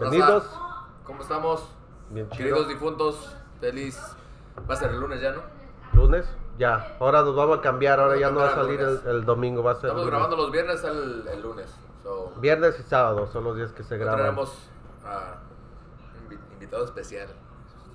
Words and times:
Bienvenidos. 0.00 0.44
¿Cómo 1.04 1.20
estamos? 1.20 1.62
Bien 2.08 2.26
chido. 2.30 2.38
Queridos 2.38 2.68
difuntos, 2.68 3.36
feliz. 3.60 4.00
Va 4.68 4.72
a 4.72 4.76
ser 4.78 4.92
el 4.92 5.00
lunes 5.00 5.20
ya, 5.20 5.32
¿no? 5.32 5.42
Lunes, 5.92 6.26
ya. 6.58 6.96
Ahora 6.98 7.20
nos 7.20 7.36
vamos 7.36 7.58
a 7.58 7.60
cambiar. 7.60 8.00
Ahora 8.00 8.14
Vamos 8.14 8.20
ya 8.20 8.30
no 8.30 8.40
va 8.40 8.48
a 8.48 8.54
salir 8.54 8.80
al 8.80 9.00
el, 9.04 9.08
el 9.16 9.24
domingo, 9.26 9.62
va 9.62 9.72
a 9.72 9.74
ser 9.74 9.90
Estamos 9.90 10.04
lunes. 10.06 10.10
grabando 10.12 10.36
los 10.38 10.50
viernes 10.50 10.84
el, 10.84 11.28
el 11.28 11.42
lunes. 11.42 11.70
So, 12.02 12.32
Viernes 12.40 12.80
y 12.80 12.82
sábado 12.82 13.26
son 13.26 13.44
los 13.44 13.56
días 13.56 13.72
que 13.72 13.82
se 13.82 13.98
graban. 13.98 14.20
tenemos 14.22 14.56
a 15.04 15.34
invi- 16.28 16.38
invitado 16.54 16.84
especial. 16.86 17.28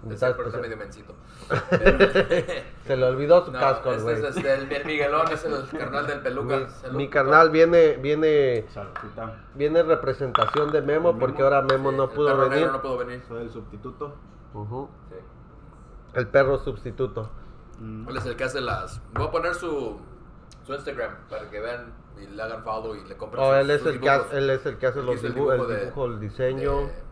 Pero 0.06 0.14
está 0.16 0.30
especial. 0.30 0.62
medio 0.62 0.78
mencito. 0.78 1.14
Se 2.86 2.96
le 2.98 3.06
olvidó 3.06 3.44
su 3.46 3.52
no, 3.52 3.60
casco, 3.60 3.90
al 3.90 3.96
este 3.96 4.04
güey. 4.14 4.24
es 4.30 4.36
este, 4.38 4.54
el, 4.54 4.72
el 4.72 4.86
Miguelón, 4.86 5.32
es 5.32 5.44
el 5.46 5.68
carnal 5.78 6.08
del 6.08 6.20
peluca. 6.22 6.68
Mi, 6.92 6.98
mi 6.98 7.10
carnal 7.10 7.50
viene, 7.50 7.98
viene, 7.98 8.66
Saludcita. 8.70 9.44
viene 9.56 9.80
en 9.80 9.88
representación 9.88 10.72
de 10.72 10.82
Memo, 10.82 11.10
Memo. 11.14 11.20
porque 11.20 11.42
ahora 11.42 11.62
Memo 11.64 11.92
Sí, 11.92 11.98
no 11.98 12.10
pudo 12.10 12.50
venir. 12.50 12.72
no 12.72 12.82
pudo 12.82 12.98
venir. 13.00 13.24
Soy 13.28 13.42
el 13.44 13.50
sustituto. 13.52 14.16
Ujú. 14.54 14.90
Sí. 15.10 15.16
El 16.14 16.28
perro 16.28 16.58
sustituto. 16.60 17.30
Mm. 17.80 18.08
Él 18.10 18.18
es 18.18 18.26
el 18.26 18.36
que 18.36 18.44
hace 18.46 18.62
las. 18.62 19.02
Voy 19.14 19.28
a 19.28 19.32
poner 19.32 19.54
su, 19.56 20.00
su 20.66 20.74
Instagram 20.74 21.16
para 21.30 21.50
que 21.50 21.60
vean 21.60 21.94
y 22.22 22.28
le 22.28 22.42
hagan 22.42 22.64
follow 22.64 22.96
y 22.96 23.04
le 23.08 23.18
compren 23.18 23.44
Oh, 23.44 23.48
sus- 23.52 23.56
él 23.60 23.72
es 23.72 23.82
sus 23.82 23.92
el 23.94 24.00
que 24.00 24.10
hace, 24.10 24.38
él 24.38 24.50
es 24.50 24.66
el 24.66 24.78
que 24.78 24.88
hace 24.88 25.02
los 25.02 25.22
el 25.24 25.34
dibu- 25.34 25.52
el 25.52 25.58
dibujo 25.58 25.68
de- 25.68 25.80
dibujo, 25.82 26.06
el 26.06 26.20
diseño. 26.22 26.78
de- 26.88 27.05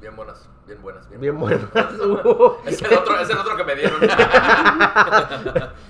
bien 0.00 0.16
buenas, 0.16 0.48
bien 0.66 0.82
buenas. 0.82 1.08
Bien, 1.08 1.20
Bien 1.20 1.38
buenas. 1.38 1.70
buenas. 1.72 1.92
Es 2.66 2.82
el 2.82 2.92
otro, 2.98 3.18
es 3.20 3.30
el 3.30 3.38
otro 3.38 3.56
que 3.56 3.64
me 3.64 3.74
dieron. 3.76 4.00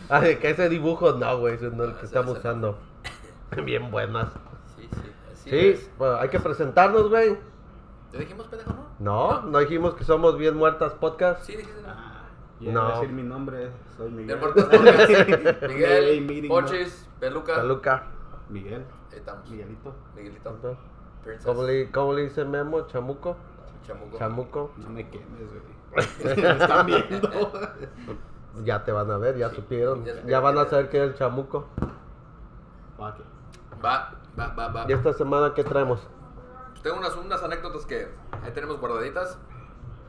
Ay, 0.08 0.36
que 0.36 0.50
ese 0.50 0.68
dibujo 0.68 1.12
no, 1.12 1.38
güey, 1.38 1.54
ese 1.54 1.70
no 1.70 1.84
es 1.84 1.90
el 1.90 1.96
que 1.96 2.06
estamos 2.06 2.38
usando. 2.38 2.78
Bien 3.64 3.90
buenas. 3.90 4.28
sí, 4.76 4.88
sí, 4.90 5.12
así 5.32 5.50
Sí, 5.50 5.58
es. 5.70 5.90
bueno, 5.98 6.16
hay 6.16 6.28
que 6.28 6.38
presentarnos, 6.40 7.08
güey. 7.08 7.36
¿Te 8.12 8.18
dijimos 8.18 8.46
pendejo, 8.48 8.72
no? 8.72 8.86
No, 8.98 9.42
no 9.42 9.58
dijimos 9.60 9.94
que 9.94 10.04
somos 10.04 10.36
bien 10.36 10.56
muertas 10.56 10.92
podcast. 10.94 11.44
Sí, 11.44 11.56
dijiste 11.56 11.82
no. 11.82 11.88
Ah, 11.88 12.24
No. 12.60 12.88
decir 12.94 13.08
mi 13.10 13.22
nombre, 13.22 13.70
soy 13.96 14.10
Miguel. 14.10 14.26
Del 14.28 14.38
Muertos 14.38 14.64
Podcast. 14.64 15.62
Miguel, 15.68 16.48
Ponchis, 16.48 17.08
Peluca. 17.20 17.54
Peluca. 17.56 18.02
Miguel, 18.48 18.84
Ahí 19.12 19.18
estamos. 19.18 19.48
Miguelito. 19.48 19.94
Miguelito. 20.16 20.50
¿Cómo 20.60 20.76
Princess. 21.24 21.56
le, 21.58 21.90
cómo 21.90 22.12
le 22.14 22.22
dice 22.22 22.44
Memo? 22.44 22.82
¿Chamuco? 22.88 23.36
Chamuco. 23.86 24.18
Chamuco. 24.18 24.70
No 24.76 24.90
me 24.90 25.08
quemes, 25.08 25.48
güey. 25.50 26.36
me 26.36 26.50
están 26.50 26.86
viendo. 26.86 27.52
Ya 28.64 28.84
te 28.84 28.92
van 28.92 29.10
a 29.10 29.16
ver, 29.16 29.36
ya 29.36 29.48
Sí, 29.50 29.56
supieron. 29.56 30.04
ya 30.26 30.40
van 30.40 30.58
a 30.58 30.64
saber 30.66 30.88
que 30.90 30.98
es 31.02 31.10
el 31.10 31.14
Chamuco. 31.16 31.66
Va, 33.00 33.16
va, 33.84 34.48
va, 34.54 34.68
va. 34.68 34.84
¿Y 34.88 34.92
esta 34.92 35.12
semana 35.12 35.54
qué 35.54 35.64
traemos? 35.64 36.00
Tengo 36.82 36.96
unas, 36.98 37.16
unas 37.16 37.42
anécdotas 37.42 37.86
que 37.86 38.08
ahí 38.44 38.52
tenemos 38.52 38.78
guardaditas. 38.78 39.38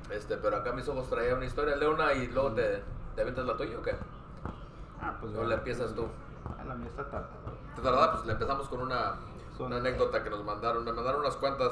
Este, 0.09 0.38
pero 0.38 0.58
acá 0.58 0.73
mis 0.73 0.88
ojos 0.89 1.09
traía 1.09 1.35
una 1.35 1.45
historia, 1.45 1.75
Leona, 1.78 2.13
y 2.13 2.28
luego 2.28 2.52
te, 2.53 2.83
te 3.16 3.22
aventas 3.22 3.45
la 3.45 3.56
tuya 3.56 3.78
o 3.80 3.81
qué? 3.81 3.95
Ah, 5.02 5.16
pues. 5.22 5.33
¿O 5.35 5.44
la 5.45 5.56
empiezas 5.56 5.94
tú? 5.95 6.06
Ah, 6.59 6.63
la 6.66 6.75
mía 6.75 6.88
está 6.88 7.03
tardada. 7.06 7.30
¿Te 7.75 7.81
tardaba? 7.81 8.11
Pues 8.13 8.25
le 8.25 8.33
empezamos 8.33 8.67
con 8.67 8.81
una, 8.81 9.16
una 9.59 9.78
anécdota 9.78 10.22
que 10.23 10.30
nos 10.30 10.44
mandaron. 10.44 10.83
Me 10.83 10.91
mandaron 10.91 11.22
unas 11.22 11.35
cuantas. 11.38 11.72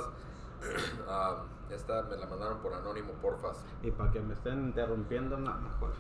Ah, 1.07 1.37
esta 1.69 2.01
me 2.03 2.17
la 2.17 2.25
mandaron 2.25 2.57
por 2.59 2.73
anónimo, 2.73 3.13
porfas. 3.21 3.63
Y 3.83 3.91
para 3.91 4.11
que 4.11 4.19
me 4.19 4.33
estén 4.33 4.59
interrumpiendo, 4.65 5.37
no, 5.37 5.53
mejor. 5.59 5.91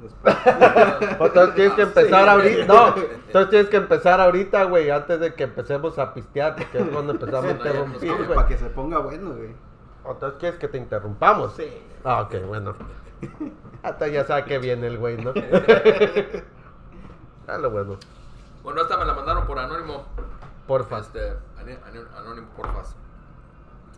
Después. 0.00 0.36
Entonces 1.20 1.54
tienes 1.54 1.72
que 1.74 1.82
empezar 1.82 2.24
Sí. 2.24 2.28
ahorita. 2.30 2.66
No, 2.66 2.88
entonces 2.96 3.50
tienes 3.50 3.68
que 3.68 3.76
empezar 3.76 4.20
ahorita, 4.20 4.64
güey, 4.64 4.90
antes 4.90 5.20
de 5.20 5.34
que 5.34 5.44
empecemos 5.44 5.98
a 6.00 6.12
pistear, 6.12 6.56
porque 6.56 6.78
es 6.78 6.88
cuando 6.88 7.12
empezamos 7.12 7.44
a 7.44 7.50
interrumpir, 7.52 8.12
güey. 8.16 8.28
para 8.34 8.46
que 8.48 8.58
se 8.58 8.66
ponga 8.70 8.98
bueno, 8.98 9.30
güey. 9.34 9.54
Entonces 10.04 10.38
quieres 10.40 10.58
que 10.58 10.66
te 10.68 10.78
interrumpamos. 10.78 11.54
Sí. 11.54 11.68
Ah, 12.02 12.22
ok, 12.22 12.34
bueno. 12.46 12.74
Hasta 13.82 14.08
ya 14.08 14.24
sabe 14.24 14.44
que 14.44 14.58
viene 14.58 14.88
el 14.88 14.98
güey, 14.98 15.16
¿no? 15.16 15.32
Dale, 17.46 17.68
bueno. 17.68 17.96
Bueno, 18.62 18.82
esta 18.82 18.96
me 18.96 19.04
la 19.04 19.14
mandaron 19.14 19.46
por 19.46 19.58
anónimo. 19.58 20.04
Porfa. 20.66 20.98
Este, 20.98 21.32
anónimo, 22.16 22.48
porfas. 22.56 22.96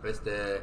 Este, 0.03 0.61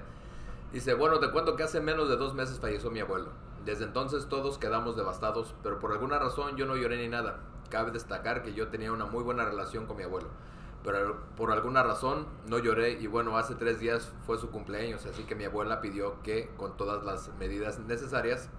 dice, 0.74 0.92
bueno, 0.94 1.20
te 1.20 1.30
cuento 1.30 1.54
que 1.54 1.62
hace 1.62 1.80
menos 1.80 2.08
de 2.08 2.16
dos 2.16 2.34
meses 2.34 2.58
falleció 2.58 2.90
mi 2.90 2.98
abuelo. 2.98 3.28
Desde 3.64 3.84
entonces 3.84 4.26
todos 4.28 4.58
quedamos 4.58 4.96
devastados, 4.96 5.54
pero 5.62 5.78
por 5.78 5.92
alguna 5.92 6.18
razón 6.18 6.56
yo 6.56 6.66
no 6.66 6.76
lloré 6.76 6.96
ni 6.98 7.08
nada. 7.08 7.38
Cabe 7.70 7.92
destacar 7.92 8.42
que 8.42 8.54
yo 8.54 8.68
tenía 8.68 8.90
una 8.90 9.06
muy 9.06 9.22
buena 9.22 9.44
relación 9.44 9.86
con 9.86 9.96
mi 9.96 10.02
abuelo. 10.02 10.28
Pero 10.82 11.16
por 11.36 11.52
alguna 11.52 11.84
razón 11.84 12.26
no 12.46 12.58
lloré 12.58 12.90
y 13.00 13.06
bueno, 13.06 13.38
hace 13.38 13.54
tres 13.54 13.78
días 13.78 14.12
fue 14.26 14.36
su 14.36 14.50
cumpleaños, 14.50 15.06
así 15.06 15.22
que 15.22 15.36
mi 15.36 15.44
abuela 15.44 15.80
pidió 15.80 16.20
que 16.22 16.50
con 16.56 16.76
todas 16.76 17.04
las 17.04 17.30
medidas 17.38 17.78
necesarias 17.78 18.50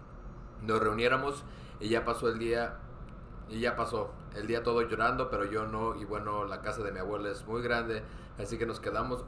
nos 0.62 0.80
reuniéramos 0.80 1.44
y 1.82 1.90
ya 1.90 2.06
pasó 2.06 2.30
el 2.30 2.40
día 2.40 2.80
y 3.50 3.60
ya 3.60 3.76
pasó 3.76 4.12
el 4.36 4.48
día 4.48 4.64
todo 4.64 4.82
llorando, 4.82 5.30
pero 5.30 5.44
yo 5.44 5.68
no 5.68 5.96
y 5.96 6.06
bueno, 6.06 6.46
la 6.46 6.62
casa 6.62 6.82
de 6.82 6.94
mi 6.94 7.00
abuela 7.00 7.30
es 7.30 7.46
muy 7.46 7.62
grande, 7.62 8.04
así 8.40 8.58
que 8.58 8.66
nos 8.66 8.80
quedamos 8.80 9.24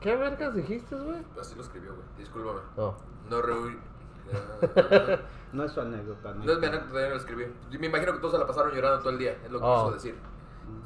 ¿Qué 0.00 0.16
vergas 0.16 0.54
dijiste, 0.54 0.96
güey? 0.96 1.22
así 1.40 1.54
lo 1.54 1.62
escribió, 1.62 1.94
güey. 1.94 2.06
Discúlpame. 2.18 2.60
No. 2.76 2.96
No 3.30 3.42
No 5.52 5.64
es 5.64 5.72
su 5.72 5.80
anécdota, 5.80 6.32
No 6.34 6.52
es 6.52 6.58
mi 6.58 6.66
anécdota, 6.66 7.00
ya 7.00 7.08
lo 7.10 7.16
escribí. 7.16 7.46
Yo 7.70 7.78
Me 7.78 7.86
imagino 7.86 8.12
que 8.12 8.18
todos 8.18 8.32
se 8.32 8.38
la 8.38 8.46
pasaron 8.46 8.72
llorando 8.72 8.98
todo 9.00 9.10
el 9.10 9.18
día, 9.18 9.32
es 9.44 9.50
lo 9.50 9.58
que 9.58 9.64
Oh. 9.66 9.84
quiso 9.84 9.94
decir. 9.94 10.16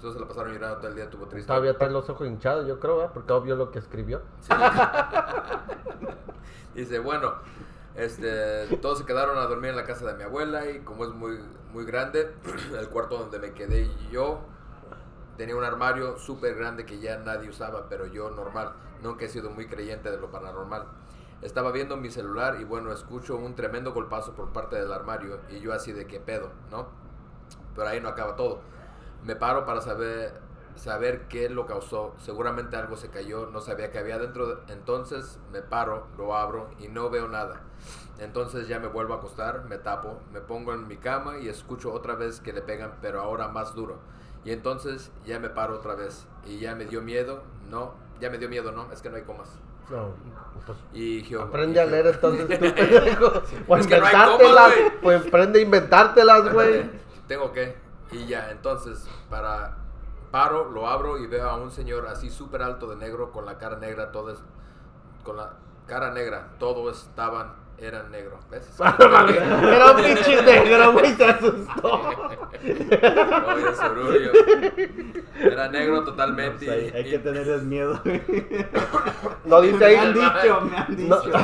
Todos 0.00 0.14
se 0.14 0.20
la 0.20 0.26
pasaron 0.26 0.52
llorando 0.52 0.78
todo 0.78 0.88
el 0.88 0.94
día, 0.96 1.08
tuvo 1.10 1.26
triste. 1.26 1.46
Todavía 1.46 1.76
trae 1.76 1.90
los 1.90 2.08
ojos 2.10 2.26
hinchados, 2.26 2.66
yo 2.66 2.80
creo, 2.80 2.96
¿verdad? 2.96 3.12
Porque 3.12 3.32
obvio 3.32 3.56
lo 3.56 3.70
que 3.70 3.78
escribió. 3.78 4.22
Sí. 4.40 4.52
Dice, 6.74 6.98
bueno, 6.98 7.34
este, 7.94 8.66
todos 8.82 8.98
se 8.98 9.04
quedaron 9.06 9.38
a 9.38 9.46
dormir 9.46 9.70
en 9.70 9.76
la 9.76 9.84
casa 9.84 10.04
de 10.06 10.14
mi 10.14 10.24
abuela 10.24 10.68
y 10.68 10.80
como 10.80 11.04
es 11.04 11.10
muy, 11.12 11.38
muy 11.72 11.84
grande, 11.84 12.34
el 12.78 12.88
cuarto 12.88 13.18
donde 13.18 13.38
me 13.38 13.52
quedé 13.52 13.88
yo 14.10 14.40
tenía 15.36 15.56
un 15.56 15.64
armario 15.64 16.18
súper 16.18 16.54
grande 16.56 16.86
que 16.86 16.98
ya 16.98 17.18
nadie 17.18 17.48
usaba, 17.50 17.88
pero 17.88 18.06
yo 18.06 18.30
normal, 18.30 18.72
nunca 19.02 19.24
he 19.24 19.28
sido 19.28 19.50
muy 19.50 19.66
creyente 19.66 20.10
de 20.10 20.18
lo 20.18 20.30
paranormal. 20.30 20.86
Estaba 21.42 21.70
viendo 21.72 21.96
mi 21.96 22.10
celular 22.10 22.58
y 22.60 22.64
bueno, 22.64 22.92
escucho 22.92 23.36
un 23.36 23.54
tremendo 23.54 23.92
golpazo 23.92 24.32
por 24.34 24.52
parte 24.52 24.76
del 24.76 24.92
armario 24.92 25.40
y 25.50 25.60
yo 25.60 25.72
así 25.72 25.92
de 25.92 26.06
qué 26.06 26.18
pedo, 26.20 26.50
¿no? 26.70 26.88
Pero 27.74 27.88
ahí 27.88 28.00
no 28.00 28.08
acaba 28.08 28.36
todo. 28.36 28.60
Me 29.24 29.36
paro 29.36 29.66
para 29.66 29.80
saber 29.80 30.40
saber 30.76 31.26
qué 31.28 31.48
lo 31.48 31.64
causó. 31.66 32.14
Seguramente 32.18 32.76
algo 32.76 32.96
se 32.98 33.08
cayó, 33.08 33.46
no 33.46 33.60
sabía 33.62 33.90
qué 33.90 33.98
había 33.98 34.18
dentro. 34.18 34.46
de- 34.46 34.72
Entonces 34.72 35.38
me 35.52 35.62
paro, 35.62 36.06
lo 36.18 36.36
abro 36.36 36.68
y 36.78 36.88
no 36.88 37.08
veo 37.10 37.28
nada. 37.28 37.62
Entonces 38.18 38.68
ya 38.68 38.78
me 38.78 38.88
vuelvo 38.88 39.14
a 39.14 39.18
acostar, 39.18 39.64
me 39.66 39.78
tapo, 39.78 40.20
me 40.32 40.40
pongo 40.40 40.72
en 40.74 40.86
mi 40.88 40.96
cama 40.98 41.38
y 41.38 41.48
escucho 41.48 41.92
otra 41.92 42.14
vez 42.14 42.40
que 42.40 42.52
le 42.52 42.62
pegan, 42.62 42.94
pero 43.02 43.20
ahora 43.20 43.48
más 43.48 43.74
duro. 43.74 43.98
Y 44.46 44.52
entonces 44.52 45.10
ya 45.26 45.38
me 45.40 45.50
paro 45.50 45.74
otra 45.74 45.94
vez 45.94 46.24
y 46.46 46.58
ya 46.60 46.74
me 46.74 46.84
dio 46.86 47.02
miedo, 47.02 47.42
no, 47.68 47.92
ya 48.20 48.30
me 48.30 48.38
dio 48.38 48.48
miedo, 48.48 48.70
no, 48.72 48.90
es 48.92 49.02
que 49.02 49.10
no 49.10 49.16
hay 49.16 49.22
comas. 49.24 49.48
No, 49.90 50.14
pues 50.64 50.78
Y 50.94 51.22
Jehová- 51.24 51.44
aprende 51.46 51.80
a 51.80 51.84
leer 51.84 52.06
entonces 52.06 52.46
tú, 52.48 52.74
pendejo. 52.74 53.26
O 53.68 53.76
Es 53.76 53.88
no 53.88 53.94
hay 53.96 54.00
inventártelas. 54.00 54.72
pues 55.02 55.26
aprende 55.26 55.58
a 55.58 55.62
inventártelas, 55.62 56.52
güey. 56.52 56.90
Tengo 57.28 57.52
que. 57.52 57.76
Y 58.12 58.26
ya, 58.26 58.50
entonces, 58.50 59.04
para. 59.28 59.78
Paro, 60.30 60.70
lo 60.70 60.88
abro 60.88 61.18
y 61.18 61.26
veo 61.28 61.48
a 61.48 61.56
un 61.56 61.70
señor 61.70 62.06
así 62.08 62.30
súper 62.30 62.62
alto 62.62 62.88
de 62.88 62.96
negro, 62.96 63.30
con 63.32 63.46
la 63.46 63.58
cara 63.58 63.76
negra, 63.78 64.10
todo 64.12 64.30
es. 64.30 64.38
Con 65.24 65.36
la 65.36 65.54
cara 65.86 66.10
negra, 66.12 66.48
todo 66.58 66.88
estaban. 66.90 67.54
Eran 67.78 68.10
negro. 68.10 68.38
¿Ves? 68.50 68.68
Era 68.80 69.90
un 69.90 69.96
pinche 70.02 70.42
negro, 70.46 70.92
güey, 70.92 71.12
se 71.14 71.24
asustó. 71.24 72.00
Oye, 72.64 73.74
Sorullo. 73.76 74.32
Era 75.40 75.68
negro 75.68 76.02
totalmente. 76.04 76.70
Hay, 76.70 76.90
hay 76.94 77.06
y- 77.06 77.10
que 77.10 77.18
tenerles 77.18 77.62
miedo. 77.62 78.00
No 79.44 79.60
dice 79.60 79.78
Me 79.78 79.96
han 79.96 80.06
ahí. 80.08 80.12
dicho, 80.14 80.60
me 80.62 80.76
han 80.76 81.08
No, 81.08 81.20
dicho. 81.20 81.38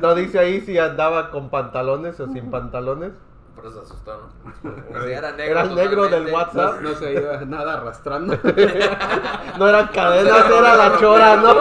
no 0.00 0.14
dice 0.16 0.38
ahí 0.40 0.60
si 0.62 0.76
andaba 0.78 1.30
con 1.30 1.48
pantalones 1.50 2.18
o 2.18 2.26
sin 2.32 2.50
pantalones. 2.50 3.12
Por 3.56 3.64
eso 3.66 3.74
se 3.80 3.80
asustó, 3.86 4.30
¿no? 4.62 5.04
Era 5.06 5.32
negro. 5.32 5.50
Era 5.52 5.62
el 5.62 5.74
negro 5.74 6.08
del. 6.08 6.26
WhatsApp. 6.32 6.80
No, 6.82 6.90
no 6.90 6.94
se 6.94 7.12
iba 7.14 7.38
nada 7.46 7.74
arrastrando. 7.78 8.38
No 9.58 9.66
eran 9.68 9.88
cadenas, 9.88 10.44
era 10.50 10.76
la 10.76 10.98
chora, 10.98 11.36
¿no? 11.36 11.54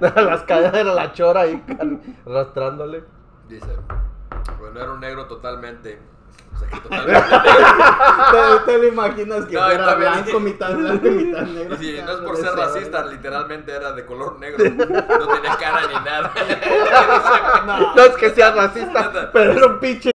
No 0.00 0.06
eran 0.06 0.26
las 0.26 0.42
cadenas, 0.44 0.74
era 0.74 0.94
la 0.94 1.12
chora 1.12 1.40
ahí 1.40 1.60
arrastrándole. 2.24 3.02
Dice. 3.48 3.66
Bueno, 4.60 4.80
era 4.80 4.92
un 4.92 5.00
negro 5.00 5.26
totalmente. 5.26 6.00
O 6.54 6.58
sea, 6.58 6.68
que 6.68 6.80
totalmente 6.80 7.20
negro. 7.20 8.64
¿Te, 8.64 8.72
te 8.72 8.78
lo 8.78 8.84
imaginas 8.86 9.44
que 9.46 9.54
No, 9.56 9.60
también- 9.68 9.98
blanco, 10.12 10.40
mitad 10.40 10.74
blanco, 10.74 11.08
mitad 11.08 11.42
negro? 11.42 11.74
Y 11.74 11.78
si 11.78 12.00
no 12.02 12.12
es 12.12 12.18
por 12.18 12.36
ser 12.36 12.52
racista, 12.54 13.04
literalmente 13.06 13.72
era 13.72 13.92
de 13.92 14.06
color 14.06 14.38
negro. 14.38 14.64
No 14.64 15.26
tenía 15.26 15.56
cara 15.58 15.80
ni 15.88 15.94
nada. 16.04 16.32
No 17.96 18.02
es 18.02 18.16
que 18.16 18.30
sea 18.30 18.52
racista, 18.52 19.30
pero 19.32 19.52
era 19.52 19.66
un 19.66 19.80
pinche. 19.80 20.12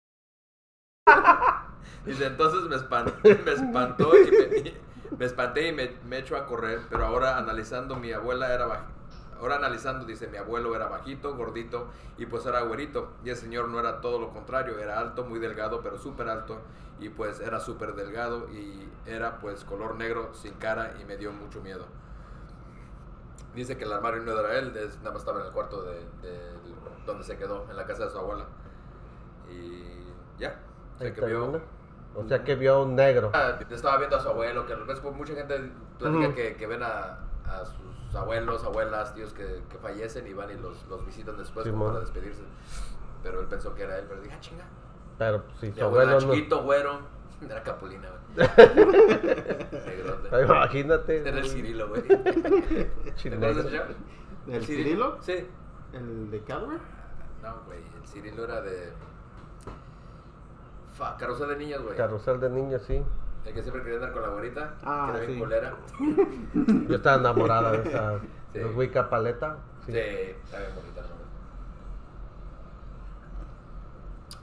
Dice, 2.04 2.26
entonces 2.26 2.62
me, 2.62 2.76
espan- 2.76 3.12
me 3.44 3.52
espantó 3.52 4.12
me, 4.12 4.58
y 4.58 4.76
me 5.18 5.24
espanté 5.24 5.68
y 5.68 5.72
me, 5.72 5.90
me 6.06 6.18
echo 6.18 6.36
a 6.36 6.46
correr. 6.46 6.80
Pero 6.88 7.04
ahora 7.06 7.36
analizando, 7.38 7.96
mi 7.96 8.12
abuela 8.12 8.52
era 8.52 8.66
baj- 8.66 8.86
ahora 9.40 9.56
analizando, 9.56 10.04
dice, 10.04 10.28
mi 10.28 10.36
abuelo 10.38 10.74
era 10.74 10.86
bajito, 10.88 11.34
gordito 11.36 11.88
y 12.16 12.26
pues 12.26 12.46
era 12.46 12.60
güerito. 12.62 13.10
Y 13.24 13.30
el 13.30 13.36
señor 13.36 13.68
no 13.68 13.78
era 13.80 14.00
todo 14.00 14.18
lo 14.18 14.30
contrario, 14.30 14.78
era 14.78 14.98
alto, 14.98 15.24
muy 15.24 15.38
delgado, 15.38 15.80
pero 15.82 15.98
súper 15.98 16.28
alto. 16.28 16.60
Y 17.00 17.10
pues 17.10 17.40
era 17.40 17.60
súper 17.60 17.94
delgado 17.94 18.48
y 18.50 18.88
era 19.06 19.38
pues 19.38 19.64
color 19.64 19.94
negro, 19.96 20.30
sin 20.34 20.54
cara 20.54 20.94
y 21.00 21.04
me 21.04 21.16
dio 21.16 21.32
mucho 21.32 21.60
miedo. 21.60 21.86
Dice 23.54 23.76
que 23.76 23.84
el 23.84 23.92
armario 23.92 24.22
no 24.22 24.38
era 24.38 24.58
él, 24.58 24.72
nada 24.98 25.10
más 25.12 25.20
estaba 25.22 25.40
en 25.40 25.46
el 25.46 25.52
cuarto 25.52 25.82
de- 25.82 26.06
donde 27.06 27.24
se 27.24 27.36
quedó, 27.36 27.66
en 27.70 27.76
la 27.76 27.86
casa 27.86 28.04
de 28.04 28.10
su 28.10 28.18
abuela. 28.18 28.44
Y 29.50 29.82
ya, 30.38 30.60
Que 30.98 31.10
vio... 31.10 31.60
O 32.14 32.26
sea 32.26 32.42
que 32.42 32.56
vio 32.56 32.82
un 32.82 32.96
negro. 32.96 33.30
Ah, 33.32 33.58
Estaba 33.70 33.98
viendo 33.98 34.16
a 34.16 34.20
su 34.20 34.28
abuelo, 34.28 34.66
que 34.66 34.74
mucha 34.76 35.34
gente 35.34 35.70
platica 35.98 36.34
que, 36.34 36.56
que 36.56 36.66
ven 36.66 36.82
a, 36.82 37.18
a 37.44 37.64
sus 37.64 38.14
abuelos, 38.14 38.64
abuelas, 38.64 39.14
tíos 39.14 39.32
que, 39.32 39.62
que 39.70 39.78
fallecen 39.78 40.26
y 40.26 40.32
van 40.32 40.50
y 40.50 40.54
los, 40.54 40.84
los 40.88 41.06
visitan 41.06 41.36
después 41.36 41.68
como 41.68 41.86
para 41.86 42.00
despedirse. 42.00 42.42
Pero 43.22 43.40
él 43.40 43.46
pensó 43.46 43.74
que 43.74 43.82
era 43.82 43.98
él, 43.98 44.06
pero 44.08 44.20
dije, 44.20 44.34
ah, 44.36 44.40
chinga. 44.40 44.64
Pero 45.18 45.44
si 45.60 45.66
Mi 45.66 45.72
su 45.74 45.84
abuelo 45.84 46.10
era 46.12 46.20
no. 46.20 46.32
chiquito, 46.32 46.62
güero. 46.62 47.18
Era 47.40 47.62
Capulina, 47.62 48.08
güey. 48.34 48.48
Ay, 50.32 50.42
Imagínate. 50.44 51.18
Era 51.28 51.38
el 51.38 51.46
Cirilo, 51.48 51.88
güey. 51.88 52.02
¿Te 52.02 53.34
acuerdas? 53.34 53.66
¿El 54.48 54.64
Cirilo? 54.64 55.18
Sí. 55.22 55.46
¿El 55.92 56.30
de 56.32 56.40
Calvary? 56.42 56.80
No, 57.42 57.62
güey, 57.66 57.78
el 57.78 58.08
Cirilo 58.08 58.42
era 58.42 58.60
de... 58.62 58.92
Carrusel 61.18 61.48
de 61.48 61.56
niños, 61.56 61.82
güey. 61.82 61.96
Carrusel 61.96 62.40
de 62.40 62.50
niños, 62.50 62.82
sí. 62.82 63.02
El 63.44 63.54
que 63.54 63.62
siempre 63.62 63.82
quería 63.82 63.96
andar 63.98 64.12
con 64.12 64.22
la 64.22 64.28
güerita. 64.28 64.74
Ah, 64.84 65.10
que 65.12 65.18
era 65.18 65.26
bien 65.26 65.32
sí. 65.32 65.38
culera. 65.44 65.74
Yo 66.88 66.96
estaba 66.96 67.16
enamorada 67.18 67.72
de 67.72 67.88
esa. 67.88 68.20
Sí. 68.52 68.60
Los 68.60 68.74
Wicca 68.76 69.10
Paleta. 69.10 69.58
Sí, 69.84 69.92
Sí. 69.92 69.98
está 69.98 70.58
bien 70.58 70.74
bonita, 70.74 71.02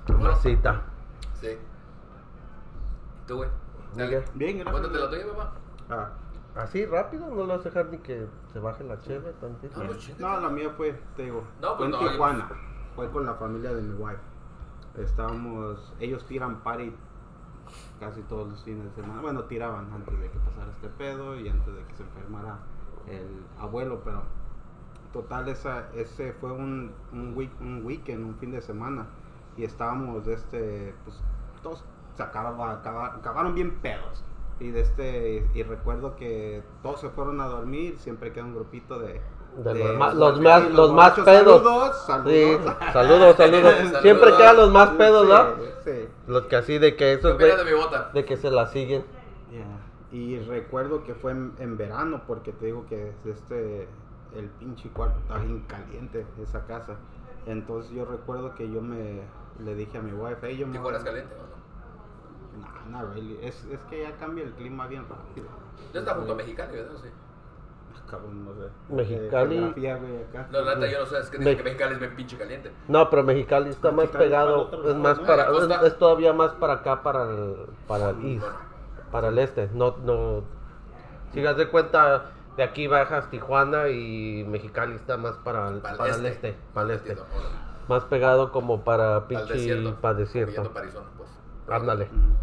¿no? 0.08 0.14
Mamacita. 0.20 0.82
Sí. 1.42 1.48
¿Y 3.24 3.28
tú, 3.28 3.38
güey? 3.38 3.50
Bien, 3.96 4.10
gracias. 4.60 4.72
Cuéntate 4.72 5.00
la 5.00 5.10
tuya, 5.10 5.26
papá. 5.34 5.54
Ah, 5.90 6.10
Así 6.62 6.86
rápido, 6.86 7.28
no 7.28 7.36
lo 7.36 7.48
vas 7.48 7.62
a 7.62 7.64
dejar 7.70 7.88
ni 7.88 7.98
que 7.98 8.28
se 8.54 8.60
baje 8.60 8.84
la 8.86 9.00
cheve 9.02 9.34
tantito. 9.42 9.78
No, 9.82 9.88
pues, 9.88 10.20
no, 10.20 10.40
la 10.40 10.50
mía 10.50 10.70
fue, 10.78 10.94
te 11.18 11.24
digo, 11.24 11.44
No, 11.62 11.76
fue 11.76 11.78
pues, 11.78 11.86
en 11.88 11.92
no, 12.06 12.12
Tijuana. 12.12 12.50
Fue 12.96 13.10
con 13.12 13.26
la 13.26 13.34
familia 13.34 13.74
de 13.74 13.82
mi 13.82 13.94
wife. 13.96 14.22
Estábamos, 14.98 15.94
ellos 16.00 16.26
tiran 16.26 16.62
party 16.62 16.94
casi 18.00 18.22
todos 18.24 18.48
los 18.50 18.64
fines 18.64 18.84
de 18.86 18.92
semana. 19.02 19.22
Bueno, 19.22 19.44
tiraban 19.44 19.92
antes 19.94 20.18
de 20.20 20.30
que 20.30 20.40
pasara 20.40 20.72
este 20.72 20.88
pedo 20.90 21.40
y 21.40 21.50
antes 21.50 21.74
de 21.74 21.84
que 21.84 21.96
se 21.96 22.04
enfermara 22.04 22.60
el 23.08 23.44
abuelo, 23.60 24.02
pero 24.04 24.24
total 25.14 25.48
esa, 25.50 25.90
ese 25.94 26.34
fue 26.34 26.52
un, 26.52 26.92
un, 27.12 27.34
week, 27.36 27.52
un 27.62 27.86
weekend, 27.86 28.26
un 28.26 28.36
fin 28.36 28.52
de 28.52 28.62
semana. 28.62 29.08
Y 29.58 29.64
estábamos 29.64 30.26
de 30.26 30.34
este, 30.34 30.94
pues 31.06 31.22
todos 31.64 31.84
se 32.16 32.24
acababa- 32.24 32.74
acaba- 32.74 33.16
acabaron 33.16 33.56
bien 33.56 33.72
pedos. 33.82 34.24
Y 34.60 34.72
de 34.72 34.82
este, 34.82 35.50
y 35.54 35.64
recuerdo 35.64 36.16
que 36.16 36.64
todos 36.82 37.02
se 37.02 37.10
fueron 37.10 37.42
a 37.42 37.48
dormir, 37.48 37.98
siempre 38.00 38.32
queda 38.32 38.46
un 38.46 38.54
grupito 38.56 39.00
de, 39.00 39.22
De 39.58 39.74
de- 39.74 39.84
los, 39.84 39.98
ma- 39.98 40.14
los 40.14 40.42
más, 40.42 40.64
sí, 40.64 40.70
los 40.74 40.92
más 40.94 41.12
pedos. 41.20 41.62
Saludos, 41.64 41.96
Sí, 41.98 42.06
saludos. 42.08 42.76
saludos, 42.94 43.36
saludos. 43.36 43.36
Saludos. 43.38 44.02
Siempre 44.02 44.36
quedan 44.38 44.56
los 44.58 44.72
más 44.72 44.90
pedos, 44.92 45.22
Sí, 45.24 45.28
¿verdad? 45.30 45.56
Sí. 45.84 46.10
Los 46.28 46.46
que 46.48 46.56
así 46.56 46.78
de 46.78 46.92
que 46.92 46.98
¿Qué 46.98 47.14
esos, 47.14 47.38
de 47.38 47.64
mi 47.66 47.74
bota? 47.74 48.10
de 48.14 48.26
que 48.26 48.38
se 48.38 48.50
la 48.52 48.68
siguen. 48.68 49.04
Yeah. 49.52 49.64
Y 50.12 50.40
recuerdo 50.40 51.04
que 51.04 51.14
fue 51.14 51.32
en, 51.32 51.54
en 51.60 51.78
verano, 51.78 52.22
porque 52.28 52.52
te 52.54 52.66
digo 52.68 52.86
que 52.88 53.14
este, 53.26 53.88
el 54.36 54.48
pinche 54.60 54.90
cuarto 54.90 55.20
está 55.20 55.38
bien 55.38 55.62
caliente, 55.68 56.26
esa 56.42 56.66
casa. 56.66 56.96
Entonces 57.46 57.92
yo 57.92 58.06
recuerdo 58.06 58.56
que 58.56 58.70
yo 58.72 58.82
me 58.82 59.22
le 59.64 59.76
dije 59.76 59.98
a 59.98 60.02
mi 60.02 60.12
wife, 60.12 60.38
hey, 60.42 60.58
yo 60.58 60.68
me 60.68 60.74
¿Tijuana 60.74 60.98
es 60.98 61.04
caliente 61.04 61.34
o 61.36 62.60
no? 62.60 62.66
No, 62.92 63.00
no 63.06 63.14
really. 63.14 63.38
Es, 63.42 63.64
es 63.72 63.80
que 63.90 64.02
ya 64.04 64.12
cambia 64.18 64.44
el 64.44 64.52
clima 64.54 64.88
bien 64.88 65.06
rápido. 65.10 65.48
Ya 65.94 66.00
está 66.00 66.14
junto 66.16 66.34
a 66.34 66.36
Mexicali, 66.36 66.76
¿verdad? 66.78 66.92
Sí. 67.02 67.10
Cabrón, 68.10 68.46
no 68.46 68.54
sé. 68.54 68.70
Mexicali. 68.90 69.58
Eh. 69.78 70.26
No, 70.52 70.62
la 70.62 70.76
neta 70.76 70.92
yo 70.92 71.00
no 71.00 71.06
sé, 71.06 71.20
es 71.20 71.30
que 71.30 71.38
Me- 71.40 71.44
dicen 71.46 71.58
que 71.58 71.64
Mexicali 71.64 71.94
es 71.94 72.00
bien 72.00 72.16
pinche 72.16 72.38
caliente. 72.38 72.72
No, 72.88 73.10
pero 73.10 73.24
Mexicali 73.24 73.70
está 73.70 73.90
más 73.92 73.98
Mexicali 74.06 74.26
pegado, 74.26 74.56
el 74.56 74.62
otro 74.62 74.80
es 74.82 74.86
lado, 74.88 75.00
más 75.00 75.18
¿no? 75.20 75.26
para, 75.26 75.44
es, 75.84 75.84
es 75.92 75.98
todavía 75.98 76.34
más 76.34 76.52
para 76.54 76.74
acá, 76.74 77.02
para 77.04 77.24
el, 77.24 77.56
para 77.88 78.10
el 78.12 78.26
east, 78.26 78.46
para 79.12 79.28
el 79.30 79.38
este. 79.40 79.70
No, 79.74 79.96
no. 80.04 80.44
Si 81.34 81.42
das 81.42 81.58
de 81.58 81.68
cuenta, 81.70 82.32
de 82.58 82.64
aquí 82.64 82.88
bajas 82.88 83.30
Tijuana 83.30 83.90
y 83.90 84.44
Mexicali 84.48 84.96
está 84.96 85.18
más 85.18 85.36
para 85.38 85.70
el, 85.70 85.80
Para 85.80 85.98
para 85.98 86.16
el 86.16 86.20
el 86.22 86.26
este. 86.28 86.50
este, 86.50 86.62
para 86.74 86.86
el 86.88 86.92
este. 86.96 87.10
Entiendo, 87.12 87.34
órale. 87.38 87.56
Más 87.88 88.04
pegado 88.06 88.52
como 88.52 88.84
para 88.84 89.28
pinche, 89.28 89.94
para 90.02 90.14
desierto. 90.16 90.72
pues. 90.72 91.30
Ándale. 91.70 92.06
Mm. 92.12 92.36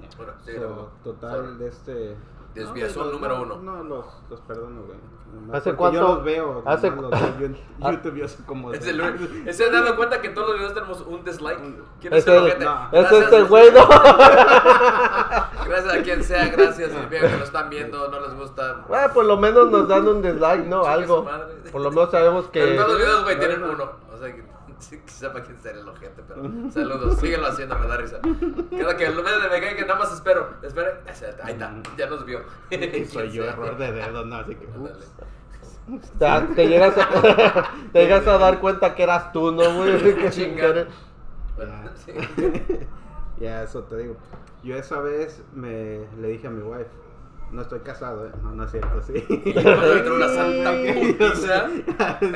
Yeah. 0.00 0.08
Bueno, 0.16 0.32
sí, 0.44 0.52
So, 0.56 0.90
total 1.04 1.30
Sorry. 1.46 1.56
de 1.58 1.68
este 1.68 2.16
Desviación 2.56 3.06
no, 3.06 3.12
número 3.12 3.36
no, 3.38 3.42
uno. 3.42 3.56
No, 3.56 3.82
los, 3.84 4.06
los 4.30 4.40
perdono, 4.40 4.82
güey. 4.82 4.98
Nomás 5.34 5.56
¿Hace 5.56 5.74
cuánto- 5.74 6.00
Yo 6.00 6.08
los 6.08 6.24
veo. 6.24 6.62
hace 6.64 6.90
los 6.90 7.10
veo 7.10 7.46
en 7.46 7.56
Ah. 7.82 7.92
YouTube 7.92 8.16
yo 8.16 8.26
sé 8.28 8.44
como. 8.46 8.72
Es 8.72 8.86
el 8.86 9.00
único- 9.00 9.52
¿Se 9.52 9.66
han 9.66 9.72
dado 9.72 9.96
cuenta 9.96 10.20
que 10.20 10.28
en 10.28 10.34
todos 10.34 10.48
los 10.48 10.56
videos 10.58 10.74
tenemos 10.74 11.00
un 11.02 11.22
dislike? 11.24 11.58
¿Quién 12.00 12.14
Es 12.14 12.26
el 12.26 12.38
ojete? 12.38 12.64
no. 12.64 12.84
Es 12.86 12.90
Gracias. 13.02 13.22
este 13.24 13.42
güey, 13.42 13.70
¿no? 13.72 13.86
Gracias 15.66 15.94
a 15.94 16.02
quien 16.02 16.22
sea, 16.24 16.48
gracias. 16.48 16.90
Vean 17.10 17.28
que 17.30 17.36
lo 17.38 17.44
están 17.44 17.68
viendo, 17.70 18.08
no 18.08 18.20
les 18.20 18.34
gusta. 18.34 18.84
Ah, 18.90 19.10
por 19.12 19.24
lo 19.24 19.36
menos 19.36 19.70
nos 19.70 19.88
dan 19.88 20.06
un 20.08 20.22
dislike, 20.22 20.64
¿no? 20.66 20.84
Algo. 20.86 21.26
Por 21.72 21.80
lo 21.80 21.90
menos 21.90 22.10
sabemos 22.10 22.48
Pero 22.52 22.66
en 22.68 22.76
todos 22.76 22.88
los 22.88 22.96
que... 22.98 23.02
videos, 23.04 23.24
güey, 23.24 23.38
tienen 23.38 23.62
uno. 23.64 23.90
O 24.12 24.16
sea, 24.18 24.34
que, 24.34 24.44
que 24.90 25.10
sepa 25.10 25.42
quién 25.42 25.58
será 25.60 25.80
el 25.80 25.88
ojete, 25.88 26.22
pero 26.26 26.70
saludos, 26.70 27.18
síguelo 27.18 27.46
haciendo, 27.46 27.78
me 27.78 27.86
da 27.86 27.96
risa. 27.96 28.20
Cada 28.20 28.96
que 28.96 29.10
lo 29.10 29.22
ven 29.22 29.42
de 29.42 29.48
me 29.48 29.60
cae 29.60 29.76
que 29.76 29.82
nada 29.82 29.98
más 29.98 30.12
espero. 30.12 30.54
Espera, 30.62 31.00
ahí 31.42 31.52
está, 31.52 31.74
ya 31.96 32.06
nos 32.06 32.24
vio. 32.24 32.40
Soy 33.10 33.30
yo, 33.30 33.42
¿Quién 33.44 33.54
error 33.54 33.78
de 33.78 33.92
dedo, 33.92 34.24
no, 34.24 34.36
así 34.36 34.54
que. 34.54 34.66
Ándale. 34.66 35.04
ups. 35.88 36.10
Te, 36.12 36.54
te 36.54 36.68
llegas 36.68 36.94
a, 36.98 37.70
te 37.92 38.00
llegas 38.00 38.26
a 38.26 38.38
dar 38.38 38.60
cuenta 38.60 38.94
que 38.94 39.02
eras 39.02 39.32
tú, 39.32 39.52
¿no, 39.52 39.74
güey? 39.74 40.30
Chinga. 40.30 40.60
querer. 40.60 40.88
Bueno, 41.56 41.72
sí. 41.94 42.12
Ya, 43.38 43.62
eso 43.62 43.82
te 43.84 43.96
digo. 43.96 44.16
Yo 44.62 44.76
esa 44.76 45.00
vez 45.00 45.42
me 45.54 46.06
le 46.18 46.28
dije 46.28 46.46
a 46.46 46.50
mi 46.50 46.62
wife, 46.62 46.90
no 47.52 47.62
estoy 47.62 47.80
casado, 47.80 48.26
¿eh? 48.26 48.32
No, 48.42 48.52
no 48.52 48.64
es 48.64 48.70
cierto, 48.70 49.02
sí. 49.02 49.24
Y 49.44 49.50
entra 49.50 50.12
una 50.12 50.28
santa 50.28 50.72
putiza. 50.94 51.68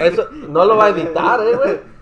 Eso 0.04 0.28
no 0.48 0.64
lo 0.64 0.76
va 0.76 0.86
a 0.86 0.88
editar, 0.90 1.40
¿eh, 1.40 1.56
güey? 1.56 1.99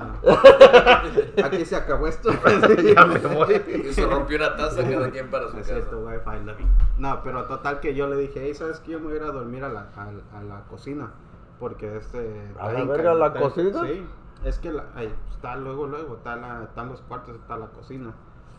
Ah. 0.00 1.02
Aquí 1.44 1.64
se 1.64 1.76
acabó 1.76 2.06
esto. 2.06 2.30
ya 2.94 3.04
me 3.06 3.18
voy. 3.18 3.62
Y 3.88 3.92
se 3.92 4.06
rompió 4.06 4.36
una 4.36 4.56
taza 4.56 4.82
cada 4.88 5.10
quien 5.10 5.30
para 5.30 5.48
su 5.48 5.54
No 5.54 5.60
es 5.60 5.66
casa. 5.68 5.80
cierto, 5.80 6.10
you. 6.58 6.66
No, 6.98 7.20
pero 7.22 7.44
total 7.46 7.80
que 7.80 7.94
yo 7.94 8.08
le 8.08 8.16
dije, 8.16 8.40
hey, 8.44 8.54
¿sabes 8.54 8.80
qué? 8.80 8.92
Yo 8.92 8.98
me 9.00 9.06
voy 9.06 9.14
a 9.14 9.16
ir 9.16 9.22
a 9.22 9.32
dormir 9.32 9.64
a 9.64 9.68
la, 9.68 9.88
a, 9.96 10.38
a 10.38 10.42
la 10.42 10.60
cocina. 10.68 11.12
Porque 11.58 11.96
este... 11.96 12.52
¿A 12.58 12.72
la 12.72 12.84
verga, 12.84 13.14
la 13.14 13.32
cocina? 13.32 13.82
Sí. 13.84 14.06
Es 14.44 14.58
que 14.58 14.72
la, 14.72 14.84
ahí 14.94 15.12
está 15.32 15.56
luego, 15.56 15.86
luego, 15.86 16.14
está 16.16 16.36
la, 16.36 16.62
están 16.64 16.88
los 16.88 17.00
cuartos, 17.02 17.34
está 17.36 17.56
la 17.56 17.66
cocina. 17.66 18.12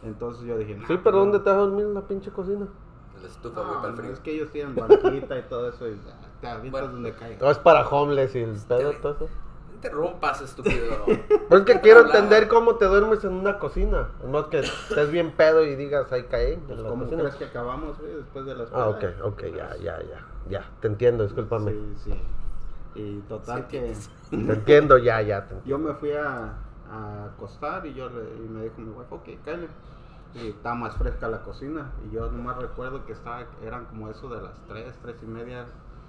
Entonces 0.03 0.43
yo 0.46 0.58
dije, 0.58 0.75
nah, 0.75 0.88
Sí, 0.88 0.98
pero 1.03 1.12
no. 1.17 1.19
¿dónde 1.19 1.39
te 1.39 1.50
vas 1.50 1.58
a 1.58 1.62
dormir 1.62 1.86
en 1.86 1.93
la 1.93 2.01
pinche 2.01 2.31
cocina? 2.31 2.67
La 3.22 3.27
estufa, 3.27 3.62
güey, 3.62 3.74
No, 3.74 3.81
para 3.81 3.88
el 3.89 3.96
no, 3.96 4.01
frío. 4.01 4.13
es 4.13 4.19
que 4.19 4.31
ellos 4.34 4.50
tienen 4.51 4.75
banquita 4.75 5.38
y 5.38 5.41
todo 5.43 5.69
eso 5.69 5.88
y 5.88 5.98
te 6.41 6.48
avientas 6.48 6.72
Bueno. 6.72 6.88
donde 6.93 7.13
caiga. 7.13 7.38
No, 7.41 7.51
es 7.51 7.58
para 7.60 7.88
homeless 7.88 8.36
y 8.36 8.39
el 8.39 8.58
pedo, 8.67 8.91
todo 9.01 9.13
eso. 9.15 9.29
No 9.81 9.88
interrumpas, 9.88 10.41
estúpido. 10.41 11.05
Pues 11.05 11.62
es 11.62 11.65
que 11.65 11.81
quiero 11.81 12.01
entender 12.01 12.48
cómo 12.48 12.75
te 12.75 12.86
duermes 12.86 13.24
en 13.24 13.33
una 13.33 13.59
cocina. 13.59 14.09
No 14.25 14.50
que 14.50 14.59
estés 14.59 15.09
bien 15.09 15.31
pedo 15.31 15.63
y 15.65 15.75
digas, 15.75 16.12
ahí 16.12 16.24
caí 16.24 16.53
en 16.53 16.83
la 16.83 16.89
¿Cómo 16.89 17.03
cocina. 17.05 17.21
crees 17.21 17.36
que 17.36 17.45
acabamos, 17.45 17.98
güey, 18.00 18.15
después 18.15 18.45
de 18.45 18.55
las 18.55 18.69
Ah, 18.74 18.89
ok, 18.89 19.03
ok, 19.24 19.43
ya, 19.55 19.75
ya, 19.77 20.00
ya. 20.01 20.25
Ya, 20.50 20.69
te 20.81 20.88
entiendo, 20.88 21.24
discúlpame. 21.24 21.71
Sí, 21.71 21.95
sí. 22.05 22.21
Y 22.95 23.19
total 23.21 23.62
Sí, 23.62 23.67
que 23.69 23.93
Te 24.29 24.36
entiendo, 24.36 24.98
ya, 24.98 25.21
ya. 25.21 25.48
Te 25.48 25.55
entiendo. 25.55 25.63
yo 25.65 25.77
me 25.79 25.93
fui 25.93 26.12
a, 26.12 26.53
a 26.91 27.25
acostar 27.36 27.86
y 27.86 27.93
yo 27.93 28.09
le, 28.09 28.24
y 28.43 28.50
me 28.50 28.63
dijo 28.63 28.75
mi 28.81 28.89
wife, 28.89 29.13
ok, 29.15 29.29
cállate. 29.45 29.69
Y 30.33 30.50
está 30.50 30.75
más 30.75 30.95
fresca 30.98 31.27
la 31.27 31.41
cocina. 31.41 31.91
Y 32.07 32.13
yo 32.13 32.29
nomás 32.31 32.57
recuerdo 32.57 33.05
que 33.05 33.13
estaba, 33.13 33.45
eran 33.63 33.86
como 33.86 34.09
eso 34.09 34.27
de 34.29 34.41
las 34.41 34.59
3, 34.67 34.93
3 35.01 35.15
y 35.24 35.25
media. 35.25 35.65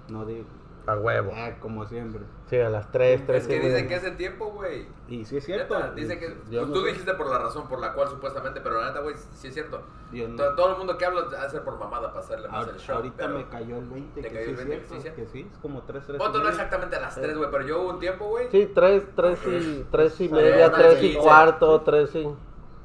No 0.09 0.25
digo, 0.25 0.45
A 0.87 0.95
huevo. 0.97 1.31
ah, 1.35 1.51
como 1.59 1.85
siempre. 1.85 2.21
Sí, 2.47 2.57
a 2.57 2.69
las 2.69 2.91
3, 2.91 3.25
3 3.27 3.41
Es 3.43 3.47
que 3.47 3.59
dicen 3.59 3.87
que 3.87 3.95
es 3.95 4.03
de 4.03 4.11
tiempo, 4.11 4.47
güey. 4.51 4.87
Y 5.07 5.23
sí 5.25 5.37
es 5.37 5.45
cierto. 5.45 5.75
Neta, 5.77 5.91
Dice 5.93 6.17
que 6.17 6.29
pues, 6.29 6.49
no 6.51 6.73
tú 6.73 6.81
sé. 6.81 6.87
dijiste 6.87 7.13
por 7.13 7.27
la 7.29 7.37
razón 7.37 7.67
por 7.67 7.79
la 7.79 7.93
cual 7.93 8.09
supuestamente, 8.09 8.61
pero 8.61 8.81
la 8.81 8.87
neta, 8.87 8.99
güey, 9.01 9.15
sí 9.35 9.47
es 9.49 9.53
cierto. 9.53 9.83
No- 10.11 10.35
todo, 10.35 10.55
todo 10.55 10.71
el 10.71 10.77
mundo 10.79 10.97
que 10.97 11.05
habla 11.05 11.21
hace 11.39 11.61
por 11.61 11.77
mamada 11.77 12.09
para 12.09 12.19
hacerle 12.21 12.47
más 12.49 12.65
Ahor- 12.67 12.73
el 12.73 12.79
show. 12.79 12.95
ahorita 12.95 13.15
pero... 13.17 13.37
me 13.37 13.47
cayó 13.47 13.77
el 13.77 13.85
20, 13.89 14.21
¿Te 14.21 14.27
que 14.27 14.33
cayó 14.33 14.45
sí 14.45 14.51
el 14.51 14.59
es 14.59 14.67
20 14.67 14.81
que 14.95 15.01
cierto, 15.01 15.09
sí 15.09 15.15
que 15.23 15.27
sí, 15.31 15.49
es 15.51 15.57
como 15.59 15.81
3, 15.83 16.03
3 16.07 16.17
Punto 16.21 16.39
no 16.43 16.49
exactamente 16.49 16.95
a 16.95 16.99
las 17.01 17.15
3, 17.15 17.37
güey, 17.37 17.51
pero 17.51 17.63
yo 17.65 17.81
hubo 17.81 17.89
un 17.91 17.99
tiempo, 17.99 18.25
güey. 18.25 18.47
Sí, 18.51 18.71
3, 18.73 19.03
3 19.15 19.39
y, 19.47 19.85
3 19.91 20.21
y 20.21 20.29
media, 20.29 20.67
una 20.67 20.77
3 20.77 21.03
y 21.03 21.15
cuarto, 21.15 21.81
3 21.81 22.15
y... 22.15 22.27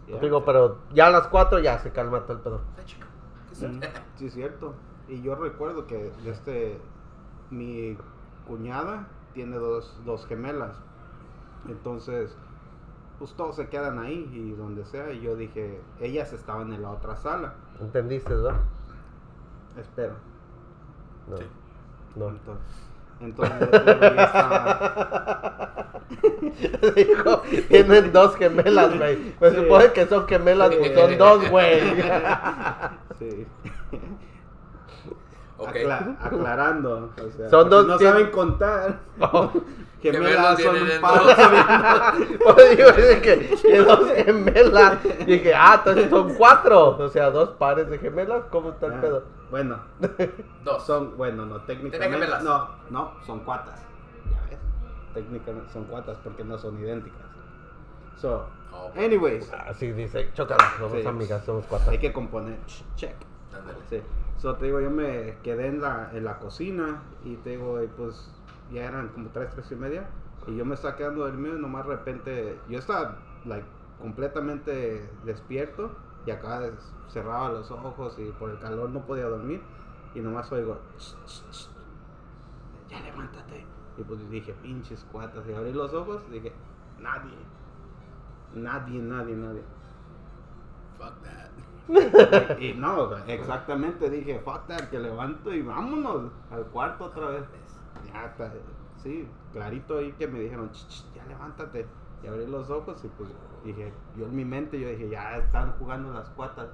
Ya. 0.09 0.19
Digo, 0.21 0.45
pero 0.45 0.79
ya 0.93 1.09
a 1.09 1.11
las 1.11 1.27
4 1.29 1.59
ya 1.59 1.79
se 1.81 1.91
calma 1.91 2.21
todo 2.25 2.35
el 2.35 2.43
pedo. 2.43 2.61
Mm, 3.61 3.81
Sí, 4.17 4.27
es 4.27 4.35
cierto. 4.35 4.75
Y 5.09 5.23
yo 5.23 5.35
recuerdo 5.35 5.87
que 5.87 6.13
este 6.27 6.79
mi 7.51 7.97
cuñada 8.47 9.09
tiene 9.35 9.57
dos, 9.57 10.01
dos 10.05 10.27
gemelas. 10.27 10.77
Entonces, 11.69 12.37
pues 13.19 13.35
todos 13.35 13.57
se 13.57 13.69
quedan 13.69 13.99
ahí 13.99 14.31
y 14.33 14.53
donde 14.53 14.85
sea. 14.85 15.11
Y 15.13 15.21
yo 15.21 15.37
dije, 15.37 15.81
ellas 16.01 16.33
estaban 16.33 16.73
en 16.73 16.83
la 16.83 16.91
otra 16.91 17.17
sala. 17.17 17.55
¿Entendiste, 17.81 18.35
verdad? 18.35 18.57
Espero. 19.79 20.15
No. 21.29 21.37
Sí. 21.37 21.45
No. 22.15 22.29
Entonces, 22.29 22.89
entonces 23.21 23.61
yo 23.61 24.15
ya 24.15 24.25
estaba- 24.25 25.73
Dijo, 26.97 27.43
tienen 27.69 28.13
dos 28.13 28.37
gemelas, 28.37 28.97
güey. 28.97 29.33
Pues 29.39 29.55
Sí. 29.55 29.61
supone 29.63 29.93
que 29.93 30.07
son 30.07 30.27
gemelas, 30.29 30.71
son 30.95 31.19
dos, 31.19 31.51
güey. 31.51 31.81
Sí. 33.19 33.47
Ok. 35.59 35.69
Acla- 35.69 36.17
aclarando. 36.21 37.11
o 37.17 37.31
sea, 37.31 37.49
Son 37.51 37.69
por 37.69 37.81
si 37.81 37.87
dos- 37.87 37.87
no 37.87 37.99
saben 37.99 38.31
contar. 38.31 38.99
Oh. 39.21 39.51
Gemelas 40.03 40.63
son 40.63 40.77
un 40.77 41.01
par 41.01 41.25
dos. 41.25 41.35
Pues 42.55 42.77
digo, 42.77 42.93
dije 42.93 43.21
que, 43.23 43.57
que 43.61 43.79
dos 43.81 44.11
gemelas. 44.13 44.99
Dije, 45.27 45.55
ah, 45.55 45.77
entonces 45.79 46.11
son 46.11 46.35
cuatro. 46.35 46.91
O 46.99 47.09
sea, 47.09 47.31
dos 47.31 47.51
pares 47.51 47.89
de 47.89 47.99
gemelas. 47.99 48.45
¿Cómo 48.51 48.71
está 48.71 48.87
el 48.87 48.93
Ah, 48.93 49.01
pedo? 49.01 49.25
Bueno, 49.51 49.79
Dos. 50.65 50.85
son, 50.87 51.17
bueno, 51.17 51.47
no, 51.47 51.61
técnicamente. 51.63 52.15
gemelas? 52.15 52.43
No, 52.45 52.69
no, 52.91 53.13
son 53.25 53.41
cuatas. 53.41 53.81
Ya 54.31 54.41
ves. 54.51 54.59
Técnicamente 55.15 55.73
son 55.73 55.85
cuatas 55.85 56.19
porque 56.23 56.45
no 56.45 56.59
son 56.59 56.79
idénticas. 56.79 57.23
So, 58.17 58.47
Oh, 58.73 58.91
anyways, 58.99 59.51
Así 59.67 59.91
dice, 59.93 60.31
chócala, 60.35 60.63
somos 60.79 61.01
Sí. 61.01 61.07
amigas, 61.07 61.43
somos 61.47 61.65
cuatro. 61.67 61.91
hay 61.91 61.99
que 61.99 62.13
componer. 62.13 62.59
Check. 62.95 63.15
Ándale. 63.59 63.79
Sí. 63.89 64.01
So, 64.39 64.57
te 64.57 64.67
digo, 64.67 64.81
yo 64.81 64.91
me 64.91 65.37
quedé 65.43 65.69
en 65.69 65.81
la, 65.81 66.11
en 66.13 66.25
la 66.25 66.39
cocina 66.39 67.03
y 67.25 67.37
te 67.37 67.51
digo, 67.51 67.83
y 67.83 67.87
pues 67.87 68.31
ya 68.73 68.85
eran 68.87 69.09
como 69.09 69.31
tres, 69.31 69.51
tres 69.55 69.71
y 69.73 69.77
media. 69.77 70.09
Y 70.47 70.57
yo 70.57 70.65
me 70.65 70.75
estaba 70.75 70.97
quedando 70.97 71.25
dormido 71.25 71.57
y 71.57 71.61
nomás 71.61 71.87
de 71.87 71.97
repente, 71.97 72.59
yo 72.69 72.79
estaba 72.79 73.17
like, 73.45 73.67
completamente 74.01 75.09
despierto 75.25 75.91
y 76.27 76.31
acá 76.31 76.61
cerraba 77.09 77.51
los 77.51 77.71
ojos 77.71 78.19
y 78.19 78.31
por 78.33 78.51
el 78.51 78.59
calor 78.59 78.91
no 78.91 79.01
podía 79.07 79.25
dormir. 79.27 79.61
Y 80.15 80.21
nomás 80.21 80.51
oigo, 80.53 80.79
"Ch, 80.99 81.15
ch, 81.27 81.51
ch, 81.51 81.69
ya 82.89 83.01
levántate. 83.01 83.65
Y 83.99 84.03
pues 84.03 84.29
dije, 84.31 84.55
pinches 84.63 85.05
cuatas. 85.11 85.45
Y 85.49 85.53
abrí 85.55 85.73
los 85.73 85.93
ojos 85.95 86.23
y 86.29 86.35
dije, 86.35 86.53
nadie. 87.01 87.37
Nadie, 88.55 89.01
nadie, 89.01 89.35
nadie. 89.35 89.63
Fuck 90.99 91.23
that. 91.23 91.66
Y 92.61 92.75
no, 92.75 93.17
exactamente 93.27 94.11
dije, 94.11 94.41
fuck 94.45 94.67
that, 94.67 94.89
que 94.91 94.99
levanto 94.99 95.53
y 95.53 95.63
vámonos 95.63 96.33
al 96.51 96.65
cuarto 96.67 97.05
otra 97.05 97.29
vez. 97.29 97.43
Ya 98.13 98.27
está, 98.27 98.53
sí, 98.97 99.29
clarito 99.53 99.99
ahí 99.99 100.13
que 100.13 100.27
me 100.27 100.41
dijeron, 100.41 100.71
"Ch, 100.73 100.87
ch, 100.89 101.05
ya 101.15 101.25
levántate. 101.27 101.87
Y 102.23 102.27
abrí 102.29 102.47
los 102.47 102.71
ojos 102.71 103.05
y 103.05 103.09
pues 103.09 103.29
dije, 103.65 103.93
yo 104.17 104.25
en 104.27 104.35
mi 104.35 104.45
mente, 104.45 104.81
yo 104.81 104.89
dije, 104.89 105.09
ya 105.11 105.37
están 105.37 105.73
jugando 105.79 106.13
las 106.13 106.29
cuatas. 106.31 106.69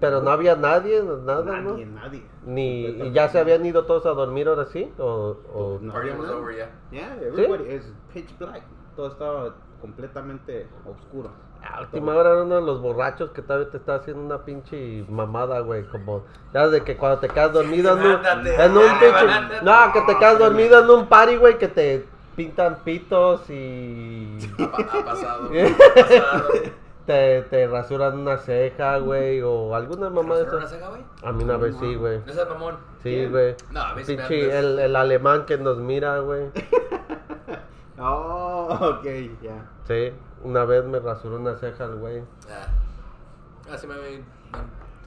Pero 0.00 0.20
no 0.20 0.30
había 0.30 0.56
nadie, 0.56 1.02
nada, 1.02 1.42
¿no? 1.60 1.70
nadie, 1.70 1.86
nadie. 1.86 2.22
Ni, 2.44 2.80
¿Y 2.86 3.12
ya 3.12 3.28
se 3.28 3.38
nadie. 3.38 3.52
habían 3.54 3.66
ido 3.66 3.84
todos 3.86 4.04
a 4.06 4.10
dormir 4.10 4.48
ahora 4.48 4.66
sí? 4.66 4.92
¿O, 4.98 5.36
o- 5.54 5.78
No 5.80 5.92
Party 5.92 6.10
había 6.10 6.20
was 6.20 6.28
nadie. 6.30 6.42
over, 6.42 6.56
yeah. 6.56 6.70
Yeah, 6.90 7.16
everybody 7.28 7.64
is 7.72 7.94
pitch 8.12 8.36
black. 8.38 8.62
Todo 8.96 9.06
estaba 9.08 9.54
completamente 9.80 10.66
oscuro. 10.84 11.30
A 11.72 11.80
última 11.80 12.14
hora 12.14 12.30
era 12.32 12.42
uno 12.42 12.56
de 12.56 12.60
los 12.62 12.80
borrachos 12.80 13.30
que 13.30 13.42
todavía 13.42 13.70
te 13.70 13.76
está 13.78 13.96
haciendo 13.96 14.22
una 14.22 14.44
pinche 14.44 15.04
mamada, 15.08 15.60
güey. 15.60 15.84
Como, 15.84 16.24
ya 16.52 16.68
de 16.68 16.82
que 16.82 16.96
cuando 16.96 17.18
te 17.18 17.28
quedas 17.28 17.52
dormido 17.52 17.96
en 17.96 18.04
un, 18.04 18.12
en 18.12 18.98
pinche. 18.98 19.62
No, 19.62 19.92
que 19.92 20.00
te 20.02 20.18
quedas 20.18 20.38
dormido 20.38 20.80
en 20.82 20.90
un 20.90 21.06
party, 21.06 21.36
güey, 21.36 21.58
que 21.58 21.68
te 21.68 22.06
pintan 22.36 22.78
pitos 22.84 23.48
y. 23.50 24.38
Ha, 24.58 24.70
pa- 24.70 24.82
ha 24.98 25.04
pasado. 25.04 25.50
Ha 25.50 26.02
pasado. 26.02 26.44
te, 27.06 27.42
te 27.42 27.66
rasuran 27.66 28.18
una 28.18 28.38
ceja, 28.38 28.98
güey, 28.98 29.42
o 29.42 29.74
alguna 29.74 30.08
mamá 30.10 30.36
de 30.36 30.44
¿Rasurar 30.44 30.60
una 30.60 30.68
ceja, 30.68 30.88
güey? 30.90 31.02
A 31.22 31.32
mí 31.32 31.44
una 31.44 31.56
vez 31.56 31.76
sí, 31.80 31.94
güey. 31.94 32.20
¿No 32.26 32.32
seas 32.32 32.48
mamón? 32.48 32.76
Sí, 33.02 33.26
güey. 33.26 33.54
No, 33.70 33.80
a 33.80 33.94
mí 33.94 34.04
sí 34.04 34.16
me 34.16 34.22
Pinche, 34.22 34.44
andas- 34.44 34.58
el, 34.58 34.78
el 34.78 34.96
alemán 34.96 35.44
que 35.46 35.58
nos 35.58 35.78
mira, 35.78 36.18
güey. 36.20 36.46
Oh, 37.98 38.68
ok, 38.98 39.04
ya. 39.40 39.66
Sí, 39.86 40.12
una 40.44 40.64
vez 40.64 40.84
me 40.84 41.00
rasuró 41.00 41.36
una 41.36 41.56
ceja 41.56 41.84
el 41.84 41.96
güey. 41.96 42.22
Ah, 42.48 42.66
Ah, 43.70 43.78
sí 43.78 43.86
me 43.86 43.94
habían 43.94 44.24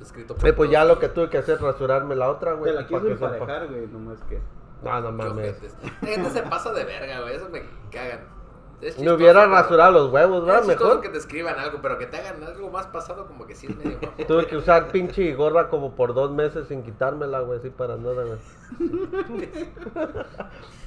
escrito. 0.02 0.36
Eh, 0.44 0.54
pues 0.54 0.70
ya 0.72 0.84
lo 0.84 0.98
que 1.00 1.10
tuve 1.10 1.30
que 1.30 1.38
hacer, 1.38 1.62
rasurarme 1.62 2.16
la 2.16 2.30
otra, 2.30 2.54
güey. 2.54 2.72
Te 2.72 2.76
la 2.76 2.82
pa' 2.82 2.88
quiso 2.88 3.02
que 3.04 3.14
sepa. 3.14 3.34
emparejar, 3.38 3.68
güey, 3.68 3.88
nomás 3.88 4.20
que. 4.24 4.42
No, 4.84 5.00
no 5.02 5.08
Qué 5.08 5.12
mames. 5.14 5.52
ojetes. 5.58 5.76
La 6.02 6.08
gente 6.08 6.30
se 6.32 6.42
pasa 6.44 6.74
de 6.74 6.84
verga, 6.84 7.22
güey. 7.22 7.36
Eso 7.36 7.50
me 7.50 7.64
cagan. 7.92 8.36
Es 8.80 8.94
Me 8.94 8.98
chistoso, 9.00 9.16
hubiera 9.16 9.40
pero- 9.42 9.52
rasurado 9.54 9.92
los 9.92 10.12
huevos, 10.12 10.40
Es 10.42 10.46
¿verdad? 10.46 10.64
chistoso 10.66 10.86
Mejor. 10.86 11.02
que 11.02 11.10
te 11.10 11.18
escriban 11.18 11.60
algo, 11.60 11.80
pero 11.82 11.98
que 11.98 12.06
te 12.06 12.18
hagan 12.18 12.44
algo 12.44 12.70
más 12.70 12.86
pasado, 12.88 13.26
como 13.26 13.48
que 13.48 13.56
sí 13.56 13.66
es 13.68 13.76
medio 13.76 13.98
mamón. 14.02 14.28
Tuve 14.28 14.46
que 14.46 14.58
usar 14.58 14.88
pinche 14.90 15.34
gorra 15.34 15.68
como 15.70 15.96
por 15.96 16.14
dos 16.14 16.32
meses 16.32 16.68
sin 16.68 16.84
quitármela, 16.84 17.40
güey, 17.40 17.58
así 17.60 17.70
para 17.72 17.98
nada, 17.98 18.24
güey. 18.24 18.38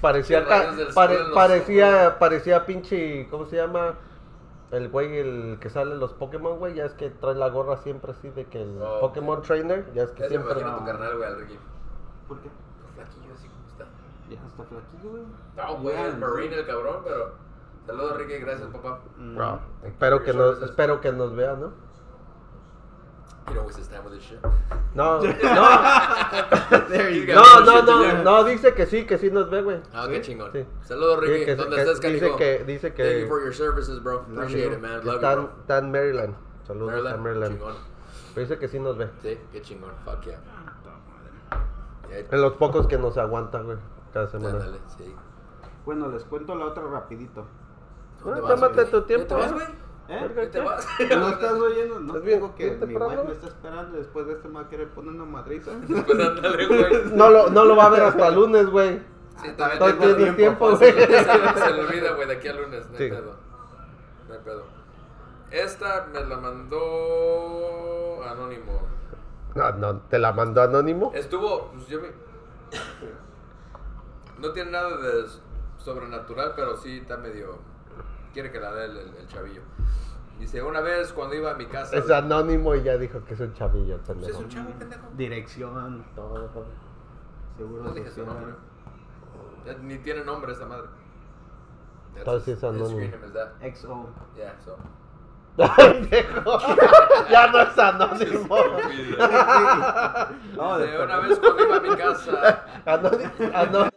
parecía, 0.00 0.40
Sí, 0.42 0.47
ca- 0.49 0.59
rayos 0.61 0.76
del 0.76 0.95
pare- 0.95 1.14
sol 1.14 1.23
en 1.23 1.28
los 1.30 1.35
parecía, 1.37 2.16
parecía 2.19 2.66
pinche, 2.66 3.28
¿cómo 3.30 3.47
se 3.47 3.57
llama? 3.57 3.95
El 4.70 4.88
güey, 4.88 5.18
el 5.18 5.58
que 5.60 5.68
sale 5.68 5.92
en 5.92 5.98
los 6.00 6.12
Pokémon, 6.14 6.58
güey, 6.58 6.74
ya 6.74 6.84
es 6.84 6.94
que 6.94 7.10
trae 7.10 7.34
la 7.34 7.48
gorra 7.48 7.76
siempre 7.78 8.12
así 8.12 8.30
de 8.30 8.46
que 8.46 8.62
el 8.62 8.78
Oh, 8.80 9.00
Pokémon 9.00 9.42
Trainer, 9.42 9.92
ya 9.94 10.04
es 10.04 10.10
que 10.12 10.22
Ya 10.22 10.28
se 10.28 10.38
me 10.38 10.44
siempre... 10.44 10.60
imagino 10.60 10.78
tu 10.78 10.84
carnal, 10.84 11.16
güey, 11.16 11.28
al 11.28 11.40
Ricky. 11.40 11.58
¿Por 12.28 12.40
qué? 12.40 12.50
Flaquillo, 12.94 13.34
así 13.34 13.48
como 13.48 13.66
está. 13.66 13.86
Ya 14.28 14.36
está 14.46 14.62
flaquillo, 14.64 15.10
güey. 15.10 15.22
No, 15.56 15.76
güey, 15.82 15.96
es 15.96 16.18
Marine 16.18 16.54
el 16.56 16.66
cabrón, 16.66 17.00
pero. 17.04 17.32
Saludos, 17.86 18.16
Ricky, 18.18 18.38
gracias, 18.38 18.68
papá. 18.68 19.00
Mm. 19.16 19.34
Bro, 19.36 19.60
espero 19.82 20.22
que 20.22 20.32
nos, 20.34 20.62
espero 20.62 21.00
que 21.00 21.10
nos 21.12 21.34
vea, 21.34 21.54
¿no? 21.54 21.72
You 23.50 23.57
know, 23.57 23.64
waste 23.66 23.78
his 23.78 23.88
time 23.88 24.04
with 24.04 24.14
this 24.14 24.23
shit. 24.23 24.38
No, 24.95 25.21
no, 25.21 26.88
There 26.88 27.11
you 27.11 27.26
go. 27.26 27.35
no, 27.35 27.61
no, 27.64 27.83
no, 27.83 28.23
no, 28.23 28.45
dice 28.45 28.75
que 28.75 28.87
sí, 28.87 29.04
que 29.07 29.19
sí 29.19 29.30
nos 29.30 29.50
ve, 29.50 29.62
güey. 29.62 29.80
Ah, 29.92 30.07
qué 30.09 30.21
chingón. 30.23 30.52
Sí. 30.52 30.64
Saludos, 30.83 31.21
Ricky. 31.21 31.45
que- 31.45 31.57
¿Dónde 31.57 31.76
que- 31.76 31.83
estás, 31.83 32.00
dice 32.00 32.37
que, 32.37 32.64
dice 32.64 32.95
que... 32.95 33.02
Thank 33.04 33.21
you 33.23 33.28
for 33.28 33.42
your 33.42 33.54
services, 33.54 34.02
bro. 34.02 34.21
Appreciate 34.21 34.73
it, 34.75 34.80
man. 34.80 35.04
Love 35.04 35.21
you, 35.21 35.21
bro. 35.21 35.50
está 35.61 35.78
en 35.78 35.90
Maryland. 35.92 36.35
Saludos 36.66 36.92
Maryland, 36.92 37.23
Maryland. 37.23 37.52
chingón. 37.59 37.75
Pero 38.35 38.47
dice 38.47 38.59
que 38.59 38.69
sí 38.69 38.78
nos 38.78 38.97
ve. 38.97 39.09
Sí, 39.23 39.38
qué 39.52 39.62
chingón. 39.62 39.90
Fuck 40.04 40.23
yeah. 40.25 40.38
Yeah, 42.09 42.19
En 42.30 42.40
los 42.42 42.52
pocos 42.54 42.87
que 42.87 42.99
nos 42.99 43.16
aguantan, 43.19 43.64
güey. 43.66 43.78
Cada 44.12 44.28
semana. 44.28 44.57
Ándale, 44.59 44.78
sí. 44.99 45.14
Bueno, 45.85 46.09
les 46.09 46.25
cuento 46.25 46.54
la 46.57 46.66
otra 46.66 46.83
rapidito. 46.85 47.47
¿Dónde 48.25 48.40
Ah, 48.40 48.42
vas, 48.42 48.54
tómate 48.54 48.75
güey? 48.83 48.90
tu 48.90 49.00
¿Ya 49.00 49.07
tiempo, 49.07 49.26
te 49.28 49.35
vas, 49.35 49.50
¿eh? 49.50 49.54
güey? 49.54 49.66
¿Eh? 50.12 50.29
¿No 51.17 51.29
estás 51.29 51.52
oyendo? 51.52 52.00
No 52.00 52.19
digo 52.21 52.55
que 52.57 52.71
mi 52.73 52.97
wife 52.97 53.25
me 53.25 53.33
está 53.33 53.47
esperando. 53.47 53.97
Después 53.97 54.26
de 54.26 54.33
este 54.33 54.49
me 54.49 54.55
va 54.55 54.61
a 54.62 54.69
querer 54.69 54.88
poner 54.90 55.12
una 55.14 55.25
madriza. 55.25 55.71
Pues 55.87 56.19
ándale, 56.19 56.67
güey. 56.67 57.05
No 57.12 57.31
lo, 57.31 57.49
no 57.50 57.64
lo 57.64 57.76
va 57.76 57.87
a 57.87 57.90
ver 57.90 58.02
hasta 58.02 58.26
el 58.29 58.35
lunes, 58.35 58.67
güey. 58.67 58.99
Sí, 59.40 59.52
Todavía 59.57 59.79
Todo 59.79 60.17
tengo 60.17 60.35
tiempo, 60.37 60.67
güey. 60.76 60.79
Se, 60.79 60.93
se- 60.93 61.25
se 61.25 61.71
le 61.73 61.81
olvida, 61.87 62.12
güey, 62.14 62.26
de 62.26 62.35
aquí 62.35 62.49
a 62.49 62.55
lunes. 62.55 62.87
No 62.90 62.99
hay 62.99 63.09
Sí. 63.09 63.14
pedo. 63.14 63.37
No 64.29 64.35
hay 64.35 64.40
pedo. 64.40 64.64
Esta 65.50 66.07
me 66.12 66.25
la 66.25 66.37
mandó 66.37 68.23
Anónimo. 68.29 68.83
No, 69.55 69.73
no, 69.73 70.00
te 70.02 70.19
la 70.19 70.33
mandó 70.33 70.62
anónimo. 70.62 71.12
Estuvo, 71.14 71.71
pues 71.73 71.87
yo 71.88 72.00
me... 72.00 72.09
No 74.38 74.52
tiene 74.52 74.71
nada 74.71 74.97
de 74.97 75.25
sobrenatural, 75.79 76.52
pero 76.57 76.76
sí 76.76 76.99
está 76.99 77.17
medio... 77.17 77.59
Quiere 78.32 78.52
que 78.52 78.60
la 78.60 78.70
lea 78.72 78.84
el, 78.84 78.96
el- 78.96 79.14
el 79.16 79.26
chavillo. 79.28 79.62
Dice, 80.38 80.62
una 80.62 80.80
vez 80.80 81.12
cuando 81.12 81.34
iba 81.34 81.50
a 81.50 81.54
mi 81.54 81.66
casa... 81.66 81.96
Es 81.96 82.10
anónimo 82.10 82.75
y 82.75 82.82
ya 82.82 82.96
dijo 82.96 83.22
que 83.25 83.34
es 83.34 83.40
un 83.40 83.52
chavillo, 83.52 83.96
el 83.96 84.00
Pues 84.00 84.16
es 84.18 84.25
pendejo. 84.25 84.38
un 84.40 84.49
chavo, 84.49 84.70
pendejo. 84.78 85.02
Dirección, 85.16 86.04
todo. 86.14 86.50
Seguro 87.58 87.84
No 87.84 87.90
dije 87.92 88.10
su 88.10 88.25
nombre. 88.25 88.54
Ya 89.66 89.75
Ni 89.82 89.99
tiene 89.99 90.25
nombre 90.25 90.52
esa 90.52 90.64
madre. 90.64 90.87
Entonces 92.16 92.56
es 92.56 92.64
anónimo. 92.64 93.12
XO. 93.75 94.08
Yeah, 94.34 94.56
so. 94.64 94.76
Pendejo. 95.76 96.58
ya 97.30 97.46
no 97.49 97.60
es 97.60 97.78
anónimo. 97.78 98.56
No, 100.56 100.78
Dice, 100.78 100.90
de 100.90 101.04
una 101.04 101.18
vez 101.20 101.38
cuando 101.38 101.64
iba 101.66 101.76
a 101.76 101.80
mi 101.80 101.96
casa... 101.96 102.64
Anónimo 102.87 103.89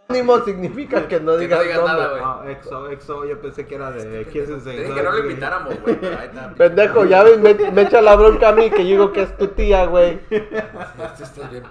significa 0.46 1.08
que 1.08 1.20
no 1.20 1.38
Que 1.38 1.48
no 1.48 1.60
digas 1.62 1.78
nombre. 1.78 1.94
nada, 1.94 2.08
güey. 2.10 2.56
No, 2.56 2.62
XO, 2.62 2.90
XO, 3.02 3.26
yo 3.26 3.42
pensé 3.42 3.66
que 3.66 3.76
era 3.76 3.92
de 3.92 4.24
Te 4.26 4.46
Say. 4.60 4.78
dije 4.78 4.94
que 4.94 5.04
no 5.04 5.12
lo 5.12 5.20
invitáramos, 5.20 5.80
güey. 5.82 5.96
pero. 6.00 6.18
Pendejo, 6.58 7.06
ya 7.06 7.24
ves, 7.24 7.40
me, 7.40 7.54
me 7.72 7.82
echa 7.84 8.02
la 8.02 8.16
bronca 8.16 8.50
a 8.50 8.52
mí 8.52 8.70
que 8.70 8.84
yo 8.84 8.90
digo 8.92 9.12
que 9.14 9.24
es 9.24 9.38
tu 9.38 9.48
tía, 9.50 9.86
güey. 9.86 10.20
Este 10.30 11.24
está 11.24 11.48
bien. 11.48 11.64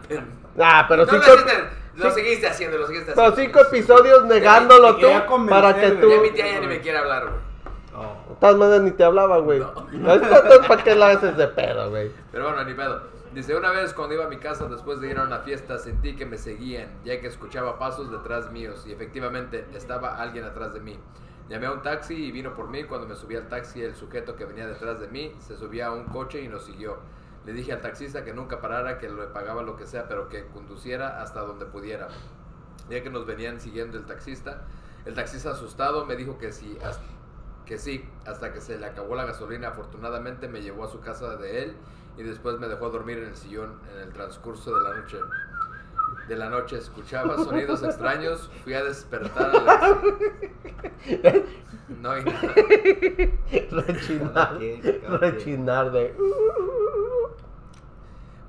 Ah, 0.58 0.86
pero 0.88 1.06
No 1.06 1.12
lo, 1.12 1.18
hiciste, 1.18 1.52
lo 1.96 2.10
sí. 2.10 2.14
seguiste 2.20 2.46
haciendo, 2.46 2.78
lo 2.78 2.86
seguiste 2.86 3.12
pero 3.14 3.28
haciendo. 3.28 3.58
cinco 3.58 3.68
episodios 3.68 4.24
negándolo 4.24 4.96
tú 4.96 5.08
para 5.48 5.74
que 5.80 5.90
tú... 5.92 6.10
Ya 6.10 6.20
mi 6.20 6.30
tía 6.30 6.52
ya 6.52 6.60
ni 6.60 6.66
me 6.66 6.80
quiere 6.80 6.98
hablar, 6.98 7.22
güey. 7.28 7.52
Oh. 7.94 8.34
todas 8.40 8.56
maneras 8.56 8.82
ni 8.82 8.90
te 8.92 9.04
hablaba, 9.04 9.38
güey. 9.38 9.60
No. 9.60 9.72
Entonces, 9.92 10.66
¿para 10.66 10.82
qué 10.82 10.94
la 10.94 11.08
haces 11.10 11.36
de 11.36 11.46
pedo, 11.48 11.90
güey? 11.90 12.10
Pero 12.32 12.44
bueno, 12.44 12.64
ni 12.64 12.74
pedo. 12.74 13.02
Dice, 13.34 13.56
una 13.56 13.70
vez 13.70 13.94
cuando 13.94 14.14
iba 14.14 14.26
a 14.26 14.28
mi 14.28 14.36
casa 14.36 14.66
después 14.66 15.00
de 15.00 15.08
ir 15.08 15.16
a 15.16 15.22
una 15.22 15.38
fiesta 15.38 15.78
sentí 15.78 16.14
que 16.14 16.26
me 16.26 16.36
seguían, 16.36 16.90
ya 17.02 17.18
que 17.18 17.28
escuchaba 17.28 17.78
pasos 17.78 18.10
detrás 18.10 18.52
míos 18.52 18.84
y 18.86 18.92
efectivamente 18.92 19.64
estaba 19.72 20.20
alguien 20.20 20.44
atrás 20.44 20.74
de 20.74 20.80
mí. 20.80 20.98
Llamé 21.48 21.64
a 21.64 21.72
un 21.72 21.80
taxi 21.80 22.14
y 22.14 22.30
vino 22.30 22.54
por 22.54 22.68
mí. 22.68 22.84
Cuando 22.84 23.08
me 23.08 23.16
subí 23.16 23.34
al 23.34 23.48
taxi, 23.48 23.82
el 23.82 23.94
sujeto 23.94 24.36
que 24.36 24.44
venía 24.44 24.66
detrás 24.66 25.00
de 25.00 25.08
mí 25.08 25.34
se 25.38 25.56
subía 25.56 25.86
a 25.86 25.92
un 25.92 26.04
coche 26.04 26.42
y 26.42 26.48
nos 26.48 26.66
siguió. 26.66 26.98
Le 27.46 27.54
dije 27.54 27.72
al 27.72 27.80
taxista 27.80 28.22
que 28.22 28.34
nunca 28.34 28.60
parara, 28.60 28.98
que 28.98 29.08
le 29.08 29.24
pagaba 29.28 29.62
lo 29.62 29.76
que 29.76 29.86
sea, 29.86 30.08
pero 30.08 30.28
que 30.28 30.44
conduciera 30.48 31.22
hasta 31.22 31.40
donde 31.40 31.64
pudiera. 31.64 32.08
Ya 32.90 33.02
que 33.02 33.08
nos 33.08 33.24
venían 33.24 33.60
siguiendo 33.60 33.96
el 33.96 34.04
taxista, 34.04 34.66
el 35.06 35.14
taxista 35.14 35.52
asustado 35.52 36.04
me 36.04 36.16
dijo 36.16 36.36
que 36.36 36.52
sí, 36.52 36.76
hasta, 36.84 37.02
que 37.64 37.78
sí, 37.78 38.04
hasta 38.26 38.52
que 38.52 38.60
se 38.60 38.78
le 38.78 38.84
acabó 38.84 39.14
la 39.14 39.24
gasolina. 39.24 39.68
Afortunadamente 39.68 40.48
me 40.48 40.60
llevó 40.60 40.84
a 40.84 40.88
su 40.88 41.00
casa 41.00 41.36
de 41.36 41.62
él 41.62 41.76
y 42.16 42.22
después 42.22 42.58
me 42.58 42.68
dejó 42.68 42.90
dormir 42.90 43.18
en 43.18 43.28
el 43.28 43.36
sillón 43.36 43.78
en 43.94 44.00
el 44.00 44.12
transcurso 44.12 44.74
de 44.74 44.80
la 44.82 44.96
noche. 44.96 45.18
De 46.28 46.36
la 46.36 46.48
noche 46.50 46.78
escuchaba 46.78 47.36
sonidos 47.36 47.82
extraños, 47.84 48.50
fui 48.64 48.74
a 48.74 48.84
despertar 48.84 49.50
a 49.56 49.62
la... 49.62 50.02
No 52.00 52.10
hay 52.10 52.24
nada. 52.24 52.40
Rechinar. 53.70 54.58
Rechinar 55.20 55.90
de. 55.92 56.14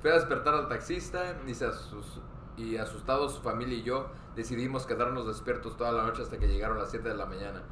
Fui 0.00 0.10
a 0.10 0.14
despertar 0.14 0.54
al 0.54 0.68
taxista 0.68 1.36
y, 1.46 1.54
se 1.54 1.66
asus- 1.66 2.20
y 2.56 2.76
asustados 2.76 3.34
su 3.34 3.42
familia 3.42 3.76
y 3.78 3.82
yo 3.82 4.08
decidimos 4.36 4.86
quedarnos 4.86 5.26
despiertos 5.26 5.76
toda 5.76 5.92
la 5.92 6.04
noche 6.04 6.22
hasta 6.22 6.38
que 6.38 6.46
llegaron 6.48 6.78
las 6.78 6.90
7 6.90 7.08
de 7.08 7.14
la 7.14 7.26
mañana. 7.26 7.62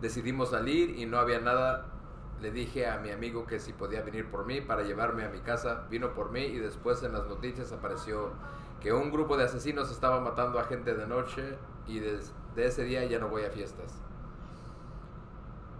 Decidimos 0.00 0.50
salir 0.50 0.98
y 0.98 1.06
no 1.06 1.18
había 1.18 1.40
nada. 1.40 1.86
Le 2.40 2.50
dije 2.50 2.86
a 2.88 2.98
mi 2.98 3.10
amigo 3.10 3.46
que 3.46 3.58
si 3.60 3.72
podía 3.74 4.00
venir 4.02 4.30
por 4.30 4.46
mí 4.46 4.60
para 4.62 4.82
llevarme 4.82 5.24
a 5.24 5.28
mi 5.28 5.40
casa. 5.40 5.86
Vino 5.90 6.14
por 6.14 6.30
mí 6.30 6.40
y 6.40 6.58
después 6.58 7.02
en 7.02 7.12
las 7.12 7.26
noticias 7.26 7.70
apareció 7.72 8.30
que 8.80 8.92
un 8.92 9.10
grupo 9.12 9.36
de 9.36 9.44
asesinos 9.44 9.90
estaba 9.90 10.20
matando 10.20 10.58
a 10.58 10.64
gente 10.64 10.94
de 10.94 11.06
noche 11.06 11.58
y 11.86 11.98
desde 11.98 12.32
ese 12.56 12.84
día 12.84 13.04
ya 13.04 13.18
no 13.18 13.28
voy 13.28 13.44
a 13.44 13.50
fiestas. 13.50 14.00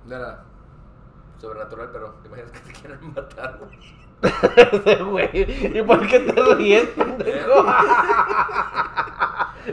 No 0.07 0.17
era 0.17 0.45
sobrenatural, 1.39 1.89
pero 1.93 2.11
te 2.23 2.29
imaginas 2.29 2.51
que 2.53 2.61
te 2.61 2.73
quieran 2.73 3.15
matar. 3.15 3.59
güey? 5.07 5.31
¿Y 5.79 5.83
por 5.83 6.07
qué 6.07 6.21
te 6.21 6.55
ríes, 6.57 6.89
pendejo? 6.97 7.65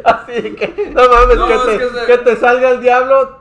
Así 0.04 0.56
que, 0.56 0.92
no 0.94 1.02
mames, 1.10 1.38
No, 1.38 1.48
que, 1.48 1.54
es 1.56 1.66
te, 1.66 1.78
que 1.78 1.90
se- 1.90 2.06
que 2.06 2.18
te 2.20 2.36
salga 2.38 2.70
el 2.72 2.82
diablo, 2.82 3.37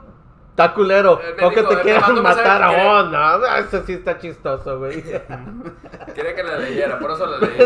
está 0.57 0.73
culero. 0.73 1.19
Eh, 1.23 1.35
me 1.39 1.45
o 1.45 1.49
que 1.51 1.61
te 1.63 1.81
quieran 1.81 2.23
matar. 2.23 2.69
que- 2.75 2.81
Oh, 2.87 3.03
no, 3.03 3.45
eso 3.57 3.83
sí 3.85 3.93
está 3.93 4.17
chistoso, 4.17 4.79
güey. 4.79 5.03
Quería 6.15 6.35
que 6.35 6.43
la 6.43 6.57
leyera, 6.59 6.97
por 6.99 7.11
eso 7.11 7.27
la 7.27 7.37
leí. 7.37 7.57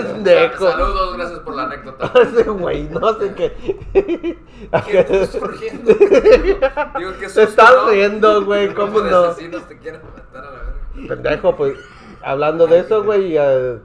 Saludos, 0.60 1.16
gracias 1.16 1.40
por 1.40 1.56
la 1.56 1.64
anécdota. 1.64 2.12
Ese 2.22 2.44
güey, 2.44 2.84
no 2.90 3.14
sé 3.18 3.34
qué. 3.34 3.56
¿Qué 3.94 5.04
te 5.06 5.22
estás 5.22 5.42
riendo? 5.60 5.94
Digo, 5.94 7.12
qué 7.14 7.28
Te 7.28 7.30
susto, 7.30 7.42
estás 7.42 7.76
¿no? 7.76 7.90
riendo, 7.90 8.44
güey, 8.46 8.74
¿cómo 8.74 9.00
no? 9.00 9.18
asesinos 9.20 9.66
te 9.70 9.78
quieren 9.80 10.02
matar 10.04 10.44
a 10.44 10.52
la 10.52 10.58
verga. 10.60 11.08
Pendejo, 11.08 11.56
pues, 11.56 11.78
hablando 12.22 12.68
de 12.68 12.80
eso, 12.80 13.04
güey, 13.06 13.38
eh, 13.38 13.80